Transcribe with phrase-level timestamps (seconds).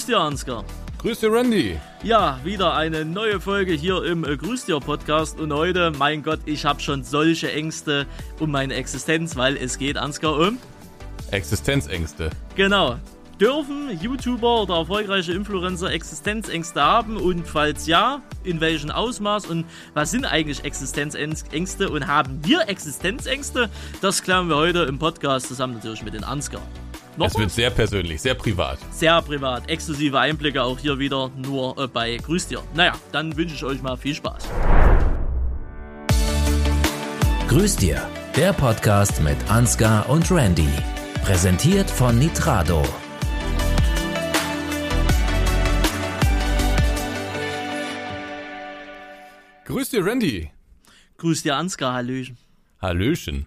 [0.00, 0.64] Grüß dir, Ansgar.
[1.02, 1.78] Grüß dir, Randy.
[2.02, 5.38] Ja, wieder eine neue Folge hier im äh, Grüß dir Podcast.
[5.38, 8.06] Und heute, mein Gott, ich habe schon solche Ängste
[8.38, 10.56] um meine Existenz, weil es geht, Ansgar, um
[11.32, 12.30] Existenzängste.
[12.56, 12.96] Genau.
[13.38, 17.18] Dürfen YouTuber oder erfolgreiche Influencer Existenzängste haben?
[17.18, 19.44] Und falls ja, in welchem Ausmaß?
[19.48, 21.90] Und was sind eigentlich Existenzängste?
[21.90, 23.68] Und haben wir Existenzängste?
[24.00, 26.62] Das klären wir heute im Podcast zusammen natürlich mit den Ansgar.
[27.16, 28.78] Noch es wird sehr persönlich, sehr privat.
[28.92, 29.68] Sehr privat.
[29.68, 32.62] Exklusive Einblicke auch hier wieder nur äh, bei Grüß dir.
[32.74, 34.48] Naja, dann wünsche ich euch mal viel Spaß.
[37.48, 38.00] Grüß dir,
[38.36, 40.68] der Podcast mit Ansgar und Randy.
[41.24, 42.82] Präsentiert von Nitrado.
[49.64, 50.50] Grüß dir, Randy.
[51.18, 51.94] Grüß dir, Ansgar.
[51.94, 52.38] Hallöchen.
[52.80, 53.46] Hallöchen.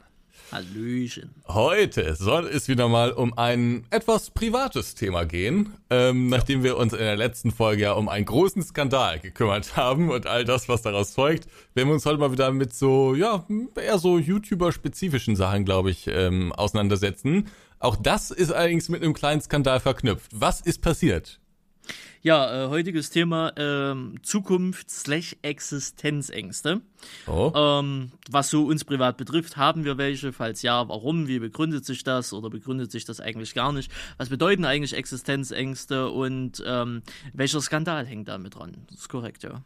[0.53, 1.33] Hallöchen.
[1.47, 6.93] Heute soll es wieder mal um ein etwas privates Thema gehen, ähm, nachdem wir uns
[6.93, 10.83] in der letzten Folge ja um einen großen Skandal gekümmert haben und all das, was
[10.83, 15.65] daraus folgt, werden wir uns heute mal wieder mit so, ja, eher so YouTuber-spezifischen Sachen,
[15.65, 17.47] glaube ich, ähm, auseinandersetzen.
[17.79, 20.29] Auch das ist allerdings mit einem kleinen Skandal verknüpft.
[20.35, 21.39] Was ist passiert?
[22.25, 26.79] Ja, äh, heutiges Thema ähm, Zukunft slash Existenzängste.
[27.27, 27.51] Oh.
[27.53, 30.31] Ähm, was so uns privat betrifft, haben wir welche?
[30.31, 31.27] Falls ja, warum?
[31.27, 33.91] Wie begründet sich das oder begründet sich das eigentlich gar nicht?
[34.17, 37.01] Was bedeuten eigentlich Existenzängste und ähm,
[37.33, 38.77] welcher Skandal hängt da mit dran?
[38.89, 39.61] Das ist korrekt, ja.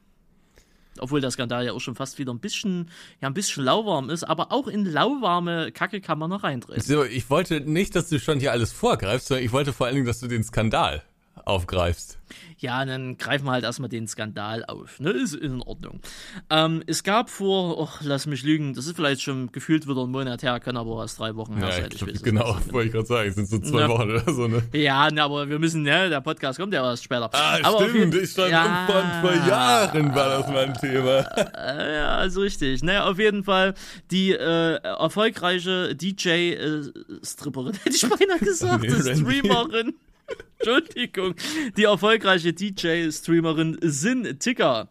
[0.98, 2.90] Obwohl der Skandal ja auch schon fast wieder ein bisschen,
[3.22, 6.82] ja, ein bisschen lauwarm ist, aber auch in lauwarme Kacke kann man noch reintreten.
[6.82, 9.94] So, ich wollte nicht, dass du schon hier alles vorgreifst, sondern ich wollte vor allen
[9.98, 11.04] Dingen, dass du den Skandal
[11.46, 12.18] aufgreifst.
[12.60, 15.00] Ja, dann greifen wir halt erstmal den Skandal auf.
[15.00, 15.12] Ne?
[15.12, 16.02] Ist in Ordnung.
[16.50, 20.10] Ähm, es gab vor, oh, lass mich lügen, das ist vielleicht schon gefühlt wieder ein
[20.10, 21.90] Monat her, kann aber erst drei Wochen her sein.
[21.96, 23.90] Ja, genau, wollte ich gerade sagen, es sind so zwei ja.
[23.90, 24.64] Wochen oder so, ne?
[24.74, 27.30] Ja, ne, aber wir müssen, ne, der Podcast kommt ja erst später.
[27.32, 28.88] Ah, aber stimmt, ich stand ja,
[29.22, 31.20] vor Jahren war das mein Thema.
[31.38, 32.84] Äh, ja, ist richtig.
[32.84, 33.76] Ne, auf jeden Fall
[34.12, 39.94] die äh, erfolgreiche DJ-Stripperin, äh, hätte ich beinahe gesagt, nee, Streamerin.
[40.60, 41.36] Entschuldigung.
[41.78, 44.90] Die erfolgreiche DJ-Streamerin Sin Ticker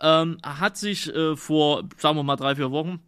[0.00, 3.00] ähm, hat sich äh, vor, sagen wir mal, drei, vier Wochen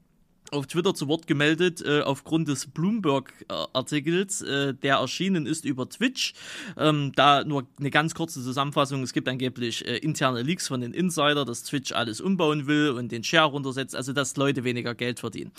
[0.53, 6.35] auf Twitter zu Wort gemeldet äh, aufgrund des Bloomberg-Artikels, äh, der erschienen ist über Twitch.
[6.77, 9.03] Ähm, da nur eine ganz kurze Zusammenfassung.
[9.03, 13.13] Es gibt angeblich äh, interne Leaks von den Insider, dass Twitch alles umbauen will und
[13.13, 15.53] den Share runtersetzt, also dass Leute weniger Geld verdienen.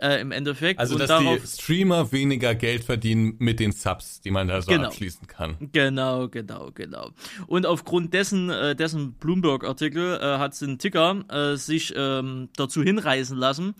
[0.00, 0.80] Äh, Im Endeffekt.
[0.80, 4.62] Also, und dass darauf, die Streamer weniger Geld verdienen mit den Subs, die man da
[4.62, 4.88] so Genau.
[4.88, 5.56] abschließen kann.
[5.72, 7.10] Genau, genau, genau.
[7.46, 13.36] Und aufgrund dessen, äh, dessen Bloomberg-Artikel äh, hat Sin Ticker äh, sich ähm, dazu hinreißen
[13.36, 13.74] lassen,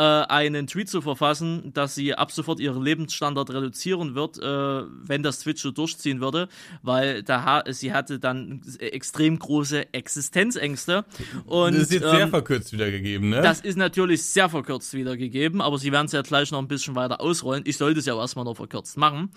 [0.00, 5.22] äh, einen Tweet zu verfassen, dass sie ab sofort ihren Lebensstandard reduzieren wird, äh, wenn
[5.22, 6.48] das Twitch so durchziehen würde,
[6.82, 11.04] weil da sie hatte dann extrem große Existenzängste.
[11.44, 13.42] Und, das ist jetzt sehr ähm, verkürzt wiedergegeben, ne?
[13.42, 16.94] das ist natürlich sehr verkürzt wiedergegeben, aber sie werden es ja gleich noch ein bisschen
[16.94, 17.64] weiter ausrollen.
[17.66, 19.30] Ich sollte es ja auch erstmal noch verkürzt machen.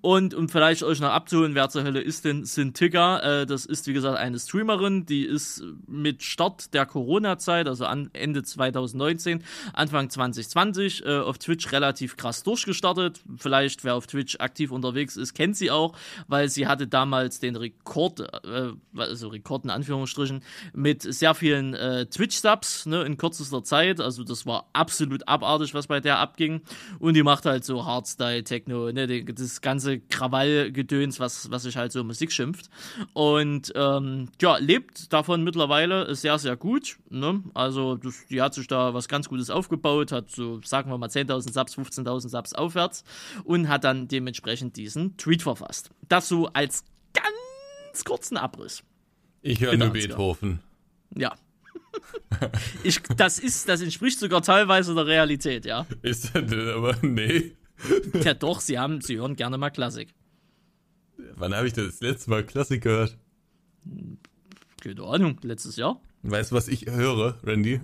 [0.00, 3.20] Und um vielleicht euch noch abzuholen, wer zur Hölle ist denn Sintika?
[3.20, 8.10] Äh, das ist, wie gesagt, eine Streamerin, die ist mit Start der Corona-Zeit, also an
[8.14, 13.20] Ende 2019, Anfang 2020, äh, auf Twitch relativ krass durchgestartet.
[13.36, 15.96] Vielleicht, wer auf Twitch aktiv unterwegs ist, kennt sie auch,
[16.26, 20.42] weil sie hatte damals den Rekord, äh, also Rekord in Anführungsstrichen,
[20.72, 24.00] mit sehr vielen äh, Twitch-Subs ne, in kürzester Zeit.
[24.00, 26.62] Also das war absolut abartig, was bei der abging.
[26.98, 31.76] Und die macht halt so Hardstyle, Techno, ne, die, das ganze Krawallgedöns, was, was sich
[31.76, 32.70] halt so Musik schimpft.
[33.12, 36.98] Und ähm, ja, lebt davon mittlerweile sehr, sehr gut.
[37.10, 37.42] Ne?
[37.54, 41.08] Also das, die hat sich da was ganz Gutes aufgebaut, hat so, sagen wir mal,
[41.08, 43.04] 10.000 Subs, 15.000 Subs aufwärts
[43.44, 45.90] und hat dann dementsprechend diesen Tweet verfasst.
[46.08, 48.82] Das so als ganz kurzen Abriss.
[49.42, 49.90] Ich höre nur.
[49.90, 50.60] Beethoven.
[51.14, 51.34] Ja.
[52.82, 55.86] ich, das ist, das entspricht sogar teilweise der Realität, ja.
[56.02, 57.52] Ist das denn aber, nee.
[58.22, 60.14] Ja doch, sie haben, sie hören gerne mal Klassik.
[61.34, 63.16] Wann habe ich das, das letzte Mal Klassik gehört?
[64.80, 66.00] Keine Ahnung, letztes Jahr.
[66.22, 67.80] Weißt du, was ich höre, Randy?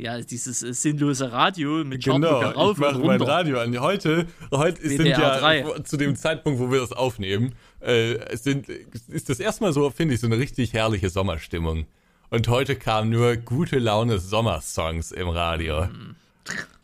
[0.00, 3.20] Ja, dieses äh, sinnlose Radio mit Genau, rauf ich mache mein.
[3.20, 3.78] Radio an.
[3.78, 5.80] Heute, heute sind ja 3.
[5.80, 8.68] zu dem Zeitpunkt, wo wir das aufnehmen, äh, sind,
[9.08, 11.84] ist das erstmal so, finde ich, so eine richtig herrliche Sommerstimmung.
[12.30, 15.84] Und heute kamen nur gute Laune Sommersongs im Radio.
[15.84, 16.16] Mhm.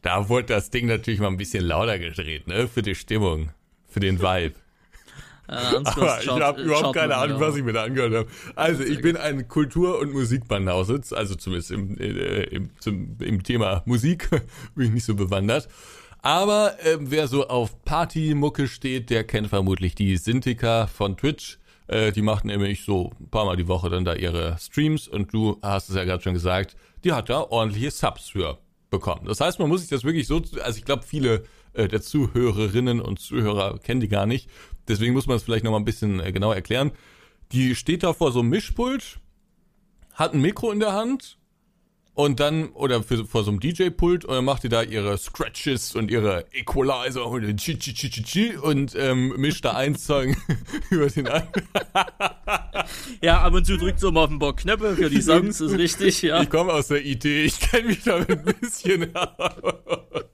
[0.03, 2.69] Da wurde das Ding natürlich mal ein bisschen lauter gedreht, ne?
[2.69, 3.49] Für die Stimmung,
[3.89, 4.57] für den Vibe.
[5.49, 5.55] Äh,
[5.85, 8.29] Aber ich habe äh, überhaupt keine Ahnung, was ich mir da angehört habe.
[8.55, 13.83] Also, ich bin ein Kultur- und Musikbanause, also zumindest im, äh, im, zum, im Thema
[13.87, 14.29] Musik
[14.75, 15.69] bin ich nicht so bewandert.
[16.23, 21.59] Aber ähm, wer so auf Partymucke steht, der kennt vermutlich die Sintika von Twitch.
[21.87, 25.33] Äh, die macht nämlich so ein paar Mal die Woche dann da ihre Streams und
[25.33, 28.59] du hast es ja gerade schon gesagt, die hat da ordentliche Subs für
[28.91, 29.27] bekommen.
[29.27, 31.45] Das heißt, man muss sich das wirklich so, also ich glaube, viele
[31.75, 34.49] äh, der Zuhörerinnen und Zuhörer kennen die gar nicht.
[34.89, 36.93] Deswegen muss man es vielleicht nochmal ein bisschen äh, genauer erklären.
[37.53, 39.19] Die steht da vor so einem Mischpult,
[40.13, 41.39] hat ein Mikro in der Hand
[42.17, 45.95] und dann, oder für, vor so einem DJ-Pult, und dann macht die da ihre Scratches
[45.95, 50.35] und ihre Equalizer und, chi, chi, chi, chi, chi, und ähm, mischt da einen Song
[50.91, 51.69] über den anderen.
[53.21, 55.77] Ja, ab und zu drückt so mal auf ein paar Knöpfe für die Songs, ist
[55.77, 56.41] richtig, ja.
[56.41, 60.25] Ich komme aus der IT, ich kenne mich damit ein bisschen aus.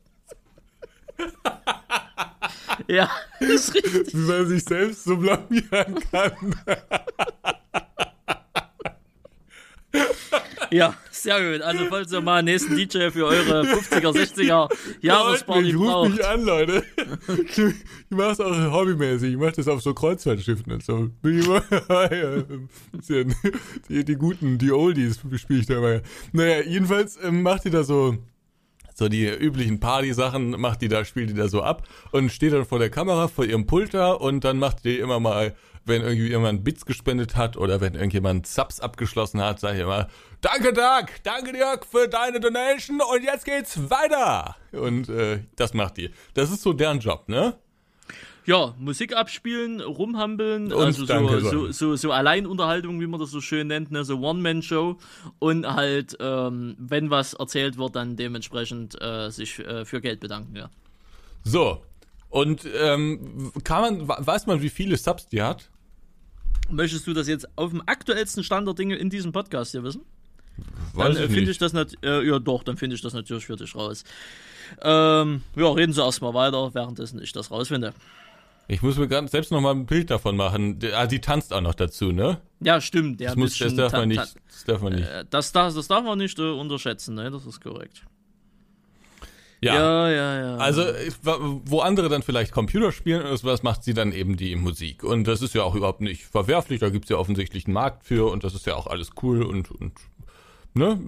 [2.88, 3.10] Ja,
[3.40, 4.14] ist richtig.
[4.14, 6.54] Wie man sich selbst so blamieren kann.
[10.70, 11.60] Ja, sehr gut.
[11.60, 14.70] Also, falls ihr mal einen nächsten DJ für eure 50er, 60er
[15.02, 16.10] Jahresparty ich braucht.
[16.10, 16.82] mich an, Leute.
[17.46, 19.32] Ich mach's auch hobbymäßig.
[19.32, 21.10] Ich mach das auf so Kreuzfahrtschiffen und so.
[21.20, 21.62] Bin ich immer,
[23.88, 26.00] die, die guten, die Oldies spiele ich da immer.
[26.32, 28.16] Naja, jedenfalls ähm, macht die da so
[28.94, 32.64] so die üblichen Party-Sachen macht die da, spielt die da so ab und steht dann
[32.64, 35.54] vor der Kamera, vor ihrem Pult da und dann macht die immer mal,
[35.84, 40.08] wenn irgendwie jemand Bits gespendet hat oder wenn irgendjemand Subs abgeschlossen hat, sage ich immer,
[40.40, 44.56] danke Doug, danke Dirk für deine Donation und jetzt geht's weiter.
[44.72, 46.10] Und äh, das macht die.
[46.34, 47.58] Das ist so deren Job, ne?
[48.44, 53.40] Ja, Musik abspielen, rumhampeln, Und also so, so, so, so Alleinunterhaltung, wie man das so
[53.40, 54.04] schön nennt, ne?
[54.04, 54.98] so One-Man-Show
[55.38, 60.56] und halt, ähm, wenn was erzählt wird, dann dementsprechend äh, sich äh, für Geld bedanken,
[60.56, 60.70] ja.
[61.44, 61.82] So.
[62.30, 65.70] Und ähm, kann man, we- weiß man, wie viele Subs die hat?
[66.70, 70.02] Möchtest du das jetzt auf dem aktuellsten Stand der Dinge in diesem Podcast hier wissen?
[70.94, 73.56] Weiß dann äh, finde ich das äh, ja doch, dann finde ich das natürlich für
[73.56, 74.04] dich raus.
[74.80, 77.92] Ähm, ja, reden Sie erstmal weiter, währenddessen ich das rausfinde.
[78.68, 80.78] Ich muss mir gerade selbst noch mal ein Bild davon machen.
[80.94, 82.40] Ah, die tanzt auch noch dazu, ne?
[82.60, 83.20] Ja, stimmt.
[83.20, 84.18] Der Das, muss, das darf man nicht.
[84.20, 85.06] Das darf man nicht.
[85.08, 87.30] äh, Das, das, das darf man nicht äh, unterschätzen, ne?
[87.30, 88.04] Das ist korrekt.
[89.60, 89.74] Ja.
[89.74, 90.56] Ja, ja, ja.
[90.56, 90.82] Also,
[91.64, 95.04] wo andere dann vielleicht Computer spielen oder sowas, macht sie dann eben die Musik.
[95.04, 98.28] Und das ist ja auch überhaupt nicht verwerflich, da gibt's ja offensichtlich einen Markt für
[98.32, 99.92] und das ist ja auch alles cool und, und
[100.74, 100.98] ne,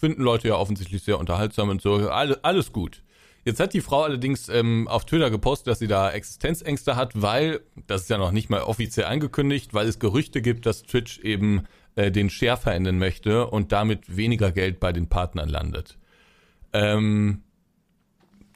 [0.00, 1.94] finden Leute ja offensichtlich sehr unterhaltsam und so.
[2.08, 3.02] Alle, alles gut.
[3.44, 7.60] Jetzt hat die Frau allerdings ähm, auf Twitter gepostet, dass sie da Existenzängste hat, weil,
[7.86, 11.64] das ist ja noch nicht mal offiziell angekündigt, weil es Gerüchte gibt, dass Twitch eben
[11.94, 15.98] äh, den Share verändern möchte und damit weniger Geld bei den Partnern landet.
[16.72, 17.42] Ähm,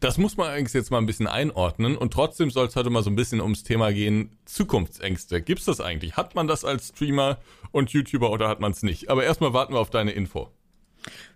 [0.00, 3.02] das muss man eigentlich jetzt mal ein bisschen einordnen und trotzdem soll es heute mal
[3.02, 5.42] so ein bisschen ums Thema gehen, Zukunftsängste.
[5.42, 6.16] Gibt's das eigentlich?
[6.16, 7.38] Hat man das als Streamer
[7.72, 9.10] und YouTuber oder hat man es nicht?
[9.10, 10.50] Aber erstmal warten wir auf deine Info.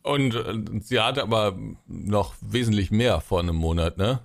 [0.05, 1.57] Und äh, sie hatte aber
[1.87, 4.19] noch wesentlich mehr vor einem Monat, ne?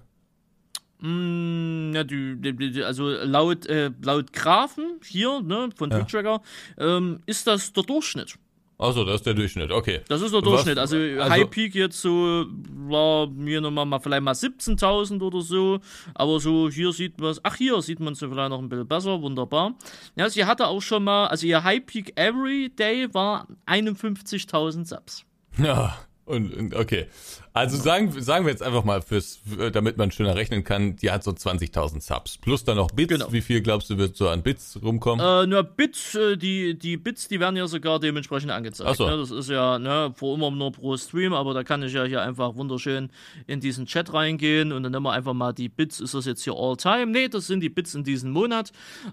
[1.00, 5.98] Mm, Ja, die, die, also laut, äh, laut Graphen hier, ne, von Ja.
[5.98, 6.42] TwitchTracker,
[6.78, 8.36] ähm, ist das der Durchschnitt.
[8.76, 10.00] Achso, das ist der Durchschnitt, okay.
[10.08, 10.78] Das ist der Was- Durchschnitt.
[10.78, 12.46] Also, also- High Peak jetzt so,
[12.88, 15.80] war mir nochmal mal vielleicht mal 17.000 oder so.
[16.14, 19.20] Aber so hier sieht man ach hier sieht man es vielleicht noch ein bisschen besser,
[19.20, 19.74] wunderbar.
[20.16, 25.24] Ja, sie hatte auch schon mal, also ihr High Peak Every Day war 51.000 Subs.
[25.58, 27.06] Ja, und, und okay.
[27.52, 31.10] Also sagen, sagen wir jetzt einfach mal fürs, für- damit man schöner rechnen kann, die
[31.10, 32.38] hat so 20.000 Subs.
[32.38, 33.08] Plus dann noch Bits.
[33.08, 33.32] Genau.
[33.32, 35.26] Wie viel glaubst du, wird so an Bits rumkommen?
[35.26, 38.88] Äh, nur Bits, äh, die, die Bits, die werden ja sogar dementsprechend angezeigt.
[38.88, 39.08] Ach so.
[39.08, 39.16] Ne?
[39.16, 42.22] Das ist ja, ne, vor immer nur pro Stream, aber da kann ich ja hier
[42.22, 43.10] einfach wunderschön
[43.48, 45.98] in diesen Chat reingehen und dann nehmen wir einfach mal die Bits.
[45.98, 47.06] Ist das jetzt hier all time?
[47.06, 48.70] Nee, das sind die Bits in diesem Monat.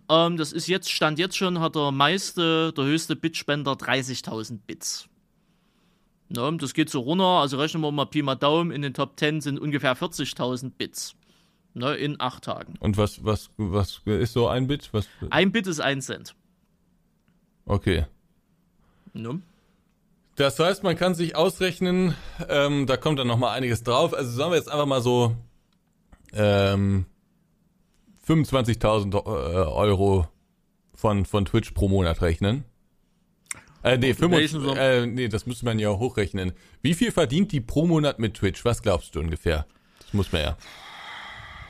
[0.07, 5.09] Ähm, das ist jetzt, Stand jetzt schon, hat der meiste, der höchste Bitspender 30.000 Bits.
[6.29, 9.17] Ne, das geht so runter, also rechnen wir mal Pi mal Daumen, in den Top
[9.17, 11.15] 10 sind ungefähr 40.000 Bits.
[11.73, 12.73] Ne, in acht Tagen.
[12.79, 14.89] Und was, was, was ist so ein Bit?
[14.93, 16.35] Was, Ein Bit ist ein Cent.
[17.65, 18.05] okay.
[19.13, 19.41] Ne?
[20.35, 22.13] Das heißt, man kann sich ausrechnen,
[22.47, 24.13] ähm, da kommt dann noch mal einiges drauf.
[24.13, 25.35] Also sagen wir jetzt einfach mal so
[26.33, 27.05] ähm,
[28.27, 29.19] 25.000 äh,
[29.67, 30.27] Euro
[30.93, 32.65] von, von Twitch pro Monat rechnen.
[33.83, 34.75] Äh, nee, 25, Welchen so?
[34.75, 36.53] äh, nee, das müsste man ja hochrechnen.
[36.81, 38.65] Wie viel verdient die pro Monat mit Twitch?
[38.65, 39.65] Was glaubst du ungefähr?
[39.99, 40.57] Das muss man ja.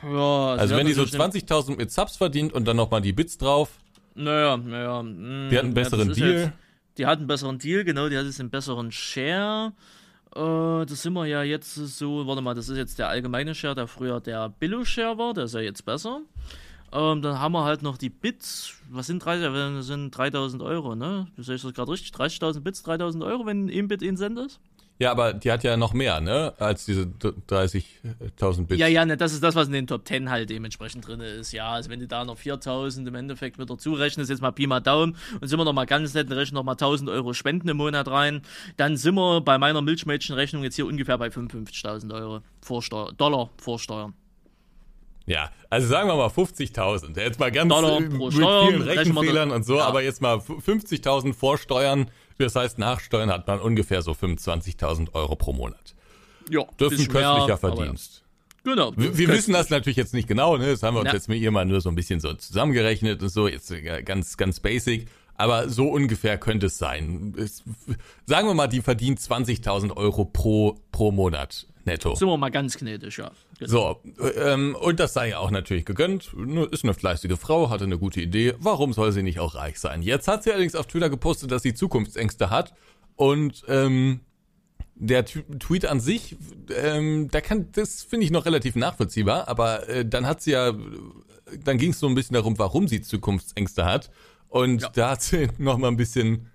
[0.02, 3.36] Ja, Also wenn die so natürlich 20.000 mit Subs verdient und dann nochmal die Bits
[3.36, 3.70] drauf,
[4.14, 5.02] Naja, naja.
[5.02, 6.32] mh, die hat einen ja, besseren ist Deal.
[6.32, 6.52] Jetzt,
[6.98, 9.72] die hat einen besseren Deal, genau, die hat jetzt einen besseren Share.
[10.36, 13.74] Äh, das sind wir ja jetzt so, warte mal, das ist jetzt der allgemeine Share,
[13.74, 16.20] der früher der Billo-Share war, der ist ja jetzt besser.
[16.92, 20.94] Ähm, dann haben wir halt noch die Bits, was sind 30, das sind 3000 Euro,
[20.94, 21.26] ne?
[21.36, 22.12] Sehe ich das gerade richtig?
[22.12, 24.58] 30.000 Bits, 3000 Euro, wenn ein Bit in Send ist?
[25.00, 26.54] Ja, aber die hat ja noch mehr, ne?
[26.58, 28.80] Als diese d- 30.000 Bits.
[28.80, 31.52] Ja, ja, ne, das ist das, was in den Top 10 halt dementsprechend drin ist.
[31.52, 34.80] Ja, also wenn du da noch 4000 im Endeffekt wieder zurechnest, jetzt mal Pi mal
[34.80, 37.68] Daumen und sind wir noch mal ganz nett und rechnen noch mal 1000 Euro Spenden
[37.68, 38.42] im Monat rein,
[38.76, 44.14] dann sind wir bei meiner Milchmädchenrechnung jetzt hier ungefähr bei 55.000 Euro Vorsteuer, Dollar Vorsteuern.
[45.28, 47.18] Ja, also sagen wir mal 50.000.
[47.20, 49.84] Jetzt mal ganz Dollar äh, mit vielen Rechenfehlern und so, ja.
[49.86, 52.10] aber jetzt mal f- 50.000 vor Steuern.
[52.38, 55.94] Das heißt, nach Steuern hat man ungefähr so 25.000 Euro pro Monat.
[56.50, 58.22] Ja, Das ist ein mehr, köstlicher aber Verdienst.
[58.64, 58.72] Ja.
[58.72, 58.92] Genau.
[58.96, 60.66] Wir, wir wissen das natürlich jetzt nicht genau, ne?
[60.70, 61.14] Das haben wir uns Ja.
[61.14, 64.36] jetzt mit ihr mal nur so ein bisschen so zusammengerechnet und so, jetzt äh, ganz,
[64.36, 65.08] ganz basic.
[65.36, 67.34] Aber so ungefähr könnte es sein.
[67.38, 67.62] Es,
[68.26, 72.14] sagen wir mal, die verdient 20.000 Euro pro, pro Monat netto.
[72.14, 73.30] Sind wir mal ganz gnädig, ja.
[73.58, 74.00] Genau.
[74.18, 76.32] So, ähm, und das sei ihr auch natürlich gegönnt.
[76.70, 78.54] Ist eine fleißige Frau, hatte eine gute Idee.
[78.58, 80.02] Warum soll sie nicht auch reich sein?
[80.02, 82.74] Jetzt hat sie allerdings auf Twitter gepostet, dass sie Zukunftsängste hat.
[83.16, 84.20] Und ähm,
[84.94, 86.36] der T Tweet an sich,
[86.76, 89.48] ähm, da kann, das finde ich noch relativ nachvollziehbar.
[89.48, 90.72] Aber äh, dann hat sie ja,
[91.64, 94.10] dann ging es so ein bisschen darum, warum sie Zukunftsängste hat.
[94.48, 94.88] Und Ja.
[94.90, 96.48] da hat sie noch mal ein bisschen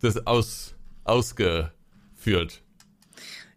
[0.00, 0.74] das aus,
[1.04, 2.62] ausgeführt.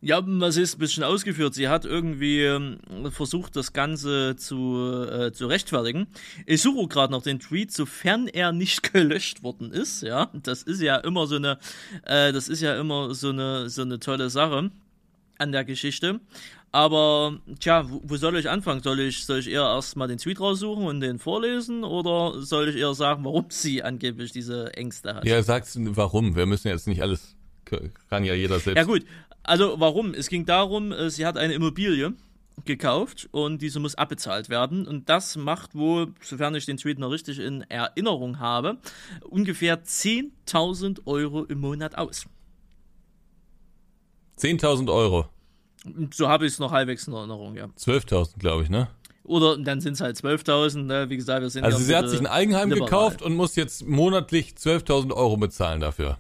[0.02, 1.54] Ja, was ist ein bisschen ausgeführt?
[1.54, 2.78] Sie hat irgendwie ähm,
[3.12, 4.78] versucht, das Ganze zu,
[5.12, 6.08] äh, zu rechtfertigen.
[6.46, 10.02] Ich suche gerade noch den Tweet, sofern er nicht gelöscht worden ist.
[10.02, 11.60] Ja, das ist ja immer so eine,
[12.06, 14.72] äh, das ist ja immer so eine, so eine tolle Sache
[15.38, 16.22] an der Geschichte.
[16.72, 18.82] Aber, tja, wo, wo soll ich anfangen?
[18.82, 21.84] Soll ich, soll ich eher erstmal den Tweet raussuchen und den vorlesen?
[21.84, 25.26] Oder soll ich eher sagen, warum sie angeblich diese Ängste hat?
[25.26, 26.36] Ja, sagst du, warum?
[26.38, 27.36] Wir müssen jetzt nicht alles,
[28.10, 28.78] kann ja jeder selbst.
[28.78, 29.04] Ja gut,
[29.50, 30.14] also warum?
[30.14, 32.14] Es ging darum, äh, sie hat eine Immobilie
[32.66, 37.10] gekauft und diese muss abbezahlt werden und das macht wohl, sofern ich den Tweet noch
[37.10, 38.78] richtig in Erinnerung habe,
[39.24, 42.26] ungefähr 10.000 Euro im Monat aus.
[44.40, 45.26] 10.000 Euro.
[46.14, 47.66] So habe ich es noch halbwegs in Erinnerung, ja.
[47.78, 48.90] 12.000, glaube ich, ne?
[49.24, 51.10] Oder dann sind es halt 12.000, ne?
[51.10, 52.90] wie gesagt, wir sind Also ja sie hat sich ein Eigenheim liberal.
[52.90, 56.18] gekauft und muss jetzt monatlich 12.000 Euro bezahlen dafür.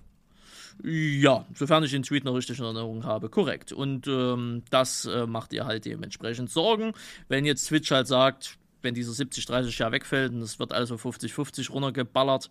[0.83, 3.73] Ja, sofern ich den Tweet noch richtig in Erinnerung habe, korrekt.
[3.73, 6.93] Und ähm, das äh, macht ihr halt dementsprechend Sorgen.
[7.27, 11.71] Wenn jetzt Twitch halt sagt, wenn dieser 70-30 Jahr wegfällt und es wird also 50-50
[11.71, 12.49] runtergeballert,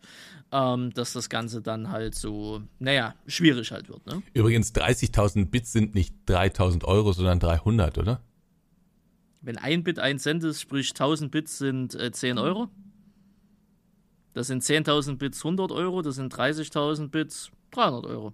[0.53, 4.07] ähm, dass das Ganze dann halt so, naja, schwierig halt wird.
[4.07, 4.23] Ne?
[4.35, 8.21] Übrigens, 30.000 Bits sind nicht 3.000 Euro, sondern 300, oder?
[9.41, 12.69] Wenn ein Bit ein Cent ist, sprich 1000 Bits sind äh, 10 Euro.
[14.35, 18.33] Das sind 10.000 Bits 100 Euro, das sind 30.000 Bits 300 Euro.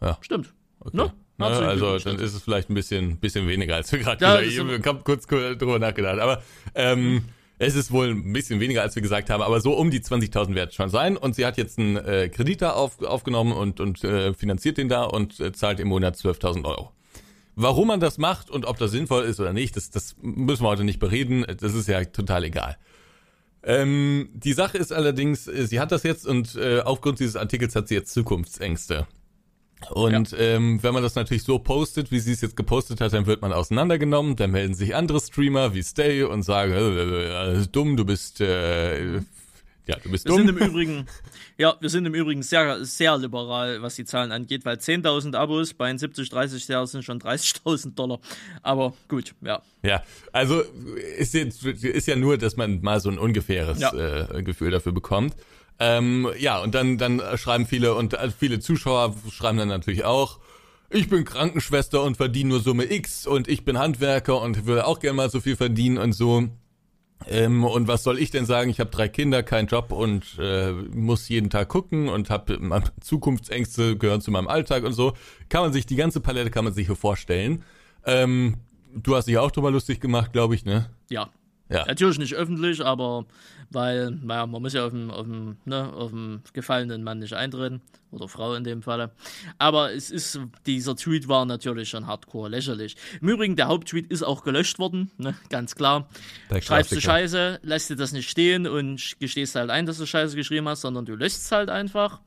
[0.00, 0.18] Ja.
[0.20, 0.52] Stimmt.
[0.80, 0.96] Okay.
[0.96, 1.12] Ne?
[1.36, 4.58] Na, also dann ist es vielleicht ein bisschen, bisschen weniger, als wir gerade Ja, gesagt
[4.58, 4.80] haben.
[4.80, 6.20] Ich habe kurz drüber nachgedacht.
[6.20, 6.42] Aber
[6.74, 7.24] ähm,
[7.58, 9.42] es ist wohl ein bisschen weniger, als wir gesagt haben.
[9.42, 11.16] Aber so um die 20.000 wird es schon sein.
[11.16, 14.88] Und sie hat jetzt einen äh, Kredit da auf, aufgenommen und, und äh, finanziert den
[14.88, 16.92] da und äh, zahlt im Monat 12.000 Euro.
[17.56, 20.68] Warum man das macht und ob das sinnvoll ist oder nicht, das, das müssen wir
[20.68, 21.44] heute nicht bereden.
[21.60, 22.76] Das ist ja total egal.
[23.66, 27.74] Ähm, die Sache ist allerdings, äh, sie hat das jetzt und äh, aufgrund dieses Artikels
[27.74, 29.06] hat sie jetzt Zukunftsängste.
[29.90, 33.26] Und ähm, wenn man das natürlich so postet, wie sie es jetzt gepostet hat, dann
[33.26, 34.36] wird man auseinandergenommen.
[34.36, 39.20] Dann melden sich andere Streamer wie Stay und sagen, äh, äh, dumm, du bist, äh,
[39.86, 40.58] ja, du bist Wir sind dumm.
[40.58, 41.06] im Übrigen,
[41.58, 45.74] ja, wir sind im Übrigen sehr, sehr liberal, was die Zahlen angeht, weil 10.000 Abos
[45.74, 48.20] bei 70, 30 Jahren sind schon 30.000 Dollar.
[48.62, 49.62] Aber gut, ja.
[49.82, 50.62] Ja, also
[51.18, 53.92] ist, jetzt, ist ja nur, dass man mal so ein ungefähres Ja.
[53.92, 55.34] äh, Gefühl dafür bekommt.
[55.78, 60.38] Ähm, ja, und dann, dann schreiben viele und äh, viele Zuschauer schreiben dann natürlich auch,
[60.90, 65.00] ich bin Krankenschwester und verdiene nur Summe X und ich bin Handwerker und will auch
[65.00, 66.48] gerne mal so viel verdienen und so.
[67.28, 68.70] Ähm, und was soll ich denn sagen?
[68.70, 72.58] Ich habe drei Kinder, keinen Job und äh, muss jeden Tag gucken und habe
[73.00, 75.14] Zukunftsängste gehören zu meinem Alltag und so.
[75.48, 77.62] Kann man sich die ganze Palette kann man sich hier vorstellen.
[78.04, 78.56] Ähm,
[78.94, 80.90] du hast dich auch drüber lustig gemacht, glaube ich, ne?
[81.08, 81.30] Ja.
[81.74, 81.84] Ja.
[81.86, 83.26] Natürlich nicht öffentlich, aber
[83.70, 87.34] weil, naja, man muss ja auf dem, auf dem, ne, auf dem gefallenen Mann nicht
[87.34, 87.82] eintreten.
[88.12, 89.10] Oder Frau in dem Falle.
[89.58, 92.94] Aber es ist, dieser Tweet war natürlich schon hardcore lächerlich.
[93.20, 96.08] Im Übrigen, der Haupttweet ist auch gelöscht worden, ne, ganz klar.
[96.48, 97.00] Der Schreibst du.
[97.00, 100.82] Scheiße, lässt dir das nicht stehen und gestehst halt ein, dass du Scheiße geschrieben hast,
[100.82, 102.20] sondern du löschst es halt einfach.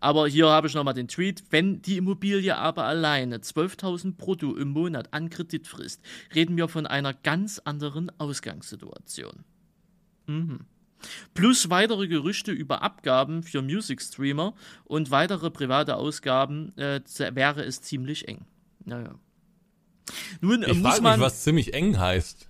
[0.00, 1.44] Aber hier habe ich nochmal den Tweet.
[1.50, 6.00] Wenn die Immobilie aber alleine 12.000 brutto im Monat an Kredit frisst,
[6.34, 8.93] reden wir von einer ganz anderen Ausgangssituation.
[10.26, 10.60] Mhm.
[11.34, 17.00] Plus weitere Gerüchte über Abgaben für Music-Streamer und weitere private Ausgaben äh,
[17.34, 18.46] wäre es ziemlich eng.
[18.84, 19.14] Naja.
[20.40, 22.48] Nun äh, Ich muss man mich, was ziemlich eng heißt.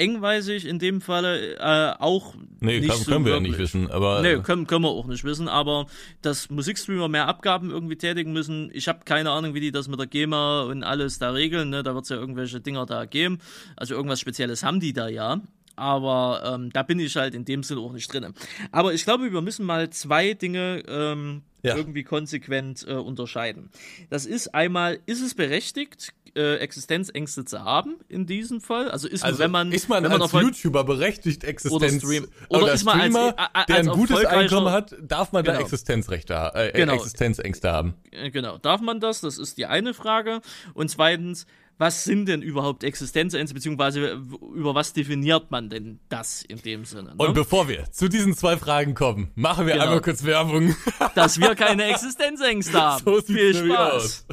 [0.00, 3.90] Engweisig in dem Falle äh, auch Nee, nicht können, so können wir ja nicht wissen,
[3.90, 5.86] aber Nee, können, können wir auch nicht wissen, aber
[6.22, 9.98] dass Musikstreamer mehr Abgaben irgendwie tätigen müssen, ich habe keine Ahnung, wie die das mit
[9.98, 11.82] der GEMA und alles da regeln, ne?
[11.82, 13.38] da wird es ja irgendwelche Dinger da geben,
[13.76, 15.40] also irgendwas Spezielles haben die da ja,
[15.76, 18.34] aber ähm, da bin ich halt in dem Sinne auch nicht drin.
[18.72, 21.76] Aber ich glaube, wir müssen mal zwei Dinge ähm, Ja.
[21.76, 23.70] irgendwie konsequent äh, unterscheiden.
[24.10, 28.88] Das ist einmal, ist es berechtigt, äh, Existenzängste zu haben in diesem Fall?
[28.90, 32.62] Also ist also wenn man, ist man wenn man als YouTuber berechtigt Existenz Stream- oder
[32.64, 35.44] oder ist man als- Streamer, a- a- der als ein gutes Einkommen hat, darf man
[35.44, 35.64] da Genau.
[35.64, 36.94] Existenzrechte ha- äh, Genau.
[36.94, 37.94] Existenzängste haben.
[38.12, 39.20] Äh, Genau, darf man das?
[39.22, 40.40] Das ist die eine Frage.
[40.72, 41.46] Und zweitens,
[41.80, 44.20] was sind denn überhaupt Existenzängste, beziehungsweise
[44.54, 47.14] über was definiert man denn das in dem Sinne?
[47.16, 47.32] Und Ne?
[47.32, 49.84] bevor wir zu diesen zwei Fragen kommen, machen wir Genau.
[49.86, 50.76] einmal kurz Werbung.
[51.14, 53.02] Dass wir keine Existenzängste haben.
[53.02, 53.94] So Viel Spaß.
[53.94, 54.24] aus.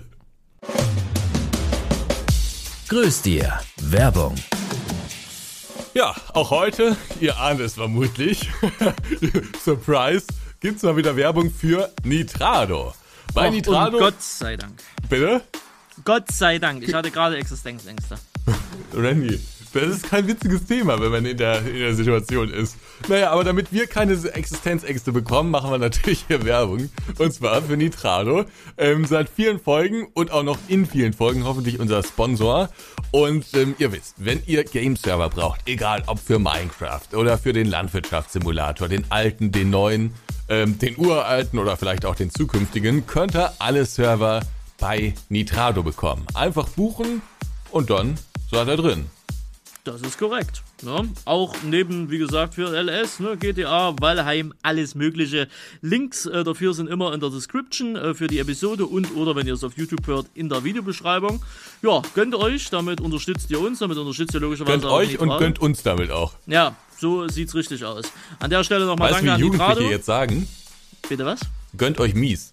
[2.90, 3.60] Grüß dir.
[3.82, 4.36] Werbung.
[5.94, 8.50] Ja, auch heute, ihr ahnt es vermutlich,
[9.64, 10.28] Surprise,
[10.60, 12.94] gibt's mal wieder Werbung für Nitrado.
[13.34, 14.74] Bei Och, Nitrado, Und Gott sei Dank.
[15.10, 15.42] bitte?
[16.08, 16.88] Gott sei Dank.
[16.88, 18.16] Ich hatte gerade Existenzängste.
[18.94, 19.42] Randy,
[19.74, 22.78] das ist kein witziges Thema, wenn man in der, in der Situation ist.
[23.10, 26.90] Naja, aber damit wir keine Existenzängste bekommen, machen wir natürlich hier Werbung.
[27.18, 28.46] Und zwar für Nitrado.
[28.78, 32.70] Ähm, seit vielen Folgen und auch noch in vielen Folgen hoffentlich unser Sponsor.
[33.12, 37.68] Und ähm, ihr wisst, wenn ihr Game-Server braucht, egal ob für Minecraft oder für den
[37.68, 40.14] Landwirtschaftssimulator, den alten, den neuen,
[40.48, 44.40] ähm, den uralten oder vielleicht auch den zukünftigen, könnt ihr alle Server
[44.80, 46.26] bei Nitrado bekommen.
[46.34, 47.22] Einfach buchen
[47.72, 48.18] und dann
[48.52, 49.06] seid ihr drin.
[49.84, 50.64] Das ist korrekt.
[50.82, 51.08] Ne?
[51.24, 55.48] Auch neben, wie gesagt, für LS, ne, GTA, Valheim, alles mögliche.
[55.82, 59.48] Links äh, dafür sind immer in der Description äh, für die Episode und oder wenn
[59.48, 61.42] ihr es auf YouTube hört, in der Videobeschreibung.
[61.82, 65.28] Ja, gönnt euch, damit unterstützt ihr uns, damit unterstützt ihr logischerweise Gönnt auch euch und
[65.30, 65.40] Nitrado.
[65.40, 66.34] gönnt uns damit auch.
[66.48, 68.12] Ja, so sieht's richtig aus.
[68.40, 69.90] An der Stelle nochmal danke wie an Jugendliche Nitrado.
[69.90, 70.50] jetzt sagen?
[71.08, 71.40] Bitte was?
[71.78, 72.52] Gönnt euch mies.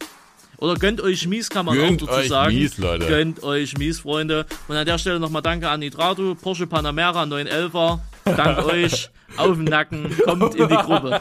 [0.59, 2.55] Oder gönnt euch mies, kann man Gönnt auch dazu euch sagen.
[2.55, 3.07] mies, Leute.
[3.07, 4.47] Gönnt euch mies, Freunde.
[4.69, 7.99] Und an der Stelle nochmal danke an Nitrato, Porsche Panamera 911er.
[8.25, 11.21] Dank euch, auf den Nacken, kommt in die Gruppe.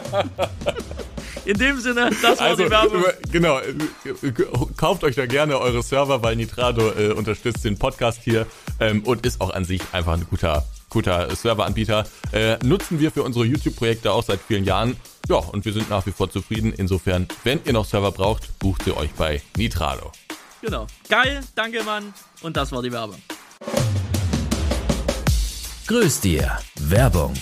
[1.45, 3.03] In dem Sinne, das war Also, die Werbung.
[3.31, 3.59] genau,
[4.77, 8.45] kauft euch da gerne eure Server, weil Nitrado äh, unterstützt den Podcast hier
[8.79, 12.05] ähm, und ist auch an sich einfach ein guter, guter Serveranbieter.
[12.31, 14.95] Äh, nutzen wir für unsere YouTube-Projekte auch seit vielen Jahren.
[15.29, 16.73] Ja, und wir sind nach wie vor zufrieden.
[16.73, 20.11] Insofern, wenn ihr noch Server braucht, bucht ihr euch bei Nitrado.
[20.61, 20.87] Genau.
[21.09, 22.13] Geil, danke Mann.
[22.41, 23.21] Und das war die Werbung.
[25.87, 26.59] Grüß dir.
[26.75, 27.33] Werbung.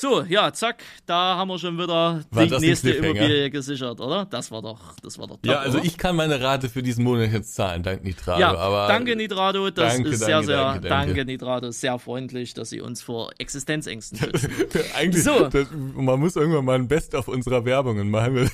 [0.00, 2.92] So, ja, zack, da haben wir schon wieder War die nächste?
[2.92, 4.26] Immobilie gesichert, oder?
[4.26, 5.86] Das war doch, das war doch top, Ja, also oder?
[5.88, 8.38] ich kann meine Rate für diesen Monat jetzt zahlen, dank Nitrado.
[8.40, 11.24] Ja, aber danke Nitrado, das danke, ist danke, sehr, sehr, danke, danke.
[11.24, 14.52] Nitrado, sehr freundlich, dass Sie uns vor Existenzängsten schützen.
[14.96, 15.48] Eigentlich, So.
[15.48, 18.48] das, man muss irgendwann mal ein Best auf unserer Werbungen machen.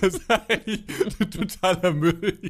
[0.00, 0.84] Das ist eigentlich
[1.30, 2.40] totaler Müll.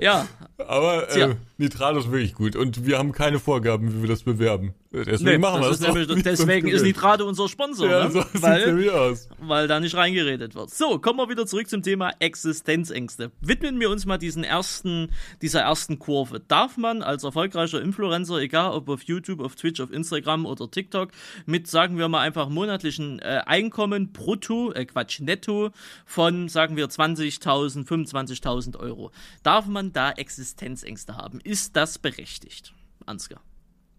[0.00, 0.26] ja,
[0.66, 4.74] Aber äh, Nitrado ist wirklich gut und wir haben keine Vorgaben, wie wir das bewerben.
[4.92, 6.88] Deswegen nee, machen wir das ist nämlich, deswegen ist gewinnt.
[7.02, 8.10] Nitrado unser Sponsor, Ja, ne?
[8.12, 9.28] so sieht's weil, nämlich aus.
[9.40, 10.70] weil da nicht reingeredet wird.
[10.70, 13.32] So, kommen wir wieder zurück zum Thema Existenzängste.
[13.40, 15.10] Widmen wir uns mal diesen ersten,
[15.40, 16.40] dieser ersten Kurve.
[16.40, 21.10] Darf man als erfolgreicher Influencer, egal ob auf YouTube, auf Twitch, auf Instagram oder TikTok,
[21.44, 25.70] mit, sagen wir mal, einfach monatlichen äh, Einkommen brutto, äh, Quatsch, netto
[26.06, 29.10] von, sagen wir, 20.000, 25.000 Euro,
[29.42, 31.40] darf man da Existenzängste haben?
[31.40, 32.72] Ist das berechtigt?
[33.06, 33.40] Ansgar.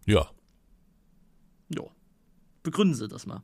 [0.06, 0.30] Ja.
[2.64, 3.44] Begründen Sie das mal.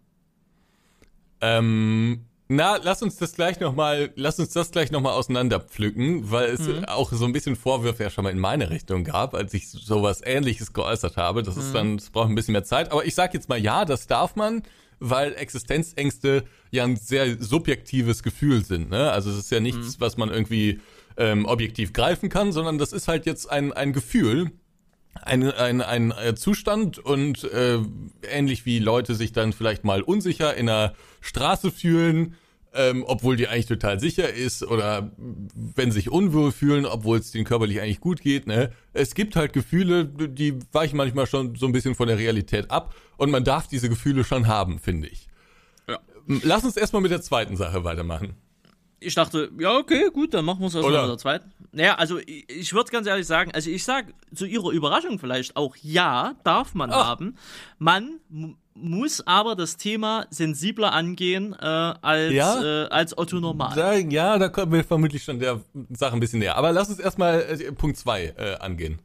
[1.41, 6.61] Ähm, na, lass uns das gleich nochmal, lass uns das gleich nochmal auseinanderpflücken, weil es
[6.61, 6.85] Mhm.
[6.85, 10.21] auch so ein bisschen Vorwürfe ja schon mal in meine Richtung gab, als ich sowas
[10.23, 11.43] ähnliches geäußert habe.
[11.43, 11.61] Das Mhm.
[11.61, 12.91] ist dann, das braucht ein bisschen mehr Zeit.
[12.91, 14.63] Aber ich sag jetzt mal ja, das darf man,
[14.99, 18.89] weil Existenzängste ja ein sehr subjektives Gefühl sind.
[18.89, 19.11] Ne?
[19.11, 20.01] Also es ist ja nichts, Mhm.
[20.01, 20.79] was man irgendwie
[21.17, 24.51] ähm, objektiv greifen kann, sondern das ist halt jetzt ein, ein Gefühl,
[25.15, 27.79] ein, ein, ein äh, Zustand und äh,
[28.29, 32.35] ähnlich wie Leute sich dann vielleicht mal unsicher in der Straße fühlen,
[32.73, 37.45] ähm, obwohl die eigentlich total sicher ist oder wenn sich unwohl fühlen, obwohl es denen
[37.45, 38.47] körperlich eigentlich gut geht.
[38.47, 38.71] Ne?
[38.93, 42.95] Es gibt halt Gefühle, die weichen manchmal schon so ein bisschen von der Realität ab
[43.17, 45.27] und man darf diese Gefühle schon haben, finde ich.
[45.87, 45.99] Ja.
[46.43, 48.35] Lass uns erstmal mit der zweiten Sache weitermachen.
[49.01, 51.01] Ich dachte, ja, okay, gut, dann machen wir es erstmal Oder?
[51.03, 51.51] mit der zweiten.
[51.71, 55.55] Naja, also ich, ich würde ganz ehrlich sagen, also ich sag zu ihrer Überraschung vielleicht
[55.55, 57.07] auch, ja, darf man Ach.
[57.07, 57.35] haben.
[57.77, 58.19] Man
[58.73, 62.61] muss aber das Thema sensibler angehen äh, als, Ja?
[62.85, 63.75] äh, als Otto Normal.
[63.75, 66.55] Da, ja, da kommen wir vermutlich schon der Sache ein bisschen näher.
[66.57, 68.99] Aber lass uns erstmal äh, Punkt zwei äh, angehen.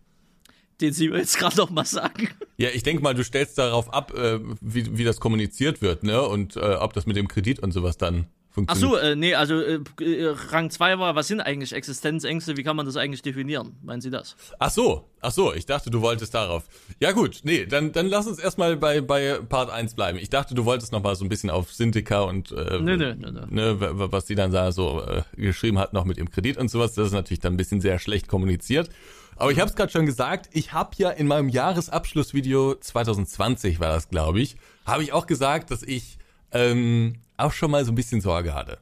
[0.80, 2.28] den sie mir jetzt gerade noch mal sagen.
[2.56, 6.22] Ja, ich denke mal, du stellst darauf ab, äh, wie, wie das kommuniziert wird, ne?
[6.22, 8.26] Und äh, ob das mit dem Kredit und sowas dann
[8.66, 12.56] Ach so, äh, nee, also äh, äh, Rang 2 war, was sind eigentlich Existenzängste?
[12.56, 13.76] Wie kann man das eigentlich definieren?
[13.82, 14.36] Meinen Sie das?
[14.60, 16.64] Ach so, ach so, ich dachte, du wolltest darauf.
[17.00, 20.18] Ja gut, nee, dann, dann lass uns erstmal bei, bei Part 1 bleiben.
[20.18, 23.14] Ich dachte, du wolltest noch mal so ein bisschen auf Syndica und äh, nö, nö,
[23.16, 23.46] nö.
[23.50, 26.94] Ne, was sie dann da so äh, geschrieben hat, noch mit ihrem Kredit und sowas.
[26.94, 28.88] Das ist natürlich dann ein bisschen sehr schlecht kommuniziert.
[29.36, 33.88] Aber ich habe es gerade schon gesagt, ich habe ja in meinem Jahresabschlussvideo 2020 war
[33.88, 36.18] das, glaube ich, habe ich auch gesagt, dass ich
[36.52, 38.78] ähm, auch schon mal so ein bisschen Sorge hatte.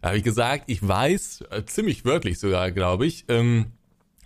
[0.00, 3.72] Da habe ich gesagt, ich weiß, äh, ziemlich wörtlich sogar, glaube ich, ähm,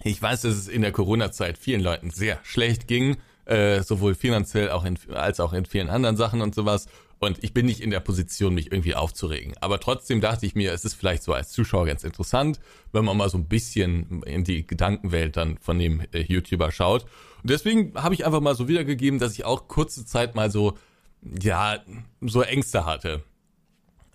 [0.05, 4.71] ich weiß, dass es in der Corona-Zeit vielen Leuten sehr schlecht ging, äh, sowohl finanziell
[4.71, 6.87] auch in, als auch in vielen anderen Sachen und sowas.
[7.19, 9.55] Und ich bin nicht in der Position, mich irgendwie aufzuregen.
[9.61, 12.59] Aber trotzdem dachte ich mir, es ist vielleicht so als Zuschauer ganz interessant,
[12.91, 17.05] wenn man mal so ein bisschen in die Gedankenwelt dann von dem äh, YouTuber schaut.
[17.43, 20.77] Und deswegen habe ich einfach mal so wiedergegeben, dass ich auch kurze Zeit mal so,
[21.23, 21.79] ja,
[22.21, 23.23] so Ängste hatte.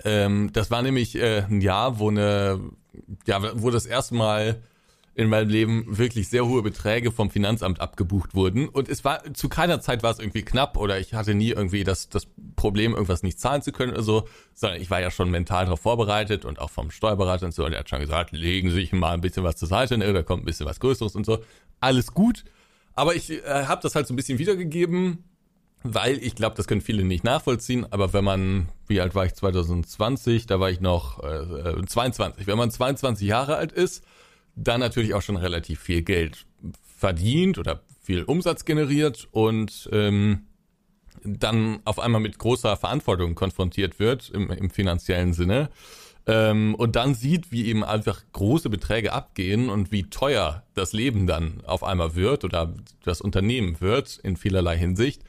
[0.04, 2.60] Ähm, das war nämlich äh, ein Jahr, wo eine,
[3.26, 4.62] ja, wo das erste Mal
[5.18, 8.70] in meinem Leben wirklich sehr hohe Beträge vom Finanzamt abgebucht wurden.
[8.70, 11.84] Und es war, zu keiner Zeit war es irgendwie knapp oder ich hatte nie irgendwie
[11.84, 15.32] das, das Problem, irgendwas nicht zahlen zu können oder so, sondern ich war ja schon
[15.32, 17.66] mental darauf vorbereitet und auch vom Steuerberater und so.
[17.66, 20.14] Und er hat schon gesagt, legen Sie sich mal ein bisschen was zur Seite, ne,
[20.14, 21.40] da kommt ein bisschen was Größeres und so.
[21.80, 22.44] Alles gut.
[22.94, 25.24] Aber ich äh, habe das halt so ein bisschen wiedergegeben,
[25.84, 29.34] weil ich glaube, das können viele nicht nachvollziehen, aber wenn man, wie alt war ich?
[29.34, 34.04] 2020, da war ich noch äh, äh, 22, wenn man 22 Jahre alt ist,
[34.56, 36.46] dann natürlich auch schon relativ viel Geld
[36.98, 40.48] verdient oder viel Umsatz generiert und ähm,
[41.24, 45.70] dann auf einmal mit großer Verantwortung konfrontiert wird im, im finanziellen Sinne
[46.28, 51.26] ähm, und dann sieht, wie eben einfach große Beträge abgehen und wie teuer das Leben
[51.26, 55.24] dann auf einmal wird oder das Unternehmen wird in vielerlei Hinsicht,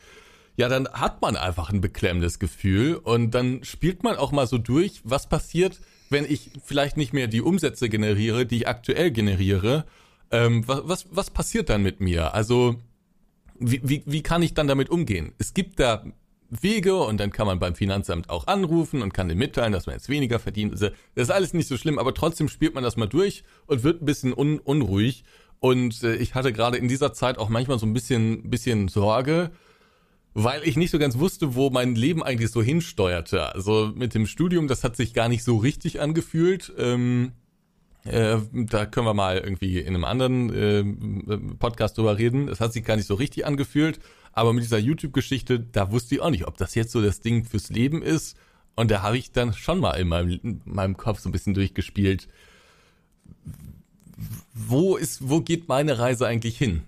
[0.59, 4.59] ja, dann hat man einfach ein beklemmendes Gefühl und dann spielt man auch mal so
[4.59, 9.85] durch, was passiert, wenn ich vielleicht nicht mehr die Umsätze generiere, die ich aktuell generiere.
[10.33, 12.35] Ähm, was, was, was passiert dann mit mir?
[12.35, 12.75] Also,
[13.61, 15.33] wie, wie, wie kann ich dann damit umgehen?
[15.39, 16.05] Es gibt da
[16.51, 19.95] Wege und dann kann man beim Finanzamt auch anrufen und kann denen mitteilen, dass man
[19.95, 20.73] jetzt weniger verdient.
[20.73, 23.85] Also, Das ist alles nicht so schlimm, aber trotzdem spielt man das mal durch und
[23.85, 25.23] wird ein bisschen un, unruhig.
[25.61, 29.53] Und äh, ich hatte gerade in dieser Zeit auch manchmal so ein bisschen, bisschen Sorge,
[30.41, 33.53] weil ich nicht so ganz wusste, wo mein Leben eigentlich so hinsteuerte.
[33.53, 36.73] Also mit dem Studium, das hat sich gar nicht so richtig angefühlt.
[36.79, 37.33] Ähm,
[38.05, 42.47] äh, da können wir mal irgendwie in einem anderen äh, Podcast drüber reden.
[42.47, 43.99] Das hat sich gar nicht so richtig angefühlt.
[44.33, 47.45] Aber mit dieser YouTube-Geschichte, da wusste ich auch nicht, ob das jetzt so das Ding
[47.45, 48.37] fürs Leben ist.
[48.77, 51.55] Und da habe ich dann schon mal in meinem, in meinem Kopf so ein bisschen
[51.55, 52.29] durchgespielt.
[54.55, 56.85] Wo ist, wo geht meine Reise eigentlich hin?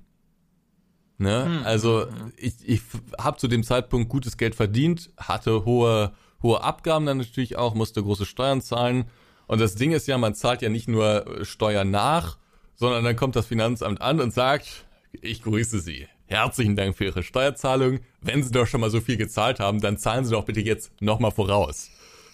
[1.20, 1.60] Ne?
[1.64, 2.06] Also
[2.38, 2.80] ich, ich
[3.18, 8.02] habe zu dem Zeitpunkt gutes Geld verdient, hatte hohe, hohe Abgaben dann natürlich auch, musste
[8.02, 9.04] große Steuern zahlen.
[9.46, 12.38] Und das Ding ist ja, man zahlt ja nicht nur Steuern nach,
[12.74, 16.08] sondern dann kommt das Finanzamt an und sagt, ich grüße Sie.
[16.24, 18.00] Herzlichen Dank für Ihre Steuerzahlung.
[18.22, 20.90] Wenn Sie doch schon mal so viel gezahlt haben, dann zahlen Sie doch bitte jetzt
[21.02, 21.90] nochmal voraus.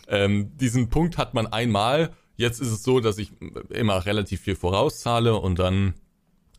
[0.06, 2.12] Ähm, diesen Punkt hat man einmal.
[2.36, 3.32] Jetzt ist es so, dass ich
[3.70, 5.94] immer relativ viel vorauszahle und dann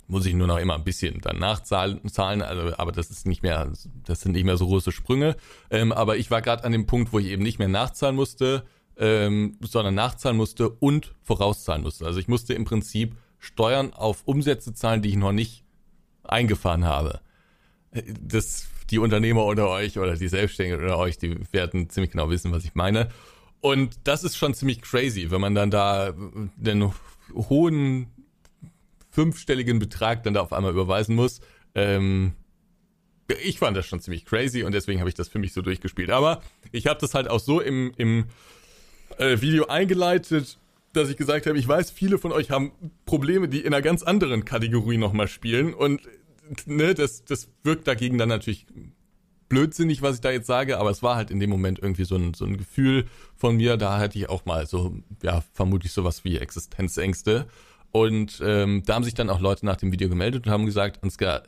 [0.07, 3.43] muss ich nur noch immer ein bisschen dann nachzahlen, zahlen, also, aber das ist nicht
[3.43, 3.71] mehr,
[4.05, 5.35] das sind nicht mehr so große Sprünge.
[5.69, 8.63] Ähm, aber ich war gerade an dem Punkt, wo ich eben nicht mehr nachzahlen musste,
[8.97, 12.05] ähm, sondern nachzahlen musste und vorauszahlen musste.
[12.05, 15.63] Also ich musste im Prinzip Steuern auf Umsätze zahlen, die ich noch nicht
[16.23, 17.19] eingefahren habe.
[18.21, 22.51] Das, die Unternehmer unter euch oder die Selbstständigen unter euch, die werden ziemlich genau wissen,
[22.51, 23.09] was ich meine.
[23.59, 26.13] Und das ist schon ziemlich crazy, wenn man dann da
[26.55, 26.91] den
[27.33, 28.07] hohen
[29.17, 31.41] fünfstelligen Betrag dann da auf einmal überweisen muss.
[31.73, 32.34] Ähm,
[33.43, 36.12] ich fand das schon ziemlich crazy und deswegen habe ich das für mich so durchgespielt.
[36.12, 38.25] Aber ich habe das halt auch so im, im
[39.17, 40.60] äh, Video eingeleitet,
[40.93, 42.73] dass ich gesagt habe, ich weiß, viele von euch haben
[43.08, 45.99] Probleme, die in einer ganz anderen Kategorie nochmal spielen und
[46.67, 48.67] ne, das, das wirkt dagegen dann natürlich
[49.49, 52.17] blödsinnig, was ich da jetzt sage, aber es war halt in dem Moment irgendwie so
[52.17, 56.23] ein, so ein Gefühl von mir, da hatte ich auch mal so, ja, vermutlich sowas
[56.23, 57.47] wie Existenzängste.
[57.91, 61.04] Und ähm, da haben sich dann auch Leute nach dem Video gemeldet und haben gesagt,
[61.04, 61.43] Ansgar,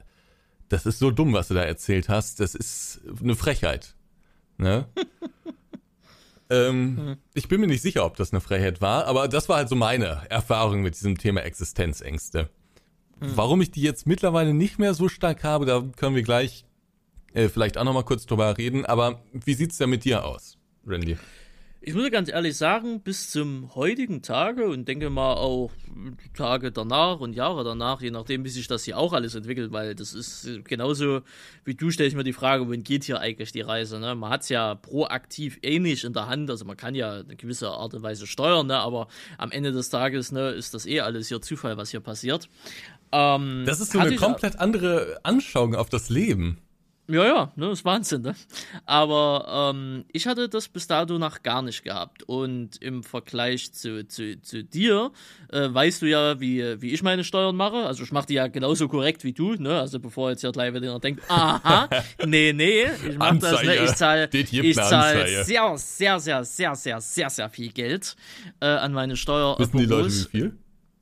[0.69, 3.95] das ist so dumm, was du da erzählt hast, das ist eine Frechheit.
[4.58, 4.86] Ne?
[6.49, 7.17] ähm, mhm.
[7.34, 9.75] Ich bin mir nicht sicher, ob das eine Frechheit war, aber das war halt so
[9.75, 12.49] meine Erfahrung mit diesem Thema Existenzängste.
[13.19, 13.32] Mhm.
[13.36, 16.65] Warum ich die jetzt mittlerweile nicht mehr so stark habe, da können wir gleich
[17.34, 18.86] äh, vielleicht auch nochmal kurz drüber reden.
[18.86, 21.17] Aber wie sieht's denn mit dir aus, Randy?
[21.81, 25.71] Ich muss ganz ehrlich sagen, bis zum heutigen Tage und denke mal auch
[26.33, 29.95] Tage danach und Jahre danach, je nachdem, wie sich das hier auch alles entwickelt, weil
[29.95, 31.21] das ist genauso
[31.63, 33.97] wie du, stelle ich mir die Frage, wohin geht hier eigentlich die Reise?
[33.99, 34.13] Ne?
[34.15, 37.69] Man hat es ja proaktiv ähnlich in der Hand, also man kann ja eine gewisse
[37.69, 38.77] Art und Weise steuern, ne?
[38.77, 42.49] aber am Ende des Tages ne, ist das eh alles hier Zufall, was hier passiert.
[43.13, 46.57] Ähm, das ist so eine komplett andere Anschauung auf das Leben.
[47.09, 48.35] Ja, ja, ne, ist Wahnsinn, ne?
[48.85, 52.21] Aber ähm, ich hatte das bis dato noch gar nicht gehabt.
[52.23, 55.11] Und im Vergleich zu, zu, zu dir,
[55.51, 57.77] äh, weißt du ja, wie, wie ich meine Steuern mache.
[57.77, 59.79] Also ich mache die ja genauso korrekt wie du, ne?
[59.79, 61.89] Also bevor jetzt hier gleich wieder denkt, aha,
[62.27, 63.75] nee, nee, ich mache das, ne?
[63.85, 68.15] Ich zahle ich zahl sehr, sehr, sehr, sehr, sehr, sehr, sehr viel Geld
[68.59, 69.57] äh, an meine Steuer.
[69.57, 70.57] Wissen die Leute wie viel?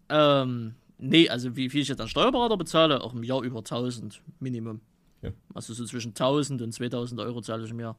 [0.08, 4.22] Ähm, nee, also wie viel ich jetzt an Steuerberater bezahle, auch im Jahr über 1000
[4.40, 4.80] Minimum.
[5.22, 5.32] Ja.
[5.54, 7.96] Also so zwischen 1000 und 2000 Euro zahle ich im Jahr.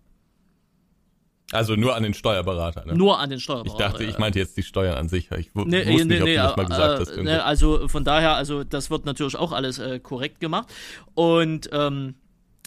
[1.51, 2.95] Also nur an den Steuerberater, ne?
[2.95, 3.73] Nur an den Steuerberater.
[3.73, 5.31] Ich dachte, ich meinte jetzt die Steuern an sich.
[5.33, 7.17] Ich nee, wusste nee, nicht, ob nee, du das mal gesagt hast.
[7.17, 10.69] Ne, also von daher, also das wird natürlich auch alles äh, korrekt gemacht.
[11.15, 12.17] Und ähm,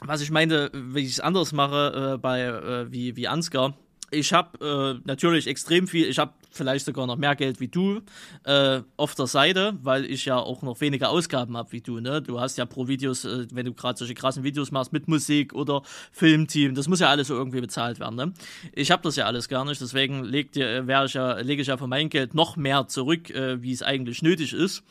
[0.03, 3.75] was ich meinte, wenn ich es anders mache äh, bei äh, wie, wie Ansgar,
[4.09, 8.01] ich habe äh, natürlich extrem viel, ich habe vielleicht sogar noch mehr Geld wie du
[8.43, 11.99] äh, auf der Seite, weil ich ja auch noch weniger Ausgaben habe wie du.
[11.99, 12.21] Ne?
[12.21, 15.53] Du hast ja pro Videos, äh, wenn du gerade solche krassen Videos machst mit Musik
[15.53, 18.15] oder Filmteam, das muss ja alles so irgendwie bezahlt werden.
[18.15, 18.33] Ne?
[18.73, 21.77] Ich habe das ja alles gar nicht, deswegen leg äh, ich ja, lege ich ja
[21.77, 24.83] von meinem Geld noch mehr zurück, äh, wie es eigentlich nötig ist.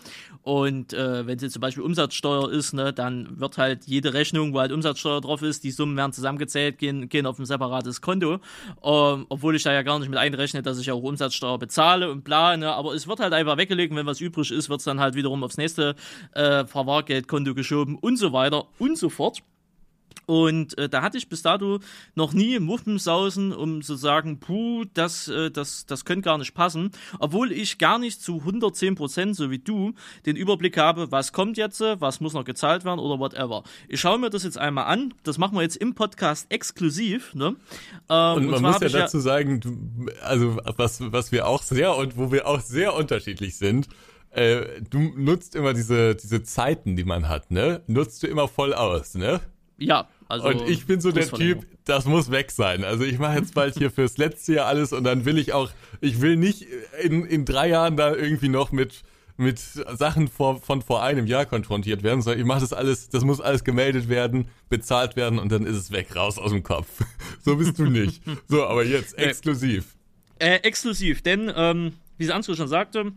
[0.42, 4.55] Und äh, wenn es jetzt zum Beispiel Umsatzsteuer ist, ne, dann wird halt jede Rechnung,
[4.55, 8.40] wo halt Umsatzsteuer drauf ist, die Summen werden zusammengezählt, gehen, gehen auf ein separates Konto.
[8.83, 12.10] Ähm, obwohl ich da ja gar nicht mit einrechne, dass ich ja auch Umsatzsteuer bezahle
[12.10, 14.84] und bla, ne, aber es wird halt einfach weggelegt wenn was übrig ist, wird es
[14.84, 15.94] dann halt wiederum aufs nächste
[16.32, 19.42] äh, Verwahrgeldkonto geschoben und so weiter und so fort.
[20.26, 21.80] Und äh, da hatte ich bis dato
[22.14, 26.90] noch nie Muffensausen, um zu sagen, puh, das, äh, das, das könnte gar nicht passen.
[27.18, 29.94] Obwohl ich gar nicht zu 110 Prozent, so wie du,
[30.26, 33.64] den Überblick habe, was kommt jetzt, was muss noch gezahlt werden oder whatever.
[33.88, 35.14] Ich schaue mir das jetzt einmal an.
[35.22, 37.35] Das machen wir jetzt im Podcast exklusiv.
[37.35, 37.56] Ne?
[38.09, 41.62] Ähm, und man und muss ja dazu ja sagen, du, also was, was wir auch
[41.62, 43.88] sehr und wo wir auch sehr unterschiedlich sind,
[44.30, 47.83] äh, du nutzt immer diese, diese Zeiten, die man hat, ne?
[47.87, 49.40] Nutzt du immer voll aus, ne?
[49.81, 50.49] Ja, also.
[50.49, 52.85] Und ich bin so der Typ, das muss weg sein.
[52.85, 55.71] Also ich mache jetzt bald hier fürs letzte Jahr alles und dann will ich auch,
[56.01, 56.66] ich will nicht
[57.03, 59.03] in, in drei Jahren da irgendwie noch mit
[59.40, 63.25] mit Sachen vor, von vor einem Jahr konfrontiert werden, sondern ich mache das alles, das
[63.25, 66.88] muss alles gemeldet werden, bezahlt werden und dann ist es weg, raus aus dem Kopf.
[67.43, 68.23] so bist du nicht.
[68.49, 69.97] So, aber jetzt äh, exklusiv.
[70.38, 73.12] Äh, äh, exklusiv, denn ähm, wie Sandro schon sagte,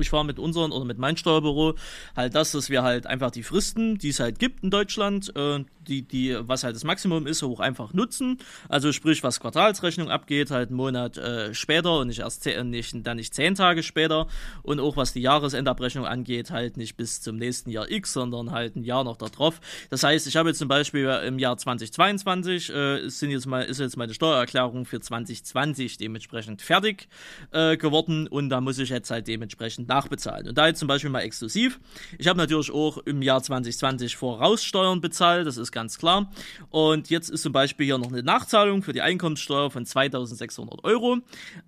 [0.00, 1.74] ich fahre mit unseren oder mit meinem Steuerbüro
[2.16, 5.64] halt das, dass wir halt einfach die Fristen, die es halt gibt in Deutschland, äh,
[5.88, 8.38] die, die, was halt das Maximum ist, hoch einfach nutzen.
[8.68, 12.94] Also sprich, was Quartalsrechnung abgeht, halt einen Monat äh, später und nicht erst zehn, nicht,
[13.06, 14.26] dann nicht zehn Tage später.
[14.62, 18.76] Und auch was die Jahresendabrechnung angeht, halt nicht bis zum nächsten Jahr X, sondern halt
[18.76, 19.60] ein Jahr noch darauf.
[19.90, 23.80] Das heißt, ich habe jetzt zum Beispiel im Jahr 2022 äh, sind jetzt mal, ist
[23.80, 27.08] jetzt meine Steuererklärung für 2020 dementsprechend fertig
[27.52, 30.48] äh, geworden und da muss ich jetzt halt dementsprechend nachbezahlen.
[30.48, 31.80] Und da jetzt zum Beispiel mal exklusiv.
[32.18, 36.30] Ich habe natürlich auch im Jahr 2020 Voraussteuern bezahlt, das ist ganz klar.
[36.70, 41.18] Und jetzt ist zum Beispiel hier noch eine Nachzahlung für die Einkommenssteuer von 2600 Euro,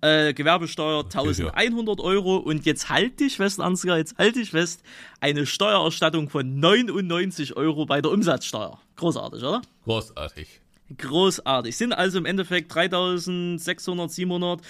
[0.01, 4.83] äh, Gewerbesteuer 1100 Euro und jetzt halt dich fest, Ansgar, jetzt halt dich fest,
[5.19, 8.79] eine Steuererstattung von 99 Euro bei der Umsatzsteuer.
[8.95, 9.61] Großartig, oder?
[9.85, 10.61] Großartig.
[10.97, 11.77] Großartig.
[11.77, 14.61] Sind also im Endeffekt 3600, 700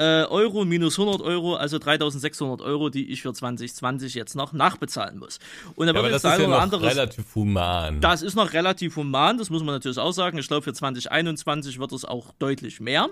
[0.00, 5.18] äh, Euro minus 100 Euro, also 3600 Euro, die ich für 2020 jetzt noch nachbezahlen
[5.18, 5.38] muss.
[5.74, 8.00] Und da ja, aber das ist ja noch anderes, relativ human.
[8.00, 10.38] Das ist noch relativ human, das muss man natürlich auch sagen.
[10.38, 13.10] Ich glaube, für 2021 wird es auch deutlich mehr.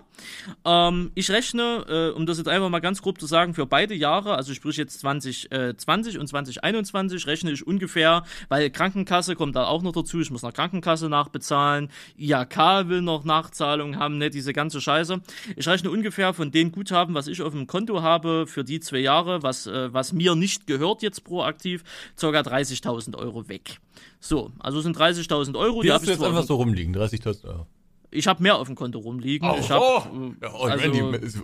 [0.64, 3.94] Ähm, ich rechne, äh, um das jetzt einfach mal ganz grob zu sagen, für beide
[3.94, 9.83] Jahre, also sprich jetzt 2020 und 2021, rechne ich ungefähr, weil Krankenkasse kommt da auch
[9.83, 14.81] noch dazu, ich muss noch Krankenkasse nachbezahlen, IHK will noch Nachzahlungen haben, ne, diese ganze
[14.81, 15.20] Scheiße.
[15.57, 18.98] Ich rechne ungefähr von den Guthaben, was ich auf dem Konto habe für die zwei
[18.98, 21.82] Jahre, was, äh, was mir nicht gehört jetzt proaktiv,
[22.16, 22.28] ca.
[22.28, 23.78] 30.000 Euro weg.
[24.20, 25.82] So, also sind 30.000 Euro.
[25.82, 27.66] Die hast du jetzt einfach so rumliegen, 30.000 Euro.
[28.12, 29.50] Ich habe mehr auf dem Konto rumliegen.
[29.50, 30.32] Oh, ich hab, oh.
[30.40, 31.42] Ja, also,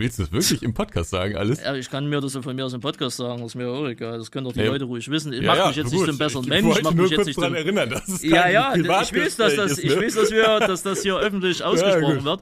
[0.00, 1.62] willst du das wirklich im Podcast sagen, alles?
[1.62, 3.86] ja, ich kann mir das von mir aus im Podcast sagen, das ist mir auch
[3.86, 4.18] egal.
[4.18, 4.66] Das können doch die Ja.
[4.72, 5.32] Leute ruhig wissen.
[5.32, 6.00] Ich Ja, mach mich jetzt gut.
[6.00, 8.48] nicht zum besseren ich Mensch, wollte mach mich jetzt nicht daran erinnern, dass es Ja,
[8.48, 10.02] ja, ich weiß, dass das, ist, ich ne?
[10.02, 12.40] weiß, dass wir, dass das hier öffentlich ausgesprochen wird.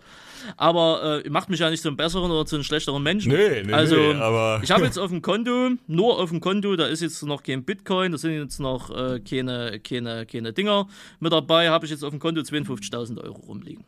[0.57, 3.33] Aber äh, macht mich ja nicht zum besseren oder zu einem schlechteren Menschen.
[3.33, 6.77] Nee, nee, also, nee, aber- ich habe jetzt auf dem Konto, nur auf dem Konto,
[6.77, 10.89] da ist jetzt noch kein Bitcoin, da sind jetzt noch äh, keine, keine, keine Dinger
[11.21, 13.85] mit dabei, habe ich jetzt auf dem Konto 52.000 Euro rumliegen.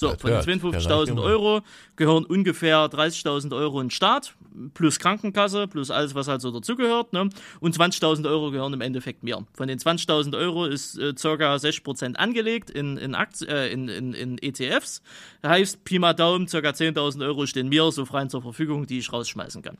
[0.00, 1.22] So, von den der reicht 52.000 immer.
[1.22, 1.60] Euro
[1.96, 4.34] gehören ungefähr 30.000 Euro in den Staat,
[4.72, 7.12] plus Krankenkasse, plus alles, was halt so dazugehört.
[7.12, 7.28] Ne?
[7.60, 9.46] Und 20.000 Euro gehören im Endeffekt mir.
[9.52, 11.54] Von den 20.000 Euro ist äh, ca.
[11.54, 15.02] 6% angelegt in, in, Akti äh, in, in, in ETFs.
[15.44, 16.56] Heißt, Pi mal Daumen, ca.
[16.56, 19.76] 10.000 Euro stehen mir so frei zur Verfügung, die ich rausschmeißen kann.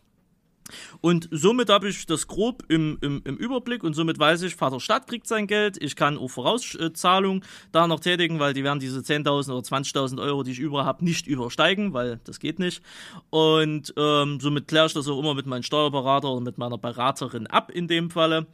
[1.00, 4.80] Und somit habe ich das grob im, im, im Überblick und somit weiß ich, Vater
[4.80, 5.82] Staat kriegt sein Geld.
[5.82, 10.42] Ich kann auch Vorauszahlung da noch tätigen, weil die werden diese 10.000 oder 20.000 Euro,
[10.42, 12.82] die ich über habe, nicht übersteigen, weil das geht nicht.
[13.30, 17.46] Und ähm, somit kläre ich das auch immer mit meinem Steuerberater oder mit meiner Beraterin
[17.46, 18.46] ab in dem Falle.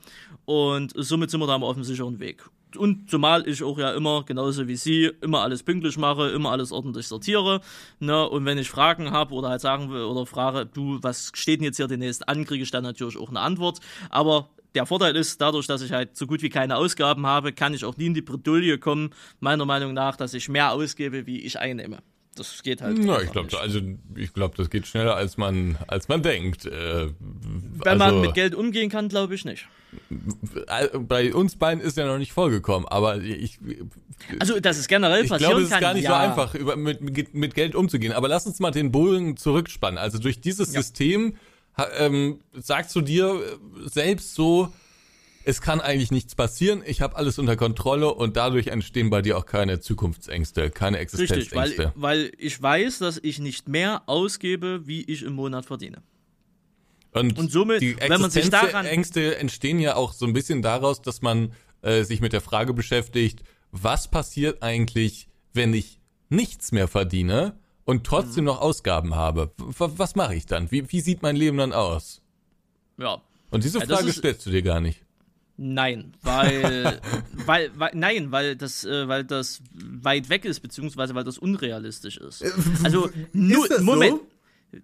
[0.44, 2.44] Und somit sind wir da auf dem sicheren Weg.
[2.76, 6.72] Und zumal ich auch ja immer, genauso wie Sie, immer alles pünktlich mache, immer alles
[6.72, 7.60] ordentlich sortiere.
[8.00, 8.28] Ne?
[8.28, 11.64] Und wenn ich Fragen habe oder halt sagen will oder frage, du, was steht denn
[11.64, 13.80] jetzt hier demnächst an, kriege ich dann natürlich auch eine Antwort.
[14.10, 17.74] Aber der Vorteil ist, dadurch, dass ich halt so gut wie keine Ausgaben habe, kann
[17.74, 19.10] ich auch nie in die Bredouille kommen,
[19.40, 21.98] meiner Meinung nach, dass ich mehr ausgebe, wie ich einnehme.
[22.36, 22.98] Das geht halt.
[23.00, 23.80] Na, ich glaube, also
[24.14, 26.66] ich glaube, das geht schneller als man als man denkt.
[26.66, 29.66] Äh, Wenn also, man mit Geld umgehen kann, glaube ich nicht.
[30.66, 33.58] äh, bei uns beiden ist ja noch nicht vorgekommen, aber ich
[34.38, 36.10] Also, dass es generell ich passieren glaube, es ist gar nicht ja.
[36.10, 38.12] so einfach, über, mit, mit mit Geld umzugehen.
[38.12, 39.98] Aber lass uns mal den Bogen zurückspannen.
[39.98, 40.82] Also durch dieses Ja.
[40.82, 41.36] System
[41.98, 43.40] ähm, sagst du dir
[43.86, 44.72] selbst so,
[45.48, 49.38] es kann eigentlich nichts passieren, ich habe alles unter Kontrolle und dadurch entstehen bei dir
[49.38, 51.92] auch keine Zukunftsängste, keine Richtig, Existenzängste.
[51.94, 56.02] weil, weil ich weiß, dass ich nicht mehr ausgebe, wie ich im Monat verdiene.
[57.12, 60.62] Und, Und somit, die wenn man sich daran- Ängste entstehen ja auch so ein bisschen
[60.62, 66.72] daraus, dass man äh, sich mit der Frage beschäftigt, was passiert eigentlich, wenn ich nichts
[66.72, 68.46] mehr verdiene und trotzdem Mhm.
[68.48, 69.52] noch Ausgaben habe?
[69.58, 70.70] W was mache ich dann?
[70.72, 72.20] Wie, wie sieht mein Leben dann aus?
[72.98, 73.22] Ja.
[73.50, 75.05] Und diese Ja, Frage ist- stellst du dir gar nicht.
[75.56, 77.00] Nein, weil,
[77.46, 82.18] weil, weil, nein, weil das, äh, weil das weit weg ist, beziehungsweise weil das unrealistisch
[82.18, 82.44] ist.
[82.84, 83.82] Also, null, so?
[83.82, 84.20] Moment.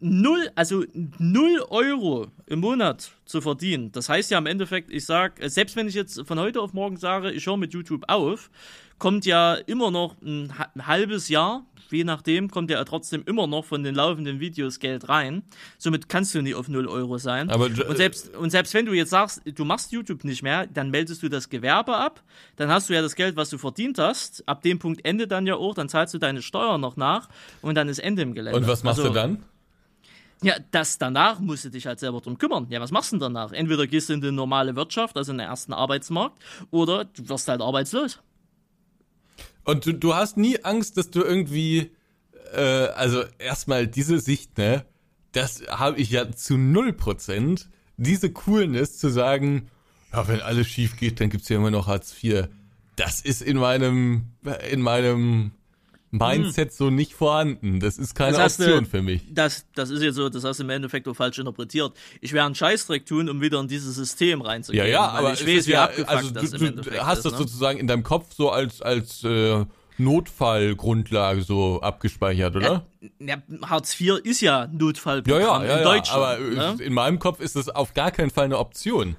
[0.01, 0.85] Null, also
[1.19, 3.93] null Euro im Monat zu verdienen.
[3.93, 6.73] Das heißt ja im Endeffekt, ich sag, äh, selbst wenn ich jetzt von heute auf
[6.73, 8.51] morgen sage, ich höre mit YouTube auf,
[8.99, 13.65] kommt ja immer noch ein, ein halbes Jahr, je nachdem, kommt ja trotzdem immer noch
[13.65, 15.43] von den laufenden Videos Geld rein.
[15.79, 17.51] Somit kannst du nie auf null Euro sein.
[17.51, 20.91] Aber- und selbst, und selbst wenn du jetzt sagst, du machst YouTube nicht mehr, dann
[20.91, 22.23] meldest du das Gewerbe ab,
[22.57, 24.47] dann hast du ja das Geld, was du verdient hast.
[24.49, 27.29] Ab dem Punkt endet dann ja auch, dann zahlst du deine Steuern noch nach
[27.61, 28.59] und dann ist Ende im Gelände.
[28.59, 29.45] Und was machst Also, du dann?
[30.43, 32.67] Ja, das danach musst du dich halt selber drum kümmern.
[32.69, 33.53] Ja, was machst du denn danach?
[33.53, 36.37] Entweder gehst du in die normale Wirtschaft, also in den ersten Arbeitsmarkt,
[36.73, 38.19] oder du wirst halt arbeitslos.
[39.65, 41.93] Und du, du hast nie Angst, dass du irgendwie,
[42.53, 44.85] äh, also erstmal diese Sicht, ne,
[45.33, 49.69] das habe ich ja zu null Prozent, diese Coolness zu sagen,
[50.13, 52.49] ja, wenn alles schief geht, dann gibt's ja immer noch Hartz IV.
[52.97, 54.33] Das ist in meinem,
[54.71, 55.53] in meinem
[56.13, 57.81] Mindset so nicht vorhanden.
[57.81, 59.23] Das ist keine Das du- Option für mich.
[59.31, 61.95] Das, das ist jetzt so, das hast du im Endeffekt auch falsch interpretiert.
[62.21, 64.85] Ich werde einen Scheißdreck tun, um wieder in dieses System reinzugehen.
[64.87, 67.25] Ja, ja, aber ich weiß, wie ja, abgefuckt also das du, du hast ist.
[67.25, 67.39] das ne?
[67.39, 69.65] sozusagen in deinem Kopf so als, als äh,
[69.99, 72.85] Notfallgrundlage so abgespeichert, oder?
[73.19, 76.23] Ja, Hartz IV ist ja Ja, Notfallprogramm ja, ja, in ja, Deutschland.
[76.23, 76.77] aber äh, ne?
[76.85, 79.17] in meinem Kopf ist das auf gar keinen Fall eine Option.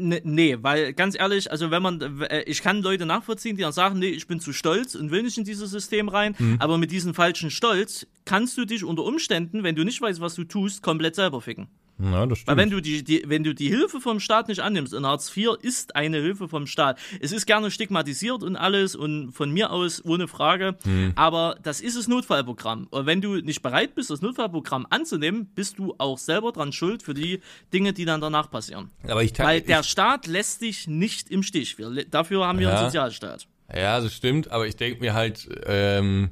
[0.00, 3.72] Ne- Nee, weil ganz ehrlich, also wenn man, äh, ich kann Leute nachvollziehen, die dann
[3.72, 6.56] sagen, nee, ich bin zu stolz und will nicht in dieses System rein, Mhm.
[6.58, 10.34] aber mit diesem falschen Stolz kannst du dich unter Umständen, wenn du nicht weißt, was
[10.34, 11.68] du tust, komplett selber ficken.
[12.02, 12.56] Ja, das Weil stimmt.
[12.58, 15.50] wenn du die, die, wenn du die Hilfe vom Staat nicht annimmst, und Hartz IV
[15.60, 16.98] ist eine Hilfe vom Staat.
[17.20, 21.12] Es ist gerne stigmatisiert und alles und von mir aus ohne Frage, Hm.
[21.16, 22.86] aber das ist das Notfallprogramm.
[22.90, 27.02] Und wenn du nicht bereit bist, das Notfallprogramm anzunehmen, bist du auch selber dran schuld
[27.02, 27.40] für die
[27.72, 28.90] Dinge, die dann danach passieren.
[29.06, 31.76] aber ich, Weil ich, der Staat lässt dich nicht im Stich.
[31.78, 32.76] Wir, dafür haben wir Ja.
[32.78, 33.46] einen Sozialstaat.
[33.74, 36.30] ja, das stimmt, aber ich denke mir halt, ähm,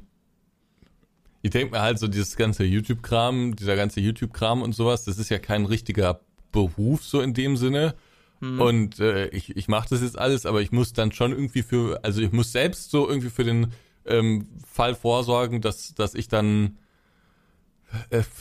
[1.41, 5.29] ich denke mir halt so dieses ganze YouTube-Kram, dieser ganze YouTube-Kram und sowas, das ist
[5.29, 6.19] ja kein richtiger
[6.51, 7.95] Beruf so in dem Sinne.
[8.41, 8.59] Hm.
[8.59, 11.99] Und äh, ich, ich mache das jetzt alles, aber ich muss dann schon irgendwie für,
[12.03, 13.73] also ich muss selbst so irgendwie für den
[14.05, 16.77] ähm, Fall vorsorgen, dass, dass ich dann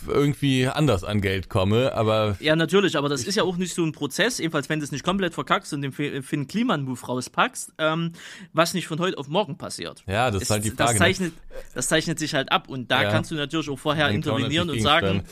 [0.07, 2.37] irgendwie anders an Geld komme, aber.
[2.41, 4.93] Ja, natürlich, aber das ist ja auch nicht so ein Prozess, ebenfalls wenn du es
[4.93, 8.13] nicht komplett verkackst und den Finn Kliman-Move rauspackst, ähm,
[8.53, 10.03] was nicht von heute auf morgen passiert.
[10.07, 10.79] Ja, das ist, ist halt die Frage.
[10.79, 10.99] Das ne?
[10.99, 11.33] zeichnet,
[11.75, 13.11] das zeichnet sich halt ab und da ja.
[13.11, 15.25] kannst du natürlich auch vorher intervenieren und sagen,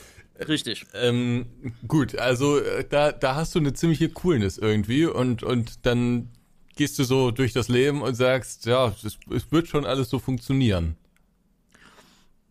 [0.49, 0.85] Richtig.
[0.95, 1.47] Ähm,
[1.89, 6.29] gut, also äh, da, da hast du eine ziemliche Coolness irgendwie und, und dann
[6.77, 10.19] gehst du so durch das Leben und sagst, ja, es, es wird schon alles so
[10.19, 10.97] funktionieren.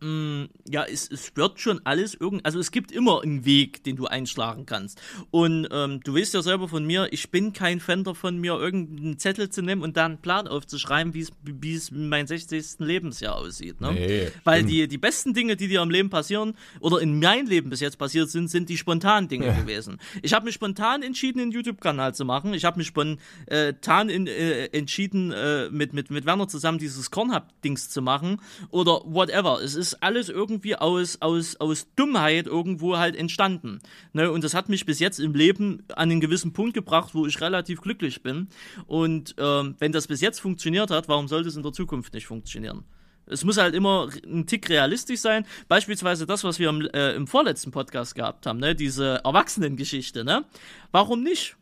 [0.01, 3.95] Mm, ja, es, es wird schon alles irgend, also es gibt immer einen Weg, den
[3.95, 5.01] du einschlagen kannst.
[5.31, 9.17] Und ähm, du weißt ja selber von mir, ich bin kein Fan davon, mir irgendeinen
[9.19, 12.79] Zettel zu nehmen und dann einen Plan aufzuschreiben, wie es in meinem 60.
[12.79, 13.79] Lebensjahr aussieht.
[13.79, 13.93] Ne?
[13.93, 17.69] Nee, Weil die, die besten Dinge, die dir im Leben passieren, oder in meinem Leben
[17.69, 19.53] bis jetzt passiert sind, sind die spontanen Dinge ja.
[19.53, 19.99] gewesen.
[20.21, 22.53] Ich habe mich spontan entschieden, einen YouTube-Kanal zu machen.
[22.53, 27.89] Ich habe mich spontan in, äh, entschieden, äh, mit, mit, mit Werner zusammen dieses Kornhub-Dings
[27.89, 28.41] zu machen.
[28.71, 29.61] Oder whatever.
[29.63, 33.79] Es ist alles irgendwie aus, aus, aus Dummheit irgendwo halt entstanden.
[34.13, 34.31] Ne?
[34.31, 37.39] Und das hat mich bis jetzt im Leben an einen gewissen Punkt gebracht, wo ich
[37.41, 38.47] relativ glücklich bin.
[38.87, 42.25] Und ähm, wenn das bis jetzt funktioniert hat, warum sollte es in der Zukunft nicht
[42.25, 42.83] funktionieren?
[43.27, 45.45] Es muss halt immer ein Tick realistisch sein.
[45.67, 48.75] Beispielsweise das, was wir im, äh, im vorletzten Podcast gehabt haben, ne?
[48.75, 50.23] diese Erwachsenengeschichte.
[50.23, 50.45] Ne?
[50.91, 51.55] Warum nicht?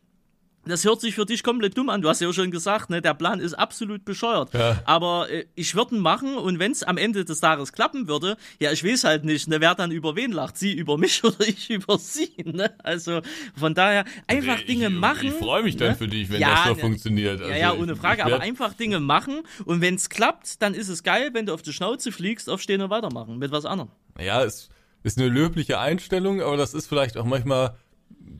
[0.66, 2.02] Das hört sich für dich komplett dumm an.
[2.02, 4.52] Du hast ja auch schon gesagt, ne, der Plan ist absolut bescheuert.
[4.54, 4.80] Ja.
[4.84, 8.36] Aber äh, ich würde ihn machen und wenn es am Ende des Tages klappen würde,
[8.60, 10.58] ja, ich weiß halt nicht, ne, wer dann über wen lacht.
[10.58, 12.32] Sie über mich oder ich über sie.
[12.44, 12.74] Ne?
[12.82, 13.20] Also
[13.56, 15.28] von daher einfach ich, Dinge machen.
[15.28, 15.96] Ich freue mich dann ne?
[15.96, 17.40] für dich, wenn ja, das so ne, funktioniert.
[17.40, 18.22] Also ja, ja, ohne Frage.
[18.22, 21.46] Ich, ich aber einfach Dinge machen und wenn es klappt, dann ist es geil, wenn
[21.46, 23.90] du auf die Schnauze fliegst, aufstehen und weitermachen mit was anderem.
[24.20, 24.68] Ja, es
[25.02, 27.76] ist eine löbliche Einstellung, aber das ist vielleicht auch manchmal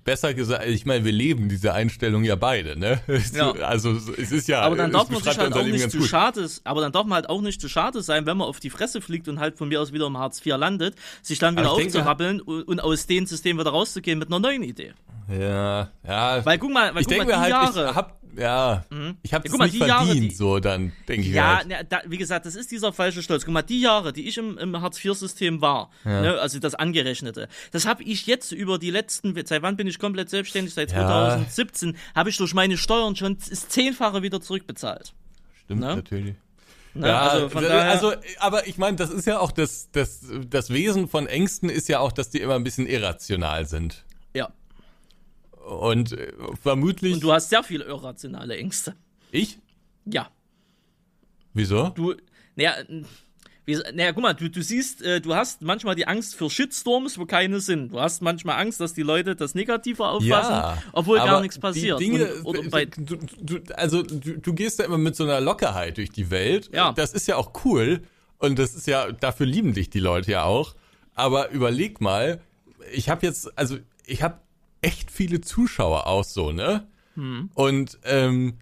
[0.05, 3.01] besser gesagt, ich meine, wir leben diese Einstellung ja beide, ne?
[3.35, 3.53] Ja.
[3.53, 4.61] Also es ist ja.
[4.61, 7.29] Aber dann darf man sich halt auch nicht zu schade, aber dann darf man halt
[7.29, 9.81] auch nicht zu schade sein, wenn man auf die Fresse fliegt und halt von mir
[9.81, 13.59] aus wieder im Hartz IV landet, sich dann wieder aufzurappeln denke, und aus dem System
[13.59, 14.93] wieder rauszugehen mit einer neuen Idee.
[15.29, 16.45] Ja, ja.
[16.45, 19.17] Weil guck mal, weil ich denke mal, halt, Jahre, ich hab ja, mhm.
[19.23, 21.69] ich habe ja, mal, nicht verdient, Jahre, die, so dann denke ich Ja, halt.
[21.69, 23.45] ne, da, wie gesagt, das ist dieser falsche Stolz.
[23.45, 26.21] Guck mal, die Jahre, die ich im, im Hartz-IV-System war, ja.
[26.21, 29.99] ne, also das angerechnete, das habe ich jetzt über die letzten, seit wann bin ich
[29.99, 30.75] komplett selbstständig?
[30.75, 31.97] Seit 2017 ja.
[32.15, 35.13] habe ich durch meine Steuern schon das Zehnfache wieder zurückbezahlt.
[35.65, 35.97] Stimmt ne?
[35.97, 36.35] natürlich.
[36.95, 37.09] Ne?
[37.09, 41.27] Ja, also, also, aber ich meine, das ist ja auch das, das, das Wesen von
[41.27, 44.05] Ängsten ist ja auch, dass die immer ein bisschen irrational sind.
[45.67, 47.15] Und äh, vermutlich.
[47.15, 48.95] Und du hast sehr viele irrationale Ängste.
[49.31, 49.59] Ich?
[50.05, 50.29] Ja.
[51.55, 51.89] Wieso?
[51.91, 52.15] Du,
[52.57, 52.75] naja,
[53.67, 57.25] naja, guck mal, du, du siehst, äh, du hast manchmal die Angst für Shitstorms, wo
[57.25, 57.93] keine sind.
[57.93, 61.99] Du hast manchmal Angst, dass die Leute das Negativer auffassen, ja, obwohl gar nichts passiert.
[61.99, 66.11] Dinge, Und, du, du, also du, du gehst ja immer mit so einer Lockerheit durch
[66.11, 66.71] die Welt.
[66.75, 66.93] Ja.
[66.93, 68.03] Das ist ja auch cool.
[68.39, 70.75] Und das ist ja, dafür lieben dich die Leute ja auch.
[71.15, 72.41] Aber überleg mal,
[72.93, 74.41] ich habe jetzt, also ich habe
[74.85, 76.87] echt viele Zuschauer auch so, ne?
[77.15, 77.51] Hm.
[77.55, 78.59] Und ähm,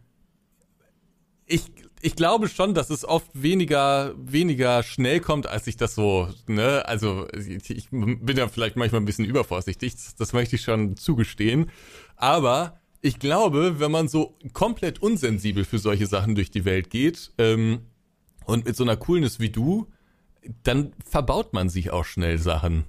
[1.47, 6.29] ich, ich glaube schon, dass es oft weniger, weniger schnell kommt, als ich das so,
[6.47, 10.97] ne, also ich, bin ja vielleicht manchmal ein bisschen übervorsichtig, das, das möchte ich schon
[10.97, 11.71] zugestehen.
[12.17, 17.33] Aber ich glaube, wenn man so komplett unsensibel für solche Sachen durch die Welt geht
[17.39, 17.81] ähm,
[18.45, 19.89] und mit so einer Coolness wie du,
[20.63, 22.85] dann verbaut man sich auch schnell Sachen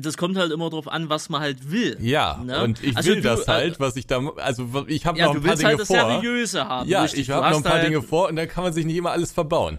[0.00, 1.98] das kommt halt immer drauf an, was man halt will.
[2.00, 2.62] Ja, ne?
[2.62, 5.26] und ich also will du, das äh, halt, was ich da, also ich habe ja,
[5.26, 5.96] noch ein paar Dinge halt vor.
[5.96, 6.88] Ja, du willst halt das Seriöse haben.
[6.88, 7.20] Ja, richtig.
[7.20, 9.10] ich habe noch ein paar halt Dinge vor und dann kann man sich nicht immer
[9.10, 9.78] alles verbauen.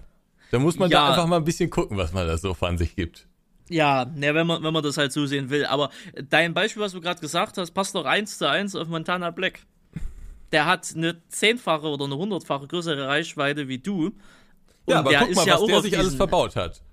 [0.52, 1.00] Da muss man ja.
[1.00, 3.28] da einfach mal ein bisschen gucken, was man da so von sich gibt.
[3.70, 5.66] Ja, ne, wenn man, wenn man das halt so sehen will.
[5.66, 5.90] Aber
[6.30, 9.62] dein Beispiel, was du gerade gesagt hast, passt doch eins zu eins auf Montana Black.
[10.52, 14.12] Der hat eine zehnfache oder eine hundertfache größere Reichweite wie du.
[14.86, 16.84] ja, aber guck mal, ja was der sich alles verbaut hat.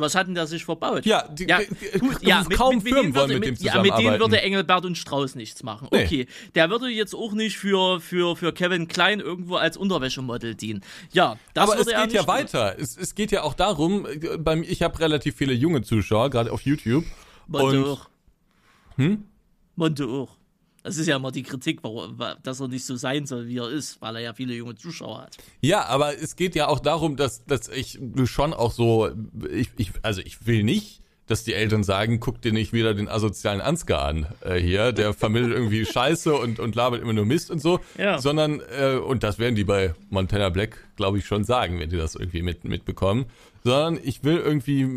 [0.00, 1.04] Was hat denn der sich verbaut?
[1.04, 1.60] Ja, die, ja,
[1.98, 3.66] gut, ja mit, kaum mit, mit Firmen wollen mit dem.
[3.66, 5.88] Ja, mit denen würde Engelbert und Strauß nichts machen.
[5.90, 6.50] Okay, nee.
[6.54, 10.82] der würde jetzt auch nicht für, für, für Kevin Klein irgendwo als Unterwäschemodel dienen.
[11.12, 12.76] Ja, das Aber es geht ja weiter.
[12.78, 16.52] Es, es geht ja auch darum, äh, beim, ich habe relativ viele junge Zuschauer, gerade
[16.52, 17.04] auf YouTube.
[17.46, 18.08] Monte auch.
[18.96, 19.24] Hm?
[19.76, 20.37] Monte auch.
[20.88, 23.68] Das ist ja immer die Kritik, warum, dass er nicht so sein soll, wie er
[23.68, 25.36] ist, weil er ja viele junge Zuschauer hat.
[25.60, 29.10] Ja, aber es geht ja auch darum, dass, dass ich schon auch so,
[29.50, 33.06] ich, ich, also ich will nicht, dass die Eltern sagen, guck dir nicht wieder den
[33.06, 37.50] asozialen Ansgar an äh, hier, der vermittelt irgendwie Scheiße und, und labert immer nur Mist
[37.50, 38.18] und so, ja.
[38.18, 41.98] sondern, äh, und das werden die bei Montana Black, glaube ich, schon sagen, wenn die
[41.98, 43.26] das irgendwie mit, mitbekommen,
[43.62, 44.88] sondern ich will irgendwie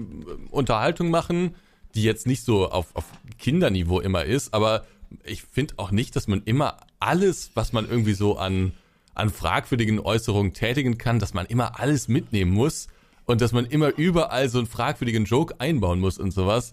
[0.51, 1.53] Unterhaltung machen,
[1.95, 3.03] die jetzt nicht so auf, auf
[3.37, 4.85] Kinderniveau immer ist, aber
[5.23, 8.73] ich finde auch nicht, dass man immer alles, was man irgendwie so an,
[9.13, 12.87] an fragwürdigen Äußerungen tätigen kann, dass man immer alles mitnehmen muss.
[13.25, 16.71] und dass man immer überall so einen fragwürdigen Joke einbauen muss und sowas,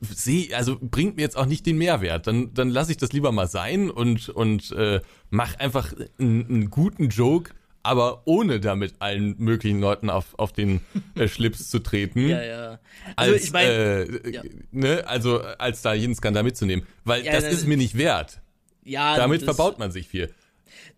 [0.00, 2.26] sehe, also bringt mir jetzt auch nicht den Mehrwert.
[2.26, 7.08] Dann, dann lasse ich das lieber mal sein und, und äh, mach einfach einen guten
[7.08, 10.80] Joke, aber ohne damit allen möglichen Leuten auf, auf den
[11.14, 12.28] äh, Schlips zu treten.
[12.28, 12.78] Ja, ja.
[13.16, 14.42] Also als, ich meine, äh, ja.
[14.72, 16.86] ne, also als da jeden Skandal mitzunehmen.
[17.04, 18.40] Weil Ja, das das- ist mir nicht wert.
[18.84, 20.32] ja, Damit verbaut man sich viel.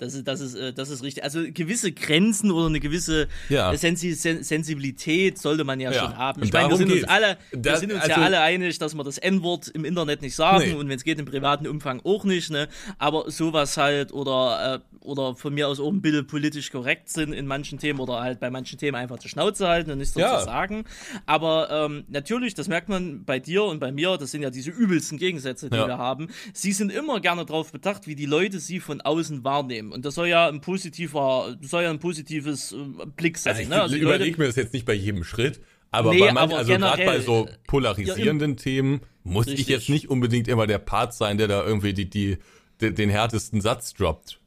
[0.01, 1.23] Das ist, das ist, äh, das ist richtig.
[1.23, 3.77] Also gewisse Grenzen oder eine gewisse Ja.
[3.77, 6.01] Sensi Sen Sensibilität sollte man ja, Ja.
[6.01, 6.43] schon haben.
[6.43, 7.09] Ich meine, wir sind uns geht's.
[7.09, 10.23] alle, wir Das- sind uns also- ja alle einig, dass wir das N-Wort im Internet
[10.23, 10.75] nicht sagen Nee.
[10.75, 12.69] und wenn es geht im privaten Umfang auch nicht, ne?
[12.99, 17.33] Aber sowas halt oder äh, oder von mir aus auch ein bisschen politisch korrekt sind
[17.33, 20.27] in manchen Themen oder halt bei manchen Themen einfach die Schnauze halten und nichts dazu
[20.35, 20.41] Ja.
[20.43, 20.85] sagen.
[21.27, 24.71] Aber ähm, natürlich, das merkt man bei dir und bei mir, das sind ja diese
[24.71, 26.29] übelsten Gegensätze, die wir haben.
[26.53, 29.90] Sie sind immer gerne darauf bedacht, wie die Leute sie von außen wahrnehmen.
[29.93, 33.53] Und das soll ja ein positiver, soll ja ein positives äh, Blick sein.
[33.53, 33.83] Also ich ne?
[33.83, 35.61] also überlege mir das jetzt nicht bei jedem Schritt,
[35.91, 39.69] aber Nee, bei manchen, also gerade bei so polarisierenden Themen muss ich Richtig.
[39.69, 42.39] jetzt nicht unbedingt immer der Part sein, der da irgendwie die, die
[42.81, 44.40] den härtesten Satz droppt.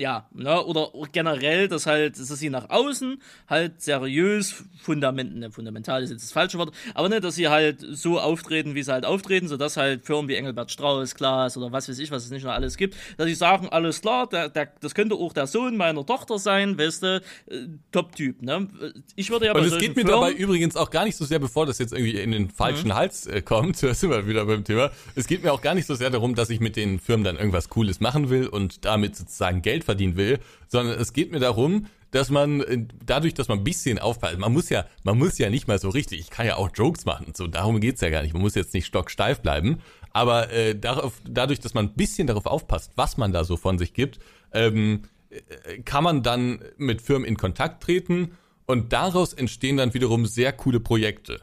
[0.00, 0.64] Ja, ne?
[0.64, 6.22] oder generell, dass halt, dass sie nach außen halt seriös, fundament, ne, fundamental ist jetzt
[6.22, 9.76] das falsche Wort, aber ne, dass sie halt so auftreten, wie sie halt auftreten, sodass
[9.76, 12.78] halt Firmen wie Engelbert Strauß, Klaas oder was weiß ich, was es nicht noch alles
[12.78, 16.38] gibt, dass sie sagen, alles klar, der, der, das könnte auch der Sohn meiner Tochter
[16.38, 17.16] sein, weißt du,
[17.50, 18.68] äh, Top-Typ, ne?
[19.16, 21.40] Ich würde ja Und es geht mir Firmen, dabei übrigens auch gar nicht so sehr,
[21.40, 22.94] bevor das jetzt irgendwie in den falschen Mhm.
[22.94, 24.90] Hals äh, kommt, da sind wir wieder beim Thema.
[25.14, 27.36] Es geht mir auch gar nicht so sehr darum, dass ich mit den Firmen dann
[27.36, 30.38] irgendwas Cooles machen will und damit sozusagen Geld verdienen will,
[30.68, 34.52] sondern es geht mir darum, dass man äh, dadurch, dass man ein bisschen aufpasst, man
[34.52, 37.32] muss ja, man muss ja nicht mal so richtig, ich kann ja auch Jokes machen
[37.36, 38.32] so, darum geht's ja gar nicht.
[38.32, 39.80] Man muss jetzt nicht stocksteif bleiben,
[40.12, 43.78] aber äh, darauf, dadurch, dass man ein bisschen darauf aufpasst, was man da so von
[43.78, 44.18] sich gibt,
[44.52, 48.32] ähm, äh, kann man dann mit Firmen in Kontakt treten
[48.66, 51.40] und daraus entstehen dann wiederum sehr coole Projekte.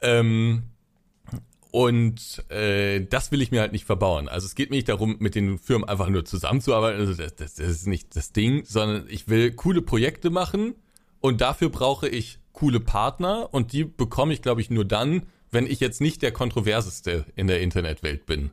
[0.00, 0.64] Ähm,
[1.70, 4.28] und äh, das will ich mir halt nicht verbauen.
[4.28, 7.00] Also es geht mir nicht darum, mit den Firmen einfach nur zusammenzuarbeiten.
[7.00, 10.74] Also das, das, das ist nicht das Ding, sondern ich will coole Projekte machen
[11.20, 15.66] und dafür brauche ich coole Partner und die bekomme ich, glaube ich, nur dann, wenn
[15.66, 18.50] ich jetzt nicht der kontroverseste in der Internetwelt bin.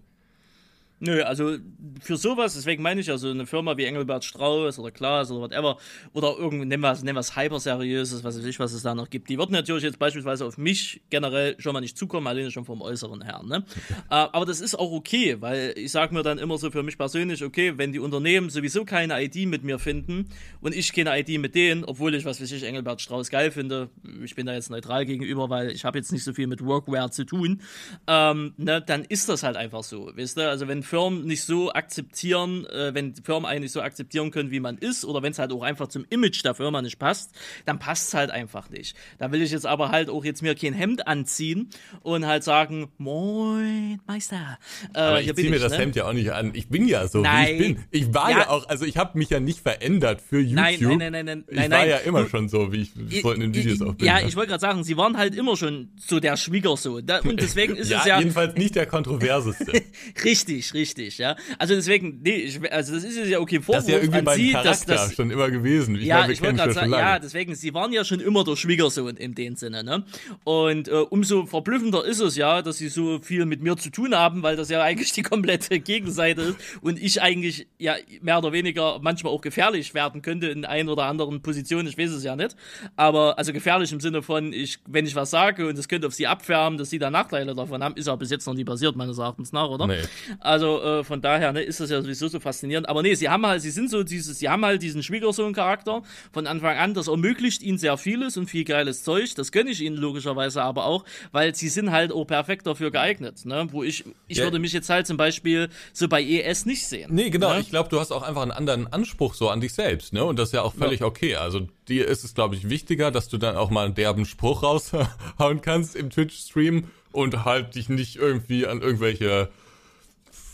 [1.06, 1.58] Nö, also
[2.00, 5.42] für sowas, deswegen meine ich ja so eine Firma wie Engelbert Strauß oder Klaas oder
[5.42, 5.78] whatever,
[6.14, 9.10] oder irgend, nennen wir nennen wir es hyperseriöses, was weiß ich, was es da noch
[9.10, 9.28] gibt.
[9.28, 12.82] Die würden natürlich jetzt beispielsweise auf mich generell schon mal nicht zukommen, alleine schon vom
[12.82, 13.66] Äußeren her, ne?
[13.90, 16.98] äh, aber das ist auch okay, weil ich sage mir dann immer so für mich
[16.98, 20.30] persönlich, okay, wenn die Unternehmen sowieso keine ID mit mir finden
[20.62, 23.90] und ich keine ID mit denen, obwohl ich, was weiß ich, Engelbert Strauß geil finde,
[24.24, 27.12] ich bin da jetzt neutral gegenüber, weil ich habe jetzt nicht so viel mit Workwear
[27.12, 27.62] zu tun,
[28.08, 30.50] ähm, ne, dann ist das halt einfach so, weißt du?
[30.50, 34.60] Also wenn Firmen nicht so akzeptieren, äh, wenn Firmen einen nicht so akzeptieren können, wie
[34.60, 37.32] man ist, oder wenn es halt auch einfach zum Image der Firma nicht passt,
[37.66, 38.96] dann passt es halt einfach nicht.
[39.18, 41.72] Da will ich jetzt aber halt auch jetzt mir kein Hemd anziehen
[42.04, 44.60] und halt sagen, moin, Meister.
[44.94, 45.80] Äh, Aber ich ziehe mir das ne?
[45.80, 46.52] Hemd ja auch nicht an.
[46.54, 47.48] Ich bin ja so, Nein.
[47.48, 47.84] wie ich bin.
[47.90, 48.50] Ich war ja, Ja.
[48.50, 50.58] auch, also ich habe mich ja nicht verändert für YouTube.
[50.58, 51.90] Nein, nein, nein, nein, nein, Ich nein, war nein.
[51.90, 54.06] ja immer schon so, wie ich in den Videos auch bin.
[54.06, 57.04] Ja, ich wollte gerade sagen, sie waren halt immer schon so der Schwiegersohn.
[57.24, 59.72] Und deswegen ist ja, es ja jedenfalls nicht der kontroverseste.
[60.24, 60.83] richtig, richtig,
[61.18, 61.36] ja.
[61.58, 64.26] Also deswegen, nee, ich, also das ist ja okay Vorwurf Das ist ja irgendwie an
[64.26, 65.96] mein sie, Charakter dass das schon immer gewesen.
[65.96, 68.56] Ich ja, meine, ich wollte gerade sagen, ja, deswegen, sie waren ja schon immer der
[68.56, 70.04] Schwiegersohn in dem Sinne, ne?
[70.44, 74.16] Und äh, umso verblüffender ist es ja, dass sie so viel mit mir zu tun
[74.16, 78.52] haben, weil das ja eigentlich die komplette Gegenseite ist und ich eigentlich ja mehr oder
[78.52, 82.36] weniger manchmal auch gefährlich werden könnte in ein oder anderen Positionen, ich weiß es ja
[82.36, 82.56] nicht,
[82.96, 86.14] aber also gefährlich im Sinne von, ich, wenn ich was sage und es könnte auf
[86.14, 88.96] sie abfärben, dass sie da Nachteile davon haben, ist ja bis jetzt noch nie passiert,
[88.96, 89.88] meines Erachtens nach, oder?
[89.88, 90.02] Nee.
[90.40, 92.90] Also äh, von daher ne, ist das ja sowieso so faszinierend.
[92.90, 96.48] Aber nee, sie haben halt, sie sind so dieses, sie haben halt diesen Schwiegersohn-Charakter von
[96.48, 96.94] Anfang an.
[96.94, 99.34] Das ermöglicht ihnen sehr vieles und viel geiles Zeug.
[99.36, 103.46] Das gönne ich ihnen logischerweise aber auch, weil sie sind halt auch perfekt dafür geeignet.
[103.46, 103.68] Ne?
[103.72, 104.44] Wo ich, ich Ja.
[104.46, 107.14] würde mich jetzt halt zum Beispiel so bei ES nicht sehen.
[107.14, 107.54] Nee, genau.
[107.54, 107.60] Ne?
[107.60, 110.24] Ich glaube, du hast auch einfach einen anderen Anspruch so an dich selbst, ne?
[110.24, 111.36] Und das ist ja auch völlig okay.
[111.36, 114.64] Also dir ist es, glaube ich, wichtiger, dass du dann auch mal einen derben Spruch
[114.64, 119.50] raushauen kannst im Twitch-Stream und halt dich nicht irgendwie an irgendwelche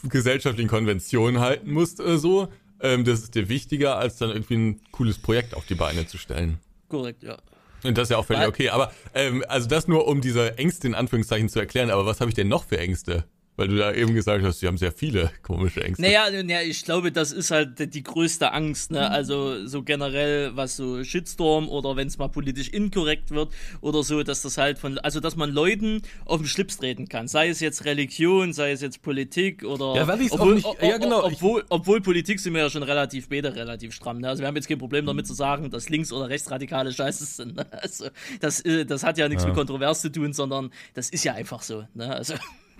[0.04, 2.47] gesellschaftlichen Konventionen halten musst oder so.
[2.82, 6.18] Ähm, das ist dir wichtiger, als dann irgendwie ein cooles Projekt auf die Beine zu
[6.18, 6.60] stellen.
[6.88, 7.38] Korrekt, ja.
[7.84, 8.70] Und das ist ja auch völlig okay.
[8.70, 11.89] Aber ähm, also das nur, um diese Ängste in Anführungszeichen zu erklären.
[11.89, 13.26] Aber was habe ich denn noch für Ängste?
[13.60, 16.01] Weil du da eben gesagt hast, sie haben sehr viele komische Ängste.
[16.01, 19.12] Naja, naja, ich glaube, das ist halt die größte Angst, ne?
[19.12, 23.51] Also so generell, was so Shitstorm oder wenn es mal politisch inkorrekt wird
[23.82, 27.28] oder so, dass das halt von, also dass man Leuten auf den Schlips treten kann.
[27.28, 29.93] Sei es jetzt Religion, sei es jetzt Politik oder.
[29.93, 30.82] Ja, weil ich obwohl, auch nicht.
[30.82, 31.26] Ja, genau.
[31.26, 34.20] Obwohl, obwohl Politik sind wir ja schon relativ beide relativ stramm.
[34.20, 34.30] Ne?
[34.30, 37.57] Also wir haben jetzt kein Problem damit zu sagen, dass links- oder rechtsradikale Scheiße sind.
[37.57, 37.66] Ne?
[37.74, 38.07] Also
[38.39, 39.49] das, äh, das hat ja nichts ja.
[39.49, 41.84] mit kontrovers zu tun, sondern das ist ja einfach so.
[41.93, 42.16] Ne?
[42.16, 42.36] Also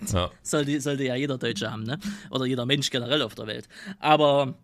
[0.08, 0.32] ja.
[0.42, 2.00] sollte, sollte ja jeder Deutsche haben, ne?
[2.32, 3.68] Oder jeder Mensch generell auf der Welt.
[4.00, 4.56] Aber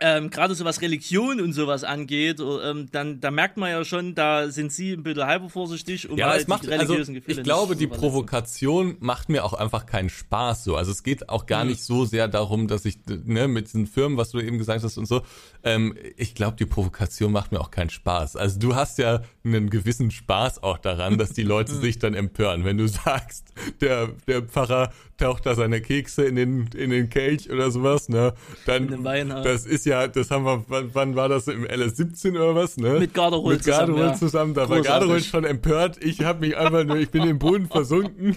[0.00, 4.14] ähm, gerade so was Religion und sowas angeht, ähm, dann da merkt man ja schon,
[4.14, 7.14] da sind sie ein bisschen halber vorsichtig, um ja, halt es macht, die also religiösen
[7.14, 10.76] also, Gefühle Ich glaube, die Provokation macht mir auch einfach keinen Spaß so.
[10.76, 11.70] Also es geht auch gar mhm.
[11.70, 14.96] nicht so sehr darum, dass ich ne, mit diesen Firmen, was du eben gesagt hast
[14.96, 15.20] und so,
[15.64, 18.36] ähm, ich glaube, die Provokation macht mir auch keinen Spaß.
[18.36, 22.64] Also du hast ja einen gewissen Spaß auch daran, dass die Leute sich dann empören,
[22.64, 27.50] wenn du sagst, der der Pfarrer taucht da seine Kekse in den in den Kelch
[27.50, 28.32] oder sowas, ne?
[28.64, 32.54] Dann das ist ja ja, das haben wir, wann, wann war das im LS17 oder
[32.54, 33.00] was, ne?
[33.00, 34.14] Mit Garderol Mit Garderol zusammen, ja.
[34.14, 34.54] zusammen.
[34.54, 34.88] Da Großartig.
[34.88, 36.02] war Garderol schon empört.
[36.02, 38.36] Ich habe mich einfach nur, ich bin im Boden versunken.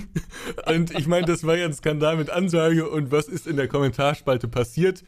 [0.66, 2.90] Und ich meine, das war ja ein Skandal mit Ansage.
[2.90, 5.04] Und was ist in der Kommentarspalte passiert?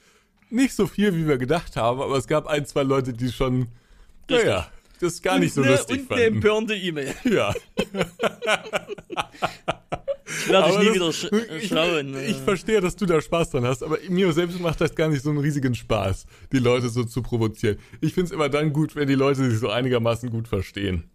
[0.51, 3.67] Nicht so viel, wie wir gedacht haben, aber es gab ein, zwei Leute, die schon,
[4.29, 4.67] naja,
[4.99, 6.23] das gar nicht so ne, lustig und fanden.
[6.23, 7.13] Eine empörende E-Mail.
[7.25, 7.53] Ja.
[10.27, 11.29] Ich werde dich nie wieder sch
[11.59, 12.15] ich, schauen.
[12.15, 15.09] Ich, ich, verstehe, dass du da Spaß dran hast, aber mir selbst macht das gar
[15.09, 17.77] nicht so einen riesigen Spaß, die Leute so zu provozieren.
[18.01, 21.09] Ich finde es immer dann gut, wenn die Leute sich so einigermaßen gut verstehen.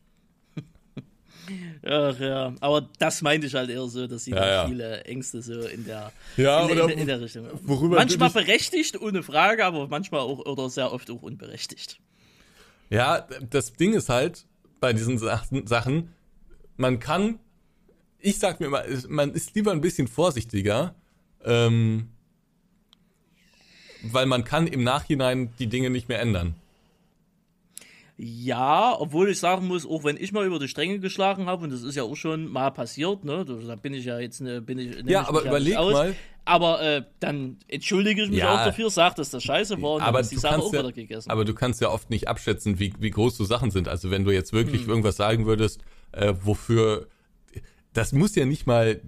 [1.82, 4.66] Ach ja, aber das meinte ich halt eher so, dass sie ja, ja.
[4.66, 7.88] viele Ängste so in der, ja, in, oder in, in der Richtung haben.
[7.88, 11.98] Manchmal berechtigt, ohne Frage, aber manchmal auch oder sehr oft auch unberechtigt.
[12.90, 14.46] Ja, das Ding ist halt
[14.80, 16.14] bei diesen Sachen,
[16.76, 17.38] man kann
[18.22, 20.94] ich sag mir immer, man ist lieber ein bisschen vorsichtiger,
[21.44, 22.08] ähm,
[24.02, 26.54] weil man kann im Nachhinein die Dinge nicht mehr ändern.
[28.22, 31.72] Ja, obwohl ich sagen muss, auch wenn ich mal über die Stränge geschlagen habe, und
[31.72, 34.78] das ist ja auch schon mal passiert, ne, da bin ich ja jetzt, ne, bin
[34.78, 34.94] ich.
[35.06, 36.14] Ja, aber überleg aus, mal.
[36.44, 40.02] Aber äh, dann entschuldige ich mich ja, auch dafür, sag, dass das scheiße war und
[40.02, 41.30] aber dann ist die Sache auch ja, wieder gegessen.
[41.30, 43.88] Aber du kannst ja oft nicht abschätzen, wie, wie groß so Sachen sind.
[43.88, 44.90] Also wenn du jetzt wirklich hm.
[44.90, 45.80] irgendwas sagen würdest,
[46.12, 47.06] äh, wofür
[47.94, 49.00] das muss ja nicht mal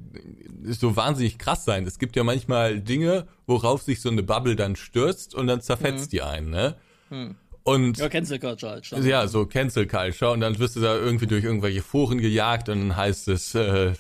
[0.65, 1.87] so wahnsinnig krass sein.
[1.87, 6.05] Es gibt ja manchmal Dinge, worauf sich so eine Bubble dann stürzt und dann zerfetzt
[6.05, 6.11] hm.
[6.11, 6.77] die einen, ne?
[7.11, 7.37] Hm.
[7.65, 9.05] Und ja, Cancel Culture halt.
[9.05, 12.81] Ja, so Cancel Culture und dann wirst du da irgendwie durch irgendwelche Foren gejagt und
[12.81, 13.93] dann heißt es, äh,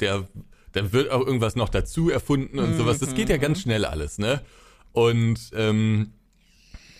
[0.00, 0.28] der,
[0.72, 2.76] dann wird auch irgendwas noch dazu erfunden und mhm.
[2.76, 2.98] sowas.
[2.98, 4.40] Das geht ja ganz schnell alles, ne?
[4.92, 6.12] Und ähm,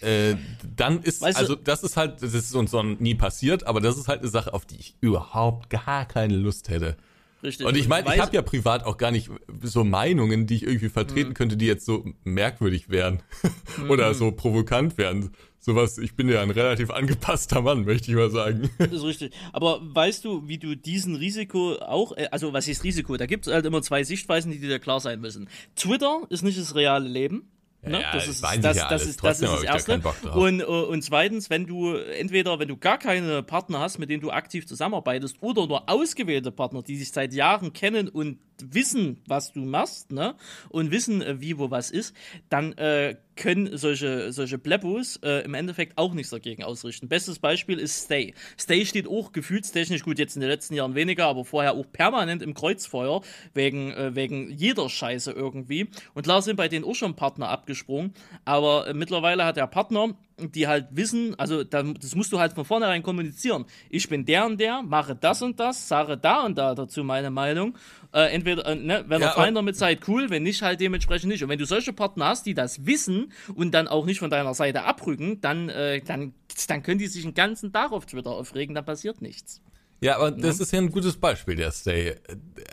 [0.00, 0.34] äh,
[0.76, 3.96] dann ist, weißt also das ist halt, das ist uns so nie passiert, aber das
[3.96, 6.96] ist halt eine Sache, auf die ich überhaupt gar keine Lust hätte.
[7.42, 7.66] Richtig.
[7.66, 9.30] Und ich meine, ich habe ja privat auch gar nicht
[9.62, 11.34] so Meinungen, die ich irgendwie vertreten mhm.
[11.34, 13.22] könnte, die jetzt so merkwürdig wären
[13.88, 14.14] oder mhm.
[14.14, 15.30] so provokant wären.
[15.60, 18.70] Sowas, ich bin ja ein relativ angepasster Mann, möchte ich mal sagen.
[18.78, 19.32] Das ist richtig.
[19.52, 23.16] Aber weißt du, wie du diesen Risiko auch, äh, also was ist Risiko?
[23.16, 25.48] Da gibt es halt immer zwei Sichtweisen, die dir klar sein müssen.
[25.76, 27.50] Twitter ist nicht das reale Leben.
[27.82, 28.00] Ne?
[28.00, 30.02] Ja, das ist das, das, ja das, ist, das, ist das Erste.
[30.34, 34.20] Und, äh, und zweitens, wenn du entweder, wenn du gar keine Partner hast, mit denen
[34.20, 39.52] du aktiv zusammenarbeitest, oder nur ausgewählte Partner, die sich seit Jahren kennen und wissen, was
[39.52, 40.34] du machst, ne?
[40.68, 42.14] Und wissen, äh, wie wo was ist,
[42.48, 47.08] dann äh, können solche, solche Bleppos äh, im Endeffekt auch nichts dagegen ausrichten.
[47.08, 48.34] Bestes Beispiel ist Stay.
[48.58, 52.42] Stay steht auch gefühlstechnisch, gut, jetzt in den letzten Jahren weniger, aber vorher auch permanent
[52.42, 53.22] im Kreuzfeuer,
[53.54, 55.88] wegen, äh, wegen jeder Scheiße irgendwie.
[56.14, 58.12] Und klar sind bei denen auch schon Partner abgesprungen,
[58.44, 62.64] aber äh, mittlerweile hat der Partner die halt wissen, also das musst du halt von
[62.64, 63.66] vornherein kommunizieren.
[63.90, 67.30] Ich bin der und der, mache das und das, sage da und da dazu meine
[67.30, 67.76] Meinung.
[68.12, 71.30] Äh, entweder, äh, ne, wenn ja, ihr fein damit seid, cool, wenn nicht, halt dementsprechend
[71.30, 71.42] nicht.
[71.42, 74.54] Und wenn du solche Partner hast, die das wissen und dann auch nicht von deiner
[74.54, 76.32] Seite abrücken, dann, äh, dann,
[76.68, 79.60] dann können die sich den ganzen Tag auf Twitter aufregen, dann passiert nichts.
[80.00, 82.14] Ja, aber das ist ja ein gutes Beispiel, der Stay.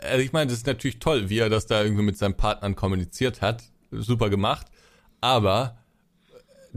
[0.02, 2.76] Also ich meine, das ist natürlich toll, wie er das da irgendwie mit seinen Partnern
[2.76, 3.64] kommuniziert hat.
[3.90, 4.68] Super gemacht.
[5.20, 5.76] Aber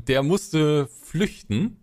[0.07, 1.77] der musste flüchten.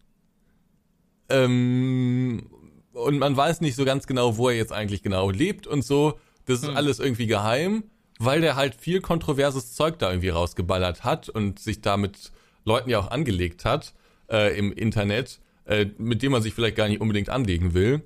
[1.28, 2.48] Ähm,
[2.92, 6.18] und man weiß nicht so ganz genau, wo er jetzt eigentlich genau lebt und so.
[6.46, 6.76] Das ist hm.
[6.76, 7.84] alles irgendwie geheim,
[8.18, 12.32] weil der halt viel kontroverses Zeug da irgendwie rausgeballert hat und sich da mit
[12.64, 13.94] Leuten ja auch angelegt hat
[14.30, 18.02] äh, im Internet, äh, mit dem man sich vielleicht gar nicht unbedingt anlegen will.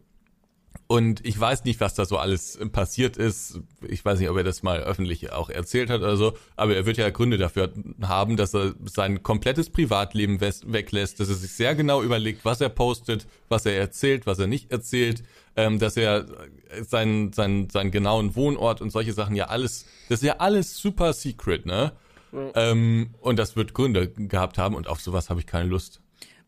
[0.87, 3.61] Und ich weiß nicht, was da so alles passiert ist.
[3.87, 6.37] Ich weiß nicht, ob er das mal öffentlich auch erzählt hat oder so.
[6.57, 11.37] Aber er wird ja Gründe dafür haben, dass er sein komplettes Privatleben weglässt, dass er
[11.37, 15.23] sich sehr genau überlegt, was er postet, was er erzählt, was er nicht erzählt,
[15.55, 16.27] ähm, dass er
[16.83, 21.13] seinen, seinen, seinen genauen Wohnort und solche Sachen ja alles, das ist ja alles super
[21.13, 21.93] secret, ne?
[22.33, 22.51] Ja.
[22.55, 26.00] Ähm, und das wird Gründe gehabt haben und auf sowas habe ich keine Lust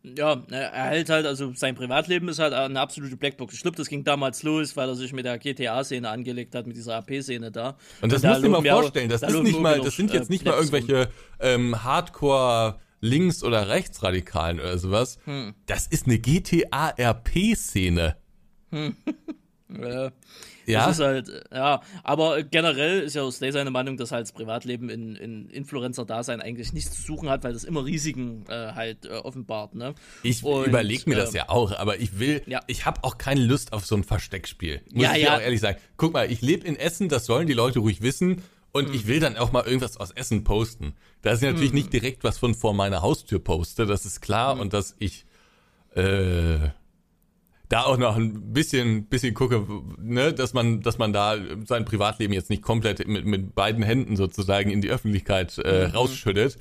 [0.03, 3.53] ja, er hält halt, also sein Privatleben ist halt eine absolute Blackbox.
[3.53, 6.75] Ich glaube, das ging damals los, weil er sich mit der GTA-Szene angelegt hat, mit
[6.75, 7.77] dieser AP-Szene da.
[8.01, 10.11] Und das und musst du dir mal vorstellen, das da ist nicht mal, das sind
[10.11, 15.19] jetzt nicht mal irgendwelche ähm, Hardcore Links- oder Rechtsradikalen oder sowas.
[15.23, 15.53] Hm.
[15.67, 18.17] Das ist eine GTA-RP-Szene.
[18.71, 18.97] Hm.
[19.69, 20.11] ja.
[20.65, 20.87] Ja.
[20.87, 24.89] Das ist halt, ja, aber generell ist ja Slay seine Meinung, dass halt das Privatleben
[24.89, 29.09] in, in Influencer-Dasein eigentlich nichts zu suchen hat, weil das immer Risiken äh, halt äh,
[29.09, 29.95] offenbart, ne?
[30.23, 32.61] Ich überlege mir äh, das ja auch, aber ich will, ja.
[32.67, 34.81] ich habe auch keine Lust auf so ein Versteckspiel.
[34.91, 35.35] Muss ja, ich ja.
[35.35, 35.79] auch ehrlich sagen.
[35.97, 38.41] Guck mal, ich lebe in Essen, das sollen die Leute ruhig wissen.
[38.71, 38.95] Und hm.
[38.95, 40.95] ich will dann auch mal irgendwas aus Essen posten.
[41.21, 41.75] Da ist natürlich hm.
[41.75, 44.53] nicht direkt was von vor meiner Haustür poste, das ist klar.
[44.53, 44.61] Hm.
[44.61, 45.25] Und dass ich
[45.95, 46.69] äh,
[47.69, 49.65] da auch noch ein bisschen, bisschen gucke,
[49.97, 54.15] ne, dass man, dass man da sein Privatleben jetzt nicht komplett mit, mit beiden Händen
[54.15, 55.93] sozusagen in die Öffentlichkeit äh, mhm.
[55.93, 56.57] rausschüttet.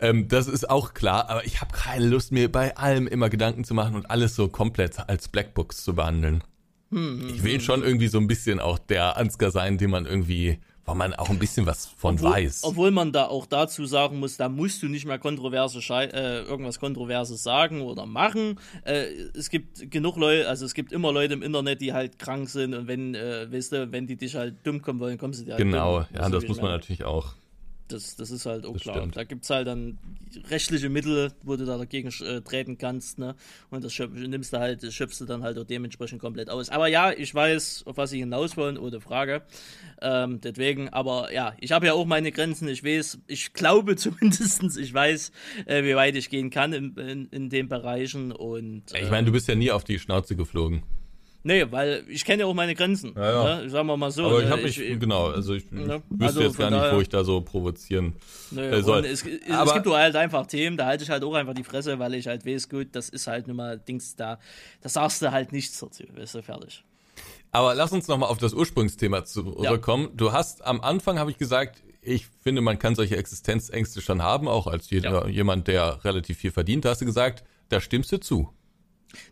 [0.00, 3.64] Ähm, das ist auch klar, aber ich habe keine Lust, mir bei allem immer Gedanken
[3.64, 6.42] zu machen und alles so komplett als Blackbooks zu behandeln.
[6.90, 7.30] Mhm.
[7.32, 10.94] Ich will schon irgendwie so ein bisschen auch der Ansgar sein, den man irgendwie weil
[10.96, 12.64] man auch ein bisschen was von obwohl, weiß.
[12.64, 16.42] Obwohl man da auch dazu sagen muss, da musst du nicht mehr kontroverse Schei äh,
[16.42, 18.58] irgendwas Kontroverses sagen oder machen.
[18.84, 22.48] Äh, es gibt genug Leute, also es gibt immer Leute im Internet, die halt krank
[22.48, 25.44] sind und wenn, äh, weißt du, wenn die dich halt dumm kommen wollen, kommst du
[25.44, 26.06] dir halt Genau, dumm.
[26.14, 27.34] ja, das muss man natürlich auch.
[27.88, 28.96] Das, das ist halt auch das klar.
[28.96, 29.16] Stimmt.
[29.16, 29.98] Da gibt es halt dann
[30.48, 33.34] rechtliche Mittel, wo du da dagegen äh, treten kannst, ne?
[33.70, 36.70] Und das nimmst du halt, das schöpfst du dann halt auch dementsprechend komplett aus.
[36.70, 39.42] Aber ja, ich weiß, auf was sie hinaus wollen, ohne Frage.
[40.00, 42.68] Ähm, deswegen, aber ja, ich habe ja auch meine Grenzen.
[42.68, 45.32] Ich weiß, ich glaube zumindestens, ich weiß,
[45.66, 48.32] äh, wie weit ich gehen kann in, in, in den Bereichen.
[48.32, 50.82] Und, äh, ich meine, du bist ja nie auf die Schnauze geflogen.
[51.46, 53.12] Nee, weil ich kenne ja auch meine Grenzen.
[53.14, 53.60] Ja, ja.
[53.60, 53.70] Ne?
[53.70, 54.24] Sagen wir mal so.
[54.24, 54.50] Aber ich ne?
[54.50, 56.02] habe mich, ich, genau, also ich ne?
[56.08, 58.14] wüsste also jetzt gar nicht, wo ich da so provozieren
[58.50, 59.04] nee, äh, soll.
[59.04, 61.62] Es, es, Aber, es gibt halt einfach Themen, da halte ich halt auch einfach die
[61.62, 64.38] Fresse, weil ich halt weiß, gut, das ist halt nur mal Dings da,
[64.80, 66.82] da sagst du halt nichts dazu, weißt du, fertig.
[67.52, 70.04] Aber lass uns nochmal auf das Ursprungsthema zurückkommen.
[70.04, 70.10] Ja.
[70.16, 74.48] Du hast am Anfang, habe ich gesagt, ich finde, man kann solche Existenzängste schon haben,
[74.48, 76.86] auch als jeder, jemand, der relativ viel verdient.
[76.86, 78.50] Da hast du gesagt, da stimmst du zu.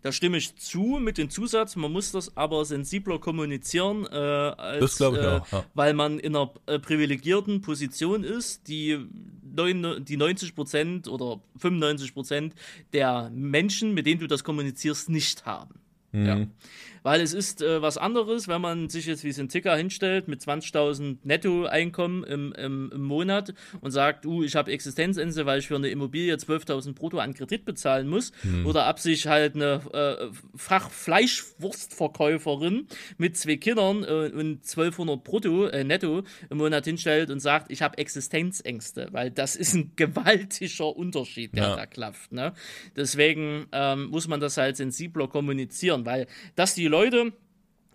[0.03, 5.01] Da stimme ich zu mit dem Zusatz, man muss das aber sensibler kommunizieren, äh, als,
[5.01, 5.65] äh, auch, ja.
[5.75, 8.99] weil man in einer äh, privilegierten Position ist, die,
[9.43, 12.55] neun, die 90 Prozent oder 95 Prozent
[12.93, 15.81] der Menschen, mit denen du das kommunizierst, nicht haben.
[16.13, 16.27] Mhm.
[16.27, 16.47] Ja.
[17.03, 20.27] Weil es ist äh, was anderes, wenn man sich jetzt wie es ein Ticker hinstellt
[20.29, 25.69] mit 20.000 Nettoeinkommen im, im, im Monat und sagt, uh, ich habe Existenzängste, weil ich
[25.69, 28.33] für eine Immobilie 12.000 brutto an Kredit bezahlen muss.
[28.43, 28.67] Mhm.
[28.67, 30.27] Oder ab sich halt eine äh,
[30.57, 32.87] Fachfleischwurstverkäuferin
[33.19, 37.83] mit zwei Kindern äh, und 1200 brutto äh, netto im Monat hinstellt und sagt, ich
[37.83, 39.09] habe Existenzängste.
[39.13, 41.77] Weil das ist ein gewaltiger Unterschied, der ja.
[41.77, 42.33] da klafft.
[42.33, 42.53] Ne?
[42.97, 47.33] Deswegen ähm, muss man das halt sensibler kommunizieren, weil dass die Leute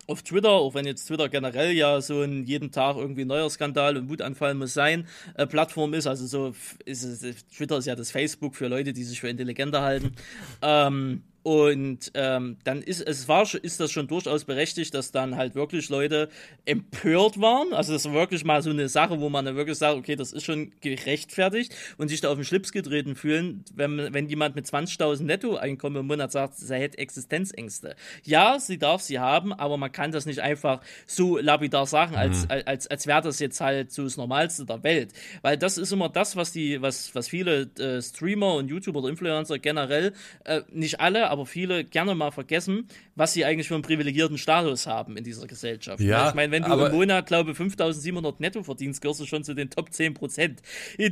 [0.07, 3.97] auf Twitter, auch wenn jetzt Twitter generell ja so ein jeden Tag irgendwie neuer Skandal
[3.97, 8.11] und Wutanfall muss sein, äh, Plattform ist, also so ist es, Twitter ist ja das
[8.11, 10.13] Facebook für Leute, die sich für intelligenter halten.
[10.61, 15.55] Ähm, und ähm, dann ist es war ist das schon durchaus berechtigt, dass dann halt
[15.55, 16.27] wirklich Leute
[16.65, 17.71] empört waren.
[17.71, 20.33] Also das war wirklich mal so eine Sache, wo man dann wirklich sagt, okay, das
[20.33, 24.65] ist schon gerechtfertigt und sich da auf den Schlips getreten fühlen, wenn, wenn jemand mit
[24.65, 27.95] 20.000 Nettoeinkommen im Monat sagt, sie hätte Existenzängste.
[28.25, 32.43] Ja, sie darf sie haben, aber man kann das nicht einfach so lapidar sagen, als,
[32.43, 32.51] mhm.
[32.51, 35.13] als, als, als wäre das jetzt halt so das Normalste der Welt.
[35.43, 39.07] Weil das ist immer das, was die, was, was viele äh, Streamer und YouTuber oder
[39.07, 40.11] Influencer generell,
[40.43, 44.88] äh, nicht alle, aber viele gerne mal vergessen, was sie eigentlich für einen privilegierten Status
[44.88, 45.99] haben in dieser Gesellschaft.
[45.99, 49.43] Ja, ich meine, wenn du im Monat, glaube ich, 5700 netto verdienst, gehörst du schon
[49.43, 50.61] zu den Top 10 Prozent.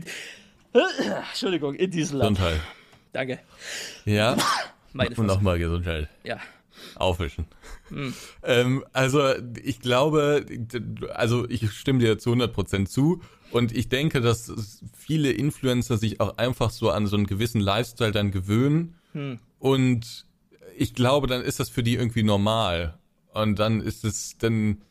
[0.73, 2.37] Entschuldigung, in diesem Land.
[2.37, 2.61] Gesundheit.
[3.13, 3.39] Danke.
[4.05, 4.37] Ja.
[4.93, 6.09] Meine Und nochmal Gesundheit.
[6.23, 6.39] Ja.
[6.95, 7.45] Aufwischen.
[7.89, 8.13] Hm.
[8.43, 10.45] Ähm, also ich glaube,
[11.13, 13.21] also ich stimme dir zu 100% zu
[13.51, 18.11] und ich denke, dass viele Influencer sich auch einfach so an so einen gewissen Lifestyle
[18.11, 19.39] dann gewöhnen hm.
[19.65, 20.27] Und
[20.77, 22.99] ich glaube, dann ist das für die irgendwie normal.
[23.33, 24.83] Und dann ist es dann.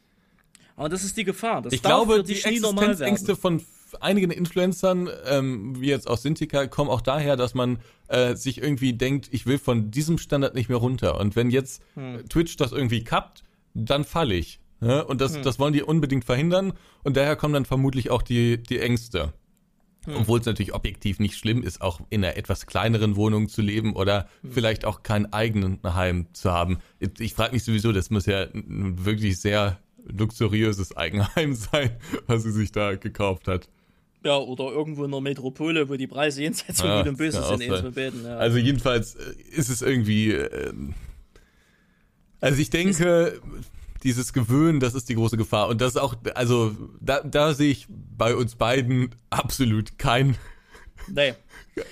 [0.75, 1.63] Aber das ist die Gefahr.
[1.63, 3.65] Das ich glaube, die Existenzängste von
[4.01, 8.95] einigen Influencern, ähm, wie jetzt aus Sintika, kommen auch daher, dass man äh, sich irgendwie
[8.95, 11.21] denkt, ich will von diesem Standard nicht mehr runter.
[11.21, 12.29] Und wenn jetzt hm.
[12.29, 13.45] Twitch das irgendwie kappt,
[13.75, 14.59] dann falle ich.
[14.81, 15.05] Ne?
[15.05, 15.45] Und das, hm.
[15.45, 16.73] das wollen die unbedingt verhindern
[17.05, 19.33] und daher kommen dann vermutlich auch die, die Ängste.
[20.07, 20.17] Hm.
[20.17, 23.95] Obwohl es natürlich objektiv nicht schlimm ist, auch in einer etwas kleineren Wohnung zu leben
[23.95, 24.53] oder hm.
[24.53, 26.79] vielleicht auch kein eigenen Heim zu haben.
[26.99, 31.91] Ich, ich frage mich sowieso, das muss ja ein wirklich sehr luxuriöses Eigenheim sein,
[32.27, 33.69] was sie sich da gekauft hat.
[34.25, 37.43] Ja, oder irgendwo in der Metropole, wo die Preise jenseits von ja, Gut und Böse
[37.43, 38.39] sind, Beten, ja.
[38.39, 40.33] Also jedenfalls äh, ist es irgendwie.
[40.33, 40.73] Äh,
[42.41, 43.41] also ich denke,
[44.05, 45.69] dieses Gewöhnen, das ist die große Gefahr.
[45.69, 50.37] Und das ist auch, also da, da sehe ich bei uns beiden absolut kein.
[51.09, 51.35] Nee.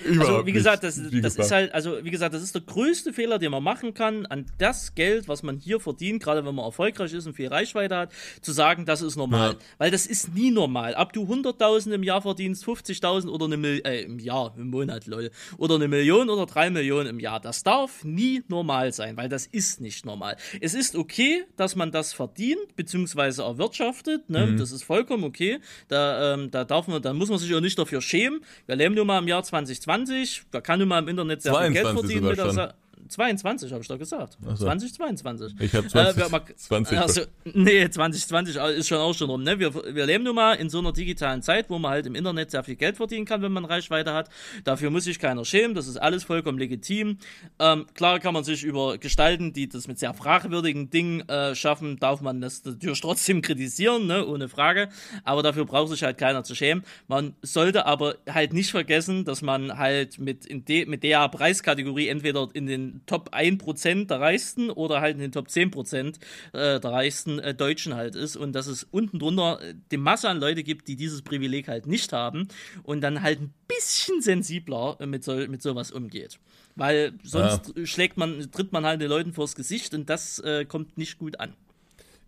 [0.08, 3.38] Also wie gesagt, das, das ist halt, also wie gesagt, das ist der größte Fehler,
[3.38, 7.12] den man machen kann, an das Geld, was man hier verdient, gerade wenn man erfolgreich
[7.12, 9.52] ist und viel Reichweite hat, zu sagen, das ist normal.
[9.52, 9.58] Ja.
[9.78, 10.94] Weil das ist nie normal.
[10.96, 15.06] Ob du 100.000 im Jahr verdienst, 50.000 oder eine Million, äh, im Jahr, im Monat,
[15.06, 19.28] lol, oder eine Million oder drei Millionen im Jahr, das darf nie normal sein, weil
[19.28, 20.36] das ist nicht normal.
[20.60, 24.46] Es ist okay, dass man das verdient, beziehungsweise erwirtschaftet, ne?
[24.46, 24.56] Mhm.
[24.58, 25.58] das ist vollkommen okay.
[25.88, 28.44] Da, ähm, da darf man, da muss man sich auch nicht dafür schämen.
[28.66, 31.72] Wir leben nur mal im Jahr 20 2020, da kann mal im Internet sehr viel
[31.72, 32.74] Geld verdienen mit der,
[33.08, 34.38] 22 habe ich doch gesagt.
[34.40, 34.66] So.
[34.66, 35.54] 2022.
[35.60, 36.96] Ich habe 2020.
[36.96, 39.42] Äh, also, nee, 2020 ist schon auch schon rum.
[39.42, 39.58] Ne?
[39.58, 42.50] Wir, wir leben nun mal in so einer digitalen Zeit, wo man halt im Internet
[42.50, 44.28] sehr viel Geld verdienen kann, wenn man Reichweite hat.
[44.64, 45.74] Dafür muss sich keiner schämen.
[45.74, 47.18] Das ist alles vollkommen legitim.
[47.58, 51.98] Ähm, klar kann man sich über Gestalten, die das mit sehr fragwürdigen Dingen äh, schaffen,
[51.98, 54.26] darf man das natürlich trotzdem kritisieren, ne?
[54.26, 54.88] ohne Frage.
[55.24, 56.84] Aber dafür braucht sich halt keiner zu schämen.
[57.08, 62.08] Man sollte aber halt nicht vergessen, dass man halt mit, in de, mit der Preiskategorie
[62.08, 66.16] entweder in den Top 1% der reichsten oder halt in den Top 10%
[66.52, 70.28] äh, der reichsten äh, Deutschen halt ist und dass es unten drunter äh, die Masse
[70.28, 72.48] an Leute gibt, die dieses Privileg halt nicht haben
[72.82, 76.38] und dann halt ein bisschen sensibler mit, so, mit sowas umgeht.
[76.74, 77.86] Weil sonst ja.
[77.86, 81.38] schlägt man, tritt man halt den Leuten vors Gesicht und das äh, kommt nicht gut
[81.40, 81.54] an.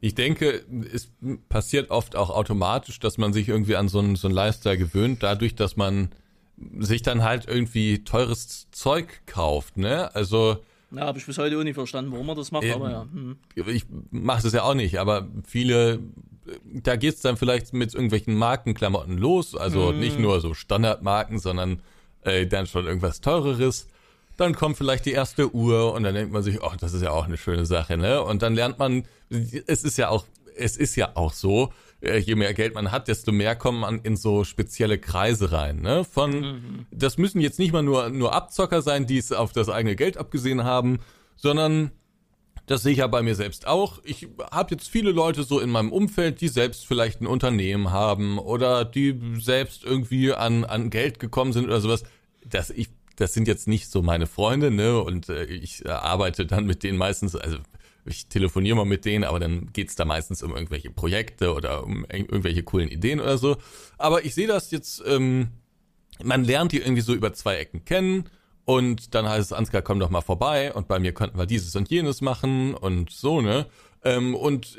[0.01, 1.09] Ich denke, es
[1.49, 5.23] passiert oft auch automatisch, dass man sich irgendwie an so einen, so einen Lifestyle gewöhnt,
[5.23, 6.11] dadurch, dass man
[6.79, 10.15] sich dann halt irgendwie teures Zeug kauft, ne?
[10.15, 10.59] Also.
[10.91, 13.03] Ja, habe ich bis heute auch nicht verstanden, warum man das macht, äh, aber ja.
[13.03, 13.37] Hm.
[13.55, 15.99] Ich mache das ja auch nicht, aber viele,
[16.63, 19.99] da geht's dann vielleicht mit irgendwelchen Markenklamotten los, also hm.
[19.99, 21.81] nicht nur so Standardmarken, sondern
[22.23, 23.89] äh, dann schon irgendwas teureres.
[24.37, 27.11] Dann kommt vielleicht die erste Uhr und dann denkt man sich, oh, das ist ja
[27.11, 28.23] auch eine schöne Sache, ne?
[28.23, 30.27] Und dann lernt man, es ist ja auch,
[30.57, 31.73] es ist ja auch so,
[32.05, 35.81] je mehr Geld man hat, desto mehr kommt man in so spezielle Kreise rein.
[35.81, 36.05] Ne?
[36.05, 36.87] Von, mhm.
[36.91, 40.17] das müssen jetzt nicht mal nur, nur Abzocker sein, die es auf das eigene Geld
[40.17, 40.99] abgesehen haben,
[41.37, 41.91] sondern
[42.67, 44.01] das sehe ich ja bei mir selbst auch.
[44.05, 48.39] Ich habe jetzt viele Leute so in meinem Umfeld, die selbst vielleicht ein Unternehmen haben
[48.39, 52.05] oder die selbst irgendwie an, an Geld gekommen sind oder sowas.
[52.45, 54.99] Das, ich, das sind jetzt nicht so meine Freunde, ne?
[54.99, 57.59] Und äh, ich äh, arbeite dann mit denen meistens, also
[58.07, 62.05] ich telefoniere mal mit denen, aber dann geht's da meistens um irgendwelche Projekte oder um
[62.11, 63.57] irgendwelche coolen Ideen oder so.
[63.99, 65.49] Aber ich sehe das jetzt, ähm,
[66.23, 68.29] man lernt die irgendwie so über zwei Ecken kennen
[68.65, 71.75] und dann heißt es, Ansgar, komm doch mal vorbei und bei mir könnten wir dieses
[71.77, 73.67] und jenes machen und so, ne?
[74.05, 74.77] Ähm, und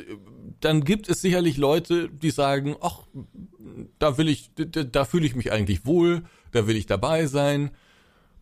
[0.60, 3.00] dann gibt es sicherlich Leute, die sagen, ach,
[3.98, 7.72] da will ich, da, da fühle ich mich eigentlich wohl, da will ich dabei sein.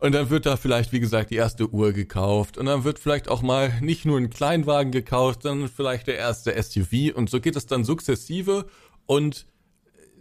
[0.04, 2.58] Und dann wird da vielleicht, wie gesagt, die erste Uhr gekauft.
[2.58, 6.62] Und dann wird vielleicht auch mal nicht nur ein Kleinwagen gekauft, sondern vielleicht der erste
[6.62, 7.14] SUV.
[7.14, 8.66] Und so geht es dann sukzessive.
[9.06, 9.46] Und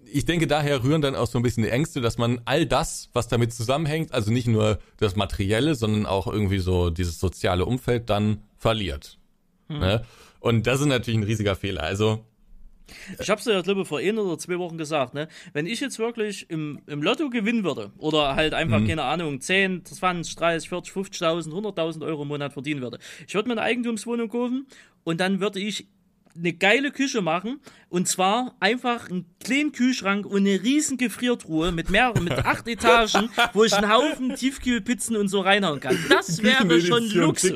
[0.06, 3.10] ich denke, daher rühren dann auch so ein bisschen die Ängste, dass man all das,
[3.12, 8.10] was damit zusammenhängt, also nicht nur das Materielle, sondern auch irgendwie so dieses soziale Umfeld
[8.10, 9.20] dann verliert.
[9.68, 9.80] Hm.
[9.80, 10.06] Ne?
[10.40, 11.84] Und das ist natürlich ein riesiger Fehler.
[11.84, 12.24] Also
[13.20, 15.28] ich habe es ja, glaube ich, vor ein oder zwei Wochen gesagt, ne?
[15.54, 18.88] Wenn ich jetzt wirklich im, im Lotto gewinnen würde oder halt einfach, mhm.
[18.88, 23.00] keine Ahnung, 10, 20, 30, 40, 50.000, 100.000 Euro im Monat verdienen würde.
[23.28, 24.68] Ich würde mir eine Eigentumswohnung kaufen
[25.04, 25.88] und dann würde ich
[26.36, 31.90] eine geile Küche machen und zwar einfach einen kleinen Kühlschrank und eine riesen Gefriertruhe mit
[31.90, 35.98] mehreren, mit acht Etagen, wo ich einen Haufen Tiefkühlpizzen und so reinhauen kann.
[36.10, 37.52] Das wäre schon Luxus.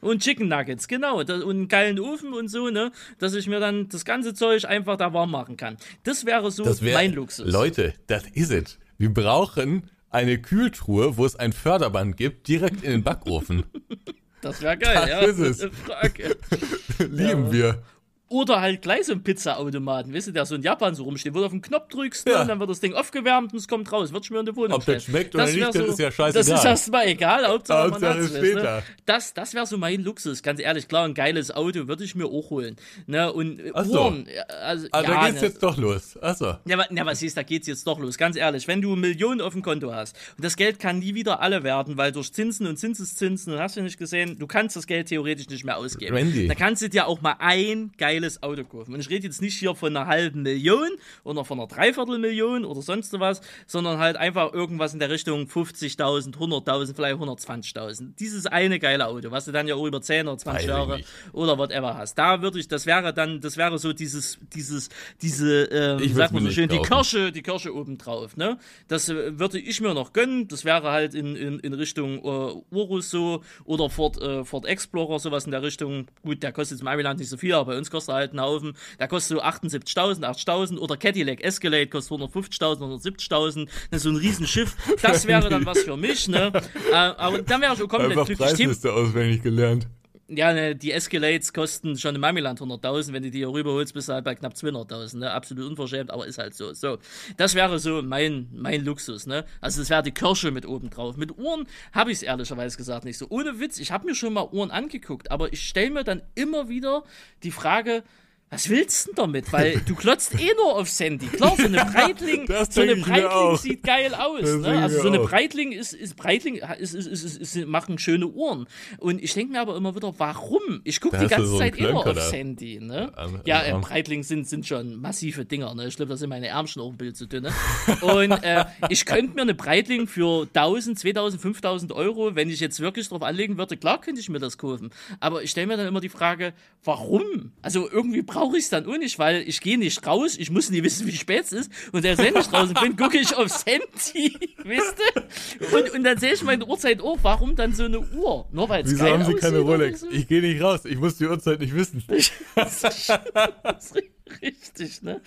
[0.00, 1.18] Und Chicken Nuggets, genau.
[1.18, 2.92] und einen geilen Ofen und so, ne?
[3.18, 5.76] Dass ich mir dann das ganze Zeug einfach da warm machen kann.
[6.04, 7.50] Das wäre so das wär, mein Luxus.
[7.50, 8.78] Leute, das is it.
[8.96, 13.64] Wir brauchen eine Kühltruhe, wo es ein Förderband gibt, direkt in den Backofen.
[14.40, 15.20] das wäre geil, das ja.
[15.20, 15.60] Ist es.
[16.98, 17.52] Lieben ja.
[17.52, 17.82] wir.
[18.30, 21.38] Oder halt gleich so ein Pizza-Automaten, weißt du, der so in Japan so rumsteht, wo
[21.38, 22.42] du auf den Knopf drückst ne, Ja.
[22.42, 24.72] und dann wird das Ding aufgewärmt und es kommt raus, wird schon in die Wohnung
[24.72, 26.32] Ob das schmeckt oder wär nicht, das ist ja scheißegal.
[26.32, 28.82] Das ist erstmal egal, Hauptsache, man Hauptsache hat's, weißt du.
[29.06, 30.88] Das, das wäre so mein Luxus, ganz ehrlich.
[30.88, 32.76] Klar, ein geiles Auto würde ich mir auch holen.
[33.06, 34.02] Ne, und äh, Ach so.
[34.02, 36.18] Uhren, äh, also, Ah, ja, da geht's ne, jetzt doch los.
[36.20, 36.56] Achso.
[36.66, 38.18] ja, ja, was ist, da geht's jetzt doch los.
[38.18, 41.40] Ganz ehrlich, wenn du Millionen auf dem Konto hast und das Geld kann nie wieder
[41.40, 44.86] alle werden, weil durch Zinsen und Zinseszinsen, und hast du nicht gesehen, du kannst das
[44.86, 46.14] Geld theoretisch nicht mehr ausgeben.
[46.14, 46.46] Randy.
[46.46, 48.94] Da kannst du dir auch mal ein geiles Auto kaufen.
[48.94, 50.90] Und ich rede jetzt nicht hier von einer halben Million
[51.24, 56.36] oder von einer Dreiviertelmillion oder sonst was, sondern halt einfach irgendwas in der Richtung 50.000,
[56.36, 58.14] 100.000, vielleicht 120.000.
[58.18, 61.00] Dieses eine geile Auto, was du dann ja auch über 10 oder 20 Weiß Jahre
[61.32, 62.14] oder whatever hast.
[62.16, 64.88] Da würde ich, das wäre dann, das wäre so dieses, dieses,
[65.22, 66.78] diese, ähm, Ich sagt man so schön, die.
[66.78, 68.58] Kirsche, die Kirsche oben drauf, ne?
[68.88, 70.48] Das würde ich mir noch gönnen.
[70.48, 75.18] Das wäre halt in, in, in Richtung äh, Urus so oder Ford, äh, Ford Explorer,
[75.18, 76.06] sowas in der Richtung.
[76.22, 78.40] Gut, der kostet im Amiland nicht so viel, aber bei uns kostet er halt einen
[78.40, 78.74] Haufen.
[78.98, 83.66] Der kostet so 78.000, 80.000 oder Cadillac Escalade kostet 150.000, 170.000.
[83.90, 84.76] Das ist so ein Riesenschiff.
[85.02, 86.52] Das wäre dann was für mich, ne?
[86.90, 88.48] Äh, aber dann wäre ich auch komplett Einfach glücklich.
[88.48, 89.86] Preisliste auswendig gelernt.
[90.28, 93.12] Ja, ne, die Escalades kosten schon im Mamiland 100.000.
[93.12, 95.18] Wenn du die hier rüberholst, bist du halt bei knapp 200.000.
[95.18, 95.30] Ne?
[95.30, 96.74] Absolut unverschämt, aber ist halt so.
[96.74, 96.98] So,
[97.38, 99.26] das wäre so mein, mein Luxus.
[99.26, 99.46] Ne?
[99.62, 101.16] Also das wäre die Kirsche mit oben drauf.
[101.16, 103.26] Mit Uhren habe ich es ehrlicherweise gesagt nicht so.
[103.30, 106.68] Ohne Witz, ich habe mir schon mal Uhren angeguckt, aber ich stelle mir dann immer
[106.68, 107.04] wieder
[107.42, 108.02] die Frage,
[108.50, 109.52] was willst du denn damit?
[109.52, 111.26] Weil du klotzt eh nur aufs Handy.
[111.26, 114.42] Klar, so eine Breitling, so eine Breitling sieht geil aus.
[114.42, 114.82] Ne?
[114.82, 115.18] Also so eine.
[115.18, 118.66] Breitling ist, ist Breitling ist, ist, ist, ist, ist, machen schöne Uhren.
[118.98, 120.80] Und ich denke mir aber immer wieder, warum?
[120.84, 122.36] Ich gucke die ganze so Zeit immer Klönker aufs da.
[122.36, 122.80] Handy.
[122.80, 123.12] Ne?
[123.16, 123.78] Am- ja, äh.
[123.80, 125.74] Breitling sind, sind schon massive Dinger.
[125.74, 125.86] Ne?
[125.88, 127.42] Ich glaube, da sind meine Ärmchen auch ein Bild zu dünn.
[127.42, 127.52] Ne?
[128.00, 132.80] Und äh, ich könnte mir eine Breitling für 1000, 2000, 5000 Euro, wenn ich jetzt
[132.80, 134.90] wirklich drauf anlegen würde, klar könnte ich mir das kaufen.
[135.20, 137.52] Aber ich stelle mir dann immer die Frage, warum?
[137.60, 140.70] Also irgendwie brauche ich es dann auch nicht, weil ich gehe nicht raus, ich muss
[140.70, 141.72] nie wissen, wie spät es ist.
[141.92, 145.76] Und selbst wenn ich draußen bin, gucke ich aufs Handy, wisst ihr?
[145.76, 147.18] Und, und dann sehe ich meine Uhrzeit auch.
[147.22, 148.48] Warum dann so eine Uhr?
[148.52, 150.00] Nur weil es Wieso haben sie keine Rolex?
[150.00, 150.10] so?
[150.10, 150.84] Ich gehe nicht raus.
[150.84, 152.04] Ich muss die Uhrzeit nicht wissen.
[152.54, 153.94] Das ist
[154.42, 155.20] Richtig, ne?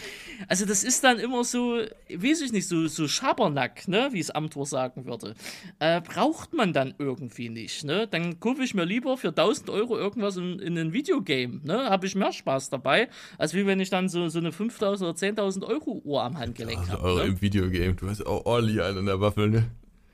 [0.47, 1.79] Also das ist dann immer so,
[2.13, 4.09] weiß ich nicht, so, so Schabernack, ne?
[4.11, 5.35] Wie es Amtor sagen würde.
[5.79, 8.07] Äh, braucht man dann irgendwie nicht, ne?
[8.07, 11.89] Dann kaufe ich mir lieber für 1000 Euro irgendwas in, in ein Videogame, ne?
[11.89, 15.17] Habe ich mehr Spaß dabei, als wie wenn ich dann so, so eine 5000 oder
[15.17, 17.03] 10.000 Euro Uhr am Handgelenk habe.
[17.03, 17.27] eure Ne?
[17.27, 17.93] im Videogame.
[17.93, 19.71] Du hast auch Orly einen in der Waffel, ne?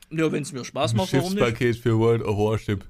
[0.09, 1.39] Ja, wenn es mir Spaß macht, warum nicht?
[1.43, 2.85] Schiffspaket für World of Warship.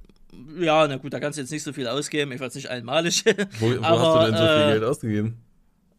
[0.60, 3.24] Ja, na gut, da kannst du jetzt nicht so viel ausgeben, ich weiß nicht einmalig.
[3.60, 5.38] Wo, wo Aber, hast du denn so viel äh, Geld ausgegeben?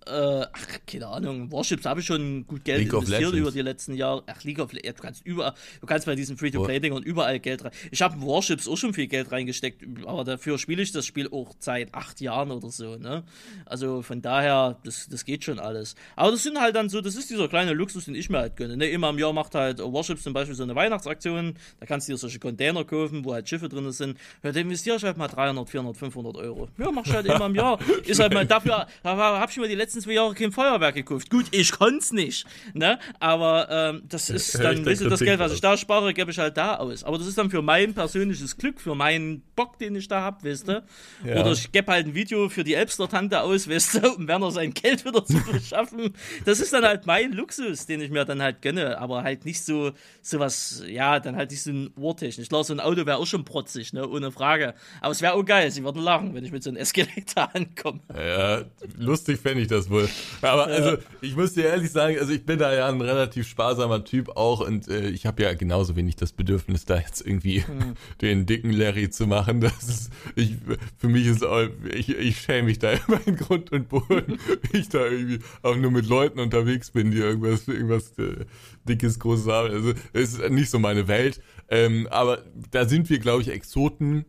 [0.08, 1.52] Äh, ach, keine Ahnung.
[1.52, 4.22] Warships habe ich schon gut Geld League investiert über die letzten Jahre.
[4.26, 7.72] Ach, League of Legends, du kannst überall, du kannst bei diesen Free-to-Play-Dingern überall Geld rein.
[7.90, 11.28] Ich habe in Warships auch schon viel Geld reingesteckt, aber dafür spiele ich das Spiel
[11.30, 13.24] auch seit acht Jahren oder so, ne?
[13.66, 15.94] Also von daher, das, das geht schon alles.
[16.16, 18.56] Aber das sind halt dann so, das ist dieser kleine Luxus, den ich mir halt
[18.56, 18.76] gönne.
[18.76, 18.88] Ne?
[18.88, 22.18] Immer im Jahr macht halt Warships zum Beispiel so eine Weihnachtsaktion, da kannst du dir
[22.18, 24.18] solche Container kaufen, wo halt Schiffe drin sind.
[24.42, 26.68] Ja, da investiere ich halt mal 300, 400, 500 Euro.
[26.78, 27.78] Ja, mach ich halt immer im Jahr.
[28.04, 31.30] Ist halt mal dafür, da habe ich mir die letzten zwei Jahre kein Feuerwerk gekauft.
[31.30, 32.98] Gut, ich konnte nicht, ne?
[33.20, 36.30] Aber ähm, das ist ich dann, weißt du, das Geld, was ich da spare, gebe
[36.30, 37.04] ich halt da aus.
[37.04, 40.44] Aber das ist dann für mein persönliches Glück, für meinen Bock, den ich da hab,
[40.44, 40.84] weißt du?
[41.24, 41.40] Ja.
[41.40, 44.72] Oder ich gebe halt ein Video für die Elbster-Tante aus, weißt du, um Werner sein
[44.72, 46.14] Geld wieder zu beschaffen.
[46.44, 49.62] Das ist dann halt mein Luxus, den ich mir dann halt gönne, aber halt nicht
[49.64, 49.92] so,
[50.22, 52.48] so was, ja, dann halt nicht so ein Ohrtechnisch.
[52.48, 54.74] Klar, so ein Auto wäre auch schon protzig, ne, ohne Frage.
[55.00, 58.00] Aber es wäre auch geil, sie würden lachen, wenn ich mit so einem Escalator ankomme.
[58.14, 58.64] Ja,
[58.96, 60.08] lustig fände ich das wohl.
[60.42, 64.04] Aber also, ich muss dir ehrlich sagen, also ich bin da ja ein relativ sparsamer
[64.04, 67.94] Typ auch und äh, ich habe ja genauso wenig das Bedürfnis, da jetzt irgendwie Hm.
[68.20, 69.60] den dicken Larry zu machen.
[69.60, 70.56] Das ist, ich,
[70.96, 74.80] für mich ist auch, ich, ich schäme mich da immer in Grund und Boden, wenn
[74.80, 78.44] ich da irgendwie auch nur mit Leuten unterwegs bin, die irgendwas, irgendwas äh,
[78.88, 79.70] dickes, großes haben.
[79.70, 81.40] Also, es ist nicht so meine Welt.
[81.68, 84.24] Ähm, aber da sind wir, glaube ich, Exoten.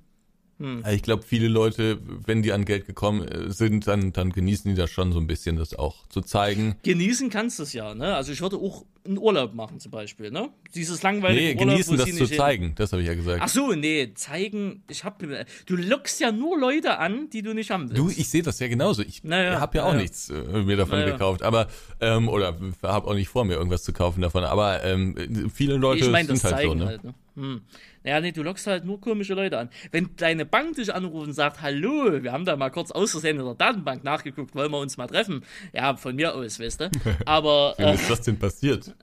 [0.59, 4.69] Also Ich glaube, viele Leute, wenn die an Geld gekommen äh, sind, dann, dann genießen
[4.69, 6.75] die das schon so ein bisschen, das auch zu zeigen.
[6.83, 8.15] Genießen kannst du es ja, ne?
[8.15, 10.49] Also ich würde auch einen Urlaub machen zum Beispiel, ne?
[10.75, 13.07] Dieses langweilige Nee, Urlaub, genießen wo das sie zu nicht hin- zeigen, das habe ich
[13.07, 13.41] ja gesagt.
[13.43, 17.71] Ach so, nee, zeigen, ich hab, du lockst ja nur Leute an, die du nicht
[17.71, 17.97] haben willst.
[17.97, 19.01] Du, ich sehe das ja genauso.
[19.01, 20.01] Ich Naja, habe ja auch naja.
[20.01, 20.33] nichts äh,
[20.63, 21.11] mir davon Naja.
[21.13, 21.67] gekauft, aber
[22.01, 24.43] ähm, oder habe auch nicht vor mir irgendwas zu kaufen davon.
[24.43, 26.85] Aber ähm, viele Leute ich meine, das sind halt zeigen so, ne?
[26.85, 27.13] halt, ne?
[27.35, 27.61] Hm.
[28.03, 29.69] Naja, nee, du lockst halt nur komische Leute an.
[29.91, 33.37] Wenn deine Bank dich anruft und sagt, hallo, wir haben da mal kurz aus Versehen
[33.39, 35.43] in der Datenbank nachgeguckt, wollen wir uns mal treffen?
[35.73, 36.89] Ja, von mir aus, weißt du?
[37.25, 38.93] Aber, Wie äh, ist das denn passiert?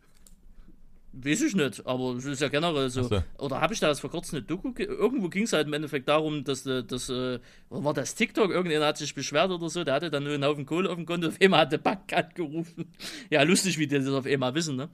[1.18, 3.04] Weiß ich nicht, aber es ist ja generell so.
[3.04, 3.22] so.
[3.38, 4.72] Oder habe ich da das vor kurzem eine Doku?
[4.72, 7.38] ge- Irgendwo ging es halt im Endeffekt darum, dass, äh, dass äh,
[7.70, 8.50] war das TikTok?
[8.50, 11.06] Irgendjemand hat sich beschwert oder so, der hatte dann nur einen Haufen Kohle auf dem
[11.06, 12.92] Konto, auf einmal hat der Bank angerufen.
[13.30, 14.90] Ja, lustig, wie die das auf einmal wissen, ne?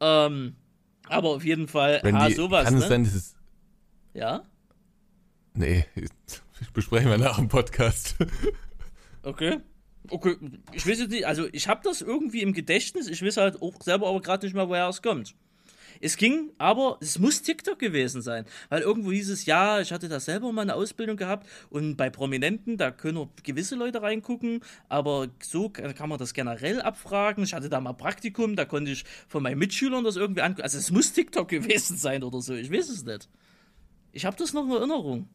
[0.00, 0.54] Ähm,
[1.08, 2.80] aber auf jeden Fall, Wenn ah, die, sowas, kann ne?
[2.80, 3.34] es sein, dass es,
[4.14, 4.42] ja,
[5.54, 5.84] nee,
[6.72, 8.16] besprechen wir nach dem Podcast.
[9.22, 9.58] okay.
[10.10, 10.36] Okay,
[10.72, 13.80] ich weiß jetzt nicht, also ich habe das irgendwie im Gedächtnis, ich weiß halt auch
[13.82, 15.34] selber aber gerade nicht mehr, woher es kommt.
[16.04, 20.06] Es ging, aber es muss TikTok gewesen sein, weil irgendwo hieß es, ja, ich hatte
[20.10, 25.28] da selber mal eine Ausbildung gehabt und bei Prominenten, da können gewisse Leute reingucken, aber
[25.42, 27.42] so kann man das generell abfragen.
[27.44, 30.64] Ich hatte da mal Praktikum, da konnte ich von meinen Mitschülern das irgendwie angucken.
[30.64, 33.30] Also es muss TikTok gewesen sein oder so, ich weiß es nicht.
[34.12, 35.30] Ich habe das noch in Erinnerung.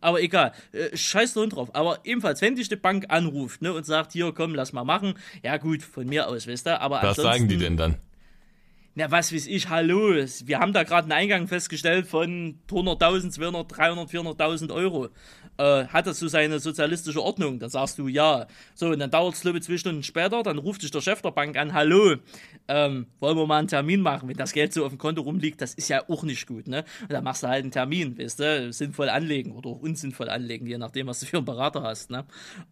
[0.00, 1.72] Aber egal, äh, scheiß Hund drauf.
[1.76, 5.14] Aber ebenfalls, wenn dich die Bank anruft ne, und sagt, hier, komm, lass mal machen,
[5.44, 6.80] ja gut, von mir aus, wisst ihr.
[6.80, 7.98] Aber Was sagen die denn dann?
[8.98, 10.12] Na, was weiß ich, hallo,
[10.44, 15.10] wir haben da gerade einen Eingang festgestellt von 100.000, 200, 300, 400.000 Euro.
[15.56, 17.60] Äh, hat das so seine sozialistische Ordnung?
[17.60, 18.48] Dann sagst du ja.
[18.74, 21.22] So, und dann dauert es, glaube ich, zwei Stunden später, dann ruft dich der Chef
[21.22, 22.16] der Bank an, hallo,
[22.66, 24.28] ähm, wollen wir mal einen Termin machen?
[24.28, 26.84] Wenn das Geld so auf dem Konto rumliegt, das ist ja auch nicht gut, ne?
[27.02, 30.66] Und dann machst du halt einen Termin, weißt du, sinnvoll anlegen oder auch unsinnvoll anlegen,
[30.66, 32.24] je nachdem, was du für einen Berater hast, ne?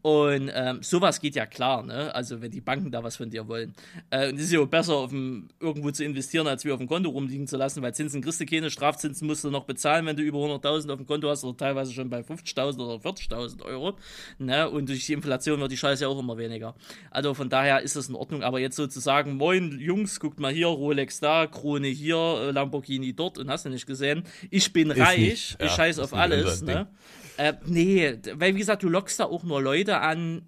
[0.02, 2.12] Und ähm, sowas geht ja klar, ne?
[2.14, 3.74] Also, wenn die Banken da was von dir wollen.
[4.10, 6.15] Äh, und es ist ja auch besser, auf dem, irgendwo zu investieren,
[6.46, 9.44] als wie auf dem Konto rumliegen zu lassen, weil Zinsen kriegst du keine, Strafzinsen musst
[9.44, 12.20] du noch bezahlen, wenn du über 100.000 auf dem Konto hast oder teilweise schon bei
[12.20, 13.96] 50.000 oder 40.000 Euro.
[14.38, 14.68] Ne?
[14.68, 16.74] Und durch die Inflation wird die Scheiße ja auch immer weniger.
[17.10, 18.42] Also von daher ist das in Ordnung.
[18.42, 23.38] Aber jetzt sozusagen, moin Jungs, guckt mal hier, Rolex da, Krone hier, äh, Lamborghini dort
[23.38, 24.24] und hast du nicht gesehen.
[24.50, 26.62] Ich bin reich, nicht, ich ja, scheiß ist auf alles.
[26.62, 26.88] Ne?
[27.36, 30.42] Äh, nee, weil wie gesagt, du lockst da auch nur Leute an,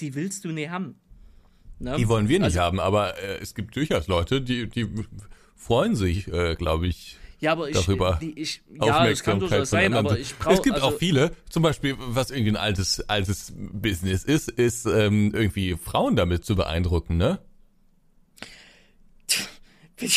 [0.00, 0.96] die willst du nicht haben.
[1.84, 1.96] Ne?
[1.96, 4.88] Die wollen wir nicht Also- haben, aber äh, es gibt durchaus Leute, die, die
[5.56, 9.70] freuen sich, äh, glaube ich, Ja, aber ich, darüber die, ich ja, das kann durchaus
[9.70, 13.08] sein, aber ich brauche es gibt also, auch viele, zum Beispiel, was irgendwie ein altes,
[13.08, 17.38] altes Business ist, ist ähm, irgendwie Frauen damit zu beeindrucken, ne?
[19.96, 20.10] Wie,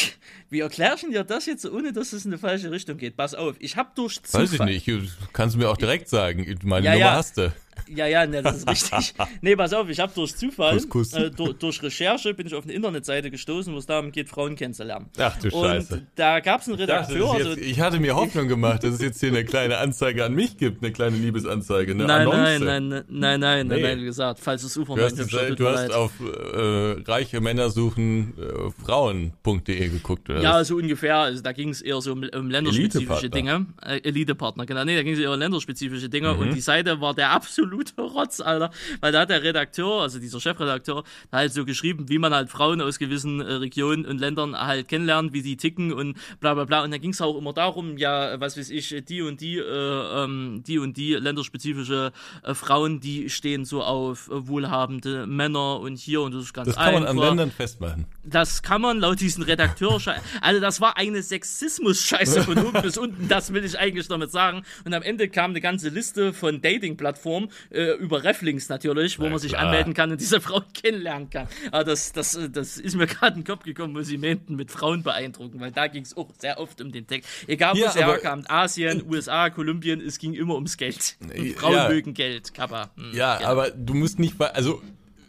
[0.49, 3.15] wie erklärst du dir das jetzt, ohne dass es in die falsche Richtung geht?
[3.15, 4.43] Pass auf, ich habe durch Zufall...
[4.43, 5.01] Weiß ich nicht, du
[5.33, 7.11] kannst mir auch direkt sagen, meine Ja, Nummer ja.
[7.13, 7.53] hast du.
[7.87, 9.13] Ja, ja, ne, das ist richtig.
[9.41, 11.13] nee, pass auf, ich habe durch Zufall, Kuss, Kuss.
[11.13, 14.55] Äh, durch, durch Recherche bin ich auf eine Internetseite gestoßen, wo es darum geht, Frauen
[14.55, 15.07] kennenzulernen.
[15.17, 16.07] Ach du Und Scheiße.
[16.15, 18.83] da gab es einen Ich dachte, Redakteur, ist also jetzt, ich hatte mir Hoffnung gemacht,
[18.83, 22.27] dass es jetzt hier eine kleine Anzeige an mich gibt, eine kleine Liebesanzeige, eine Nein,
[22.27, 22.59] Annonce.
[22.59, 23.81] nein, nein, nein, nein, nein, Nee.
[23.81, 28.33] nein, wie gesagt, falsches Ufer, Du hast, tut du hast auf äh, reiche Männer suchen
[28.37, 30.41] äh, Frauen.de geguckt, oder?
[30.41, 30.67] Ja, was?
[30.67, 31.17] so ungefähr.
[31.17, 33.65] Also da ging es eher so um, um länderspezifische Dinge.
[33.81, 33.91] Elitepartner.
[34.05, 34.83] Äh, Elite-Partner, genau.
[34.85, 36.33] Nee, da ging es eher um länderspezifische Dinge.
[36.33, 36.39] Mhm.
[36.39, 38.71] Und die Seite war der absolute Rotz, Alter.
[39.01, 42.81] Weil da hat der Redakteur, also dieser Chefredakteur, halt so geschrieben, wie man halt Frauen
[42.81, 46.83] aus gewissen äh, Regionen und Ländern halt kennenlernt, wie die ticken und bla bla bla.
[46.83, 50.23] Und da ging es auch immer darum, ja, was weiß ich, die und die, äh,
[50.23, 52.11] ähm, die und die länderspezifische
[52.43, 56.67] äh, Frauen, die stehen so auf äh, wohlhabende Männer und hier und das ist ganz
[56.67, 58.05] das kann man einfach an Ländern festmachen.
[58.23, 59.99] das kann man laut diesen Redakteur,
[60.41, 64.63] also das war eine Sexismus-Scheiße von oben bis unten, das will ich eigentlich damit sagen.
[64.85, 69.29] Und am Ende kam eine ganze Liste von Dating-Plattformen, äh, über Reflinks natürlich, wo Na
[69.31, 69.63] man sich klar.
[69.65, 71.47] anmelden kann und diese Frau kennenlernen kann.
[71.71, 74.55] Aber das, das, äh, das ist mir gerade in den Kopf gekommen, wo sie meinten,
[74.55, 77.29] mit Frauen beeindrucken, weil da ging es auch sehr oft um den Text.
[77.47, 81.17] Egal wo Ja, es herkam, Asien, USA, Kolumbien, es ging immer ums Geld.
[81.21, 81.53] Und Ja.
[81.57, 82.91] Frauen mögen Geld, Kappa.
[82.95, 83.49] Hm, Ja, genau.
[83.49, 84.81] aber du musst nicht, also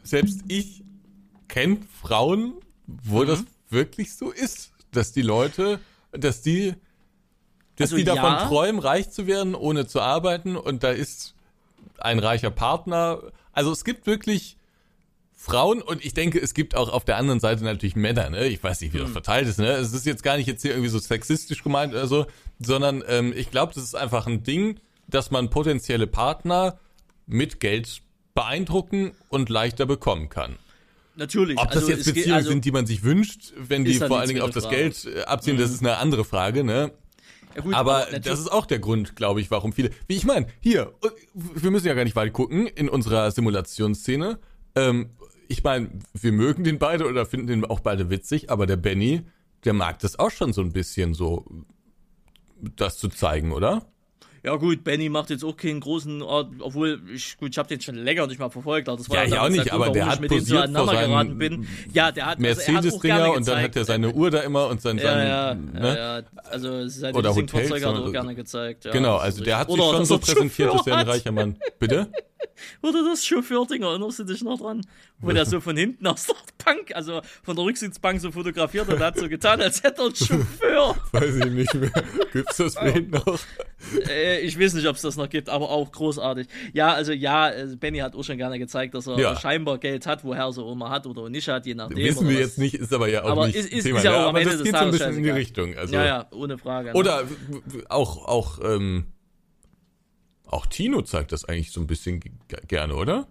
[0.02, 0.82] selbst ich
[1.48, 2.54] kenne Frauen,
[2.86, 3.26] wo Mhm.
[3.26, 5.78] das wirklich so ist, dass die Leute,
[6.12, 6.74] dass die,
[7.76, 8.46] dass Also die davon ja.
[8.48, 11.34] träumen, reich zu werden, ohne zu arbeiten und da ist
[12.02, 13.20] ein reicher Partner.
[13.52, 14.56] Also es gibt wirklich
[15.34, 18.46] Frauen und ich denke, es gibt auch auf der anderen Seite natürlich Männer, ne?
[18.48, 19.70] Ich weiß nicht, wie das verteilt ist, ne?
[19.70, 22.26] Es ist jetzt gar nicht jetzt hier irgendwie so sexistisch gemeint oder so,
[22.58, 26.78] sondern ähm, ich glaube, das ist einfach ein Ding, dass man potenzielle Partner
[27.26, 28.02] mit Geld
[28.34, 30.56] beeindrucken und leichter bekommen kann.
[31.14, 31.58] Natürlich.
[31.58, 34.18] Ob das also jetzt Beziehungen also- sind, die man sich wünscht, wenn die dann vor
[34.18, 36.92] allen Dingen auf das zweite Geld äh, abziehen, das ist eine andere Frage, ne?
[37.54, 39.90] Ja, gut, Aber das ist auch der Grund, glaube ich, warum viele.
[40.06, 44.38] Wie ich meine, hier, äh, wir müssen ja gar nicht weit gucken in unserer Simulationsszene.
[44.74, 45.10] Ähm,
[45.48, 49.22] ich meine, wir mögen den beide oder finden den auch beide witzig, aber der Benny,
[49.64, 51.46] der mag das auch schon so ein bisschen so,
[52.60, 53.86] das zu zeigen, oder?
[54.44, 57.80] Ja gut, Benny macht jetzt auch keinen großen, Ort, obwohl ich gut, ich habe den
[57.80, 58.88] schon länger nicht mal verfolgt.
[58.88, 60.58] aber Das war Ja, ich damals auch nicht, aber Grund, der hat mit dem so
[60.58, 61.66] aneinander geraten bin.
[61.92, 64.40] Ja, der hat also er auch gerne Mercedes-Dinger und dann hat er seine Uhr da
[64.40, 65.70] immer und sein, Ja, sein ja, ne?
[65.96, 68.84] ja, ja, also seine Oder Hotels, hat er auch gerne gezeigt.
[68.84, 71.56] Ja, Genau, also der hat sich schon so er präsentiert, dass er ein reicher Mann.
[71.78, 72.08] Bitte?
[72.82, 74.80] Wurde das Chauffeur-Ding, erinnerst du dich noch dran?
[75.20, 79.00] Wo der so von hinten aus der Bank, also von der Rücksitzbank so fotografiert und
[79.00, 80.96] hat so getan, als hätte er einen Chauffeur.
[81.12, 81.90] Weiß ich nicht mehr.
[82.32, 83.38] Gibt's das Bild noch?
[84.08, 86.46] Äh, ich weiß nicht, ob es das noch gibt, aber auch großartig.
[86.72, 89.36] Ja, also ja, äh, Benny hat auch schon gerne gezeigt, dass er Ja.
[89.40, 91.96] scheinbar Geld hat, woher er so immer hat oder nicht hat, je nachdem.
[91.98, 93.98] Wissen wir jetzt nicht, ist aber ja auch Aber nicht ist- ist- Thema.
[93.98, 95.30] ist ja auch am aber Ende das geht so ein bisschen in die.
[95.30, 95.76] Richtung.
[95.76, 96.88] Also, Ja, ja, ohne Frage.
[96.90, 96.94] ne?
[96.94, 99.06] Oder w- auch, auch, ähm,
[100.48, 102.20] auch Tino zeigt das eigentlich so ein bisschen
[102.66, 103.28] gerne, oder?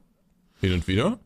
[0.59, 1.19] Hin und wieder.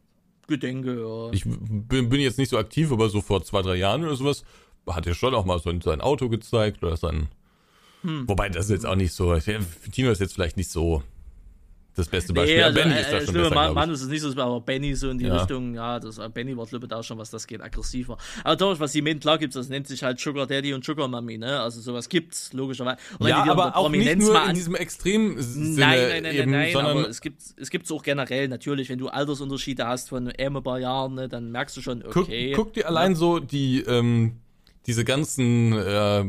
[0.48, 1.32] Gedenke, ja.
[1.32, 4.44] Ich bin, bin jetzt nicht so aktiv, aber so vor zwei, drei Jahren oder sowas
[4.88, 7.30] hat er schon auch mal so sein Auto gezeigt oder sein.
[8.02, 8.28] Hm.
[8.28, 9.38] Wobei das jetzt auch nicht so.
[9.92, 11.04] Tino ist jetzt vielleicht nicht so
[11.96, 12.56] das beste Beispiel.
[12.56, 14.22] Nee, Ja, also, Benny äh, ist da äh, schon besser, Mann, Mann ist es nicht
[14.22, 15.38] so, aber Benny so in die Ja.
[15.38, 18.18] Richtung, ja, das, äh, Benny war ich da schon, was das geht, aggressiver.
[18.44, 21.08] Aber doch, was die meinen, klar gibt's, das nennt sich halt Sugar Daddy und Sugar
[21.08, 21.60] Mommy, ne?
[21.60, 22.98] Also sowas gibt's, logischerweise.
[23.20, 26.36] Und Ja, aber auch nicht Prominenz nur mal in diesem extremen Sinne Nein, nein, nein,
[26.36, 29.86] eben, nein, nein, sondern aber es gibt es gibt's auch generell natürlich, wenn du Altersunterschiede
[29.86, 32.54] hast von ein paar Jahren, ne, dann merkst du schon, Guck, okay.
[32.56, 34.38] guck dir allein so die ähm,
[34.88, 36.24] diese ganzen äh,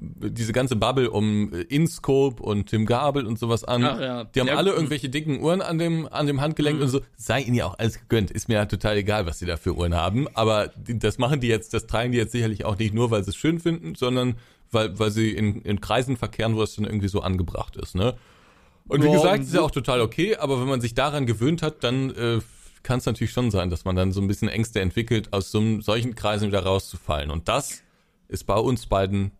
[0.00, 3.84] diese ganze Bubble um äh, InScope und Tim Gabel und sowas an.
[3.84, 4.24] Ach ja.
[4.24, 6.82] Die haben Ja, alle irgendwelche dicken Uhren an dem an dem Handgelenk Mhm.
[6.82, 7.00] und so.
[7.16, 8.30] Sei ihnen ja auch alles gegönnt.
[8.30, 10.28] Ist mir ja total egal, was sie da für Uhren haben.
[10.34, 13.30] Aber das machen die jetzt, das tragen die jetzt sicherlich auch nicht nur, weil sie
[13.30, 14.36] es schön finden, sondern
[14.70, 17.94] weil weil sie in, in Kreisen verkehren, wo es dann irgendwie so angebracht ist.
[17.94, 18.14] Ne?
[18.86, 21.62] Und wie Ja, gesagt, ist ja auch total okay, aber wenn man sich daran gewöhnt
[21.62, 22.38] hat, dann äh,
[22.82, 25.58] kann es natürlich schon sein, dass man dann so ein bisschen Ängste entwickelt, aus so
[25.58, 27.30] einem, solchen Kreisen wieder rauszufallen.
[27.30, 27.82] Und das
[28.28, 29.32] ist bei uns beiden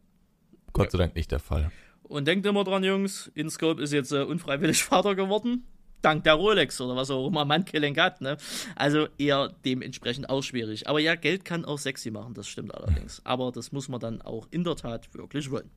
[0.78, 1.70] Gott sei Dank nicht der Fall.
[2.02, 5.64] Und denkt immer dran, Jungs, InScope ist jetzt äh, unfreiwillig Vater geworden.
[6.00, 8.36] Dank der Rolex oder was auch immer man Handgelenk hat, ne?
[8.76, 10.88] Also eher dementsprechend auch schwierig.
[10.88, 13.20] Aber ja, Geld kann auch sexy machen, das stimmt allerdings.
[13.24, 15.68] Aber das muss man dann auch in der Tat wirklich wollen.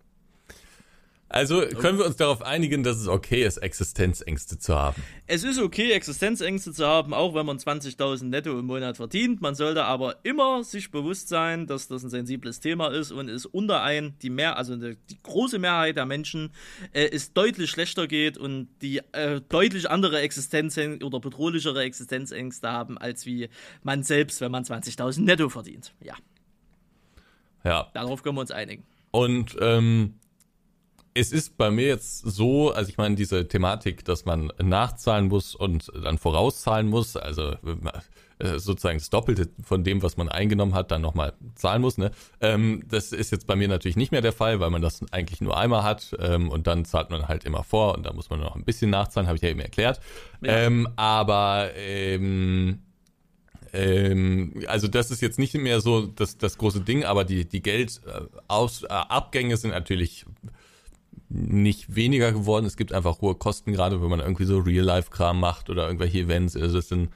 [1.33, 5.01] Also können wir uns darauf einigen, dass es okay ist, Existenzängste zu haben.
[5.27, 9.39] Es ist okay, Existenzängste zu haben, auch wenn man 20.000 netto im Monat verdient.
[9.39, 13.45] Man sollte aber immer sich bewusst sein, dass das ein sensibles Thema ist und es
[13.45, 16.51] unter ein, die mehr, also die, große Mehrheit der Menschen
[16.91, 22.97] äh, es deutlich schlechter geht und die äh, deutlich andere Existenzängste oder bedrohlichere Existenzängste haben,
[22.97, 23.47] als wie
[23.83, 25.93] man selbst, wenn man 20.000 netto verdient.
[26.03, 26.15] Ja,
[27.63, 27.89] Ja.
[27.93, 28.83] darauf können wir uns einigen.
[29.11, 30.15] Und ähm,
[31.13, 35.55] es ist bei mir jetzt so, also ich meine, diese Thematik, dass man nachzahlen muss
[35.55, 37.55] und dann vorauszahlen muss, also
[38.39, 42.11] äh, sozusagen das Doppelte von dem, was man eingenommen hat, dann nochmal zahlen muss, ne?
[42.39, 45.41] Ähm, das ist jetzt bei mir natürlich nicht mehr der Fall, weil man das eigentlich
[45.41, 48.39] nur einmal hat ähm, und dann zahlt man halt immer vor und da muss man
[48.39, 49.99] noch ein bisschen nachzahlen, habe ich ja eben erklärt.
[50.41, 50.53] Ja.
[50.53, 52.79] Ähm, aber ähm,
[53.73, 57.61] ähm, also das ist jetzt nicht mehr so das, das große Ding, aber die, die
[57.61, 60.25] Geldaus, äh, Abgänge sind natürlich
[61.29, 62.65] nicht weniger geworden.
[62.65, 66.55] Es gibt einfach hohe Kosten, gerade wenn man irgendwie so Real-Life-Kram macht oder irgendwelche Events.
[66.55, 67.09] Also das sind,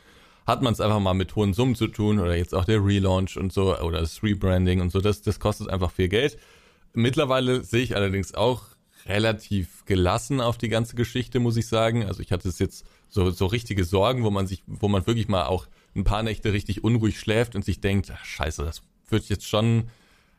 [0.45, 3.37] hat man es einfach mal mit hohen Summen zu tun oder jetzt auch der Relaunch
[3.37, 5.01] und so oder das Rebranding und so.
[5.01, 6.37] Das, das kostet einfach viel Geld.
[6.93, 8.63] Mittlerweile sehe ich allerdings auch
[9.05, 12.05] relativ gelassen auf die ganze Geschichte, muss ich sagen.
[12.05, 15.27] Also ich hatte es jetzt so, so richtige Sorgen, wo man sich, wo man wirklich
[15.27, 19.25] mal auch ein paar Nächte richtig unruhig schläft und sich denkt, ach, scheiße, das wird
[19.29, 19.89] jetzt schon,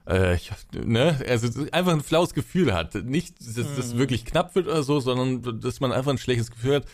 [0.09, 2.95] äh, ich, ne, also einfach ein flaues Gefühl hat.
[2.95, 6.77] Nicht, dass das wirklich knapp wird oder so, sondern dass man einfach ein schlechtes Gefühl
[6.77, 6.85] hat.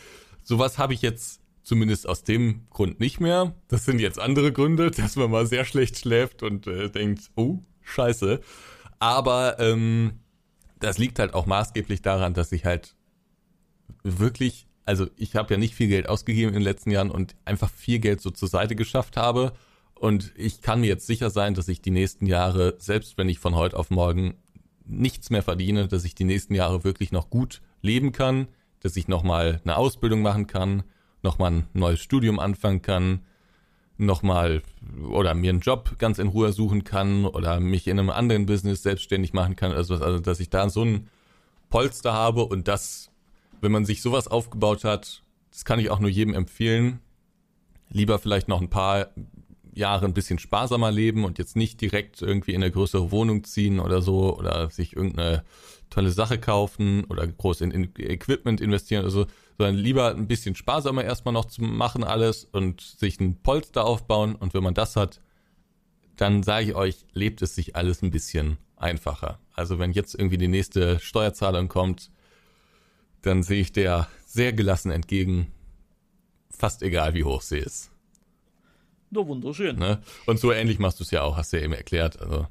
[0.43, 3.55] Sowas habe ich jetzt zumindest aus dem Grund nicht mehr.
[3.69, 7.59] Das sind jetzt andere Gründe, dass man mal sehr schlecht schläft und äh, denkt, oh,
[7.81, 8.41] scheiße.
[8.99, 10.19] Aber ähm,
[10.79, 12.95] das liegt halt auch maßgeblich daran, dass ich halt
[14.03, 17.69] wirklich, also ich habe ja nicht viel Geld ausgegeben in den letzten Jahren und einfach
[17.69, 19.53] viel Geld so zur Seite geschafft habe.
[19.95, 23.39] Und ich kann mir jetzt sicher sein, dass ich die nächsten Jahre, selbst wenn ich
[23.39, 24.35] von heute auf morgen
[24.85, 28.47] nichts mehr verdiene, dass ich die nächsten Jahre wirklich noch gut leben kann,
[28.81, 30.83] dass ich nochmal eine Ausbildung machen kann,
[31.21, 33.21] nochmal ein neues Studium anfangen kann,
[33.97, 34.61] nochmal
[35.09, 38.83] oder mir einen Job ganz in Ruhe suchen kann oder mich in einem anderen Business
[38.83, 39.71] selbstständig machen kann.
[39.71, 41.09] Also, also dass ich da so ein
[41.69, 43.09] Polster habe und das,
[43.61, 46.99] wenn man sich sowas aufgebaut hat, das kann ich auch nur jedem empfehlen.
[47.89, 49.09] Lieber vielleicht noch ein paar
[49.75, 53.79] Jahre ein bisschen sparsamer leben und jetzt nicht direkt irgendwie in eine größere Wohnung ziehen
[53.79, 55.43] oder so oder sich irgendeine
[55.89, 59.25] tolle Sache kaufen oder groß in, in Equipment investieren oder so,
[59.57, 64.35] sondern lieber ein bisschen sparsamer erstmal noch zu machen alles und sich ein Polster aufbauen
[64.35, 65.21] und wenn man das hat,
[66.15, 69.39] dann sage ich euch, lebt es sich alles ein bisschen einfacher.
[69.53, 72.11] Also wenn jetzt irgendwie die nächste Steuerzahlung kommt,
[73.21, 75.51] dann sehe ich der sehr gelassen entgegen,
[76.49, 77.92] fast egal wie hoch sie ist.
[79.13, 79.77] Na, wunderschön.
[79.77, 80.01] Ne?
[80.25, 82.19] Und so ähnlich machst du es ja auch, hast du ja eben erklärt.
[82.21, 82.47] Also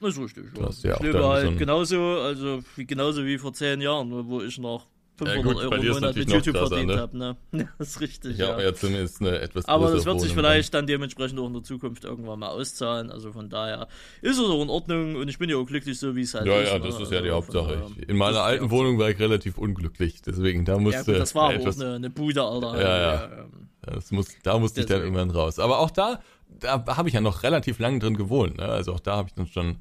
[0.00, 0.44] Das ist richtig.
[0.84, 0.94] Ja.
[0.94, 4.86] ich lebe halt so genauso, also wie, genauso wie vor zehn Jahren, wo ich noch
[5.16, 6.98] 500 Ja, gut, Euro im Monat mit YouTube krasser, verdient ne?
[7.00, 7.16] habe.
[7.18, 7.36] Ne?
[7.52, 8.32] Ja, das ist richtig.
[8.32, 8.60] Ich ja.
[8.60, 11.62] ja zumindest eine etwas Aber das wird sich Wohnung vielleicht dann dementsprechend auch in der
[11.62, 13.10] Zukunft irgendwann mal auszahlen.
[13.12, 13.86] Also von daher
[14.22, 16.46] ist es auch in Ordnung und ich bin ja auch glücklich, so wie es halt
[16.46, 16.72] Ja, ist.
[16.72, 16.86] ja, ne?
[16.86, 17.84] das ist ja die Also Hauptsache.
[18.00, 18.70] Ich- In meiner alten.
[18.70, 21.80] Wohnung war ich relativ unglücklich, deswegen da musste Ja, gut, das war aber auch etwas,
[21.80, 22.80] eine, eine Bude, Alter.
[22.80, 23.46] Ja, ja.
[23.82, 25.16] das muss, da musste ich dann Deswegen.
[25.16, 25.58] irgendwann raus.
[25.60, 26.20] Aber auch da,
[26.58, 28.56] da habe ich ja noch relativ lange drin gewohnt.
[28.56, 28.64] Ne?
[28.64, 29.76] Also auch da habe ich dann schon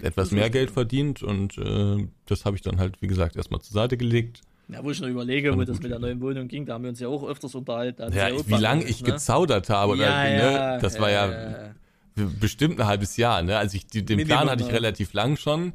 [0.00, 3.72] etwas mehr Geld verdient und äh, das habe ich dann halt, wie gesagt, erstmal zur
[3.72, 4.42] Seite gelegt.
[4.68, 6.90] Ja, wo ich noch überlege, wo das mit der neuen Wohnung ging, da haben wir
[6.90, 8.12] uns ja auch öfters unterhalten.
[8.12, 9.12] Ja, auch wie lange ich ne?
[9.12, 10.52] gezaudert habe, oder, Ja, ne?
[10.52, 11.72] ja, das war ja
[12.16, 13.42] bestimmt ein halbes Jahr.
[13.42, 13.56] Ne?
[13.56, 14.74] Also ich, den Minimum, Plan hatte ich ja.
[14.74, 15.72] relativ lang schon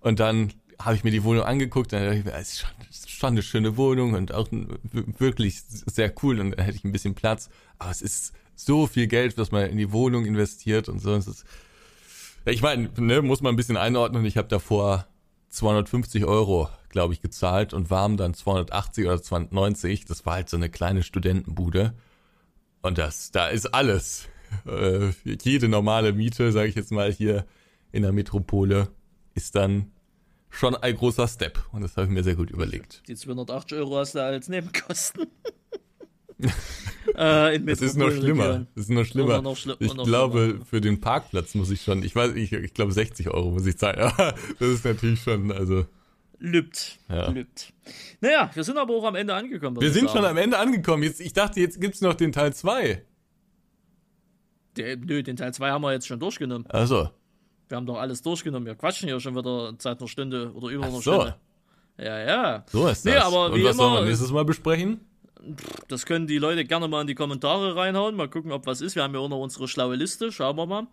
[0.00, 2.70] und dann habe ich mir die Wohnung angeguckt, dann dachte ich mir, es ist schon,
[3.08, 4.48] schon eine schöne Wohnung und auch
[4.92, 7.50] wirklich sehr cool und dann hätte ich ein bisschen Platz.
[7.78, 11.14] Aber es ist so viel Geld, was man in die Wohnung investiert und so.
[11.14, 11.44] Es ist,
[12.44, 14.24] ja, ich meine, ne, muss man ein bisschen einordnen.
[14.24, 15.06] Ich habe davor
[15.48, 20.04] 250 Euro, glaube ich, gezahlt und warm dann 280 oder 290.
[20.06, 21.94] Das war halt so eine kleine Studentenbude.
[22.82, 24.28] Und das, da ist alles.
[24.66, 25.10] Äh,
[25.42, 27.44] jede normale Miete, sage ich jetzt mal hier
[27.92, 28.88] in der Metropole,
[29.34, 29.90] ist dann
[30.50, 31.58] schon ein großer Step.
[31.72, 33.02] Und das habe ich mir sehr gut überlegt.
[33.08, 35.26] Die 280 Euro hast du als Nebenkosten.
[37.16, 38.66] äh, Es ist noch schlimmer.
[38.74, 39.42] Es ist noch schlimmer.
[39.42, 40.64] Noch schli- ich noch glaube, schlimmer.
[40.64, 43.76] für den Parkplatz muss ich schon, ich weiß, ich, ich glaube 60 Euro muss ich
[43.76, 44.10] zahlen.
[44.58, 45.86] Das ist natürlich schon, also.
[46.40, 46.98] Lübt.
[47.08, 47.30] Ja.
[47.30, 47.72] Lübt.
[48.20, 49.80] Naja, wir sind aber auch am Ende angekommen.
[49.80, 51.02] Wir sind schon am Ende angekommen.
[51.02, 53.02] Jetzt, ich dachte, jetzt gibt's noch den Teil 2.
[54.76, 56.66] Der, nö, den Teil 2 haben wir jetzt schon durchgenommen.
[56.68, 57.10] Also.
[57.68, 58.66] Wir haben doch alles durchgenommen.
[58.66, 61.12] Wir quatschen hier schon wieder seit einer Stunde oder über Ach einer so.
[61.12, 61.36] Stunde.
[61.98, 62.64] Ja, ja.
[62.68, 63.12] So ist das.
[63.12, 65.00] Nee, aber Und was sollen wir immer- nächstes Mal besprechen?
[65.88, 68.16] Das können die Leute gerne mal in die Kommentare reinhauen.
[68.16, 68.96] Mal gucken, ob was ist.
[68.96, 70.32] Wir haben ja auch noch unsere schlaue Liste.
[70.32, 70.86] Schauen wir mal.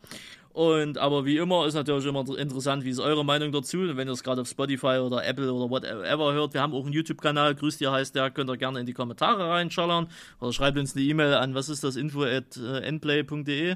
[0.56, 3.78] Und aber wie immer ist natürlich immer interessant, wie ist eure Meinung dazu?
[3.98, 6.94] Wenn ihr es gerade auf Spotify oder Apple oder whatever hört, wir haben auch einen
[6.94, 10.08] YouTube-Kanal, grüßt ihr heißt der, könnt ihr gerne in die Kommentare reinschallern
[10.40, 13.76] oder schreibt uns eine E-Mail an, was ist das, info at äh, nplay.de.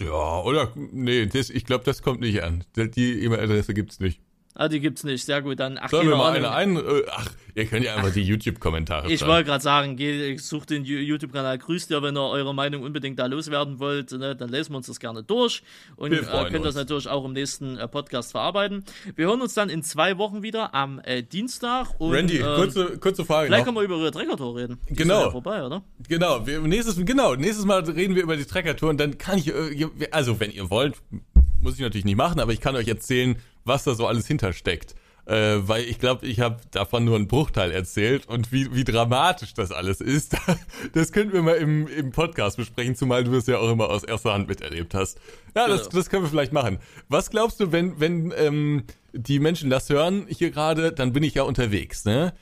[0.00, 0.72] Ja, oder?
[0.74, 2.64] Nee, das, ich glaube, das kommt nicht an.
[2.74, 4.22] Die E-Mail-Adresse gibt's nicht.
[4.54, 5.24] Ah, die gibt's nicht.
[5.24, 6.76] Sehr gut, dann ach, Sollen wir mal eine ein?
[6.76, 10.84] äh, Ach, ihr könnt ja einfach die YouTube-Kommentare Ich wollte gerade sagen, geht, sucht den
[10.84, 14.78] YouTube-Kanal, grüßt ihr, wenn ihr eure Meinung unbedingt da loswerden wollt, ne, dann lesen wir
[14.78, 15.62] uns das gerne durch
[15.94, 16.74] und äh, könnt das uns.
[16.74, 18.84] natürlich auch im nächsten äh, Podcast verarbeiten.
[19.14, 21.88] Wir hören uns dann in zwei Wochen wieder am äh, Dienstag.
[21.98, 23.74] Und, Randy, ähm, kurze, kurze Frage Vielleicht noch.
[23.74, 24.78] können wir über ihre Treckertour reden.
[24.88, 25.26] Die Genau.
[25.26, 25.82] Ja vorbei, oder?
[26.08, 29.48] Genau, wir, nächstes, genau, nächstes Mal reden wir über die Trekker-Tour und dann kann ich,
[29.48, 30.96] äh, also wenn ihr wollt,
[31.60, 33.36] muss ich natürlich nicht machen, aber ich kann euch erzählen,
[33.68, 34.94] was da so alles hintersteckt.
[35.26, 39.52] Äh, weil ich glaube, ich habe davon nur einen Bruchteil erzählt und wie, wie dramatisch
[39.52, 40.34] das alles ist,
[40.94, 44.04] das könnten wir mal im, im Podcast besprechen, zumal du es ja auch immer aus
[44.04, 45.18] erster Hand miterlebt hast.
[45.54, 45.96] Ja, das, Genau.
[45.96, 46.78] das können wir vielleicht machen.
[47.10, 51.34] Was glaubst du, wenn, wenn ähm, die Menschen das hören hier gerade, dann bin ich
[51.34, 52.32] ja unterwegs, ne?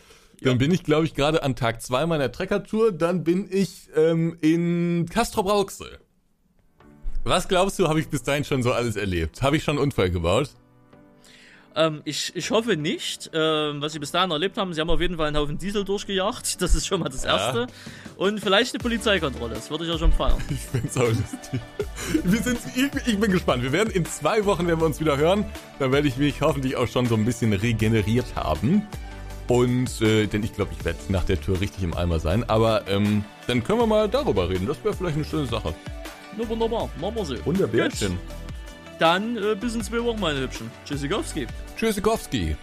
[0.43, 2.93] Dann bin ich, glaube ich, gerade an Tag zwei meiner Treckertour.
[2.93, 5.99] Dann bin ich ähm, in Castro Brauxel.
[7.25, 9.43] Was glaubst du, habe ich bis dahin schon so alles erlebt?
[9.43, 10.51] Habe ich schon einen Unfall gebaut?
[11.77, 13.31] Ähm, ich, ich hoffe nicht.
[13.33, 15.85] Ähm, was sie bis dahin erlebt haben, sie haben auf jeden Fall einen Haufen Diesel
[15.85, 16.57] durchgejagt.
[16.67, 17.67] Das ist schon mal das Erste.
[18.17, 19.55] Und vielleicht eine Polizeikontrolle.
[19.55, 20.39] Das würde ich ja schon feiern.
[20.51, 21.61] Ich find's auch lustig.
[22.25, 23.63] Wir sind, ich, ich bin gespannt.
[23.63, 25.45] Wir werden in zwei Wochen, wenn wir uns wieder hören,
[25.79, 28.87] dann werde ich mich hoffentlich auch schon so ein bisschen regeneriert haben.
[29.49, 32.49] Und, äh, denn ich glaube, ich werde nach der Tour richtig im Eimer sein.
[32.49, 34.67] Aber ähm, dann können wir mal darüber reden.
[34.67, 35.75] Das wäre vielleicht eine schöne Sache.
[36.37, 36.89] Nur wunderbar.
[37.01, 37.47] Machen wir so.
[37.47, 38.13] Wunderbärchen.
[38.13, 38.46] Gut.
[38.99, 40.71] Dann äh, bis in zwei Wochen, meine Hübschen.
[40.85, 41.47] Tschüssikowski.
[41.77, 42.57] Tschüssikowski.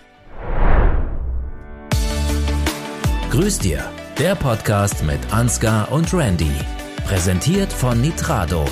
[3.32, 3.84] Grüß dir,
[4.20, 6.52] der Podcast mit Ansgar und Randy.
[7.06, 8.66] Präsentiert von Nitrado.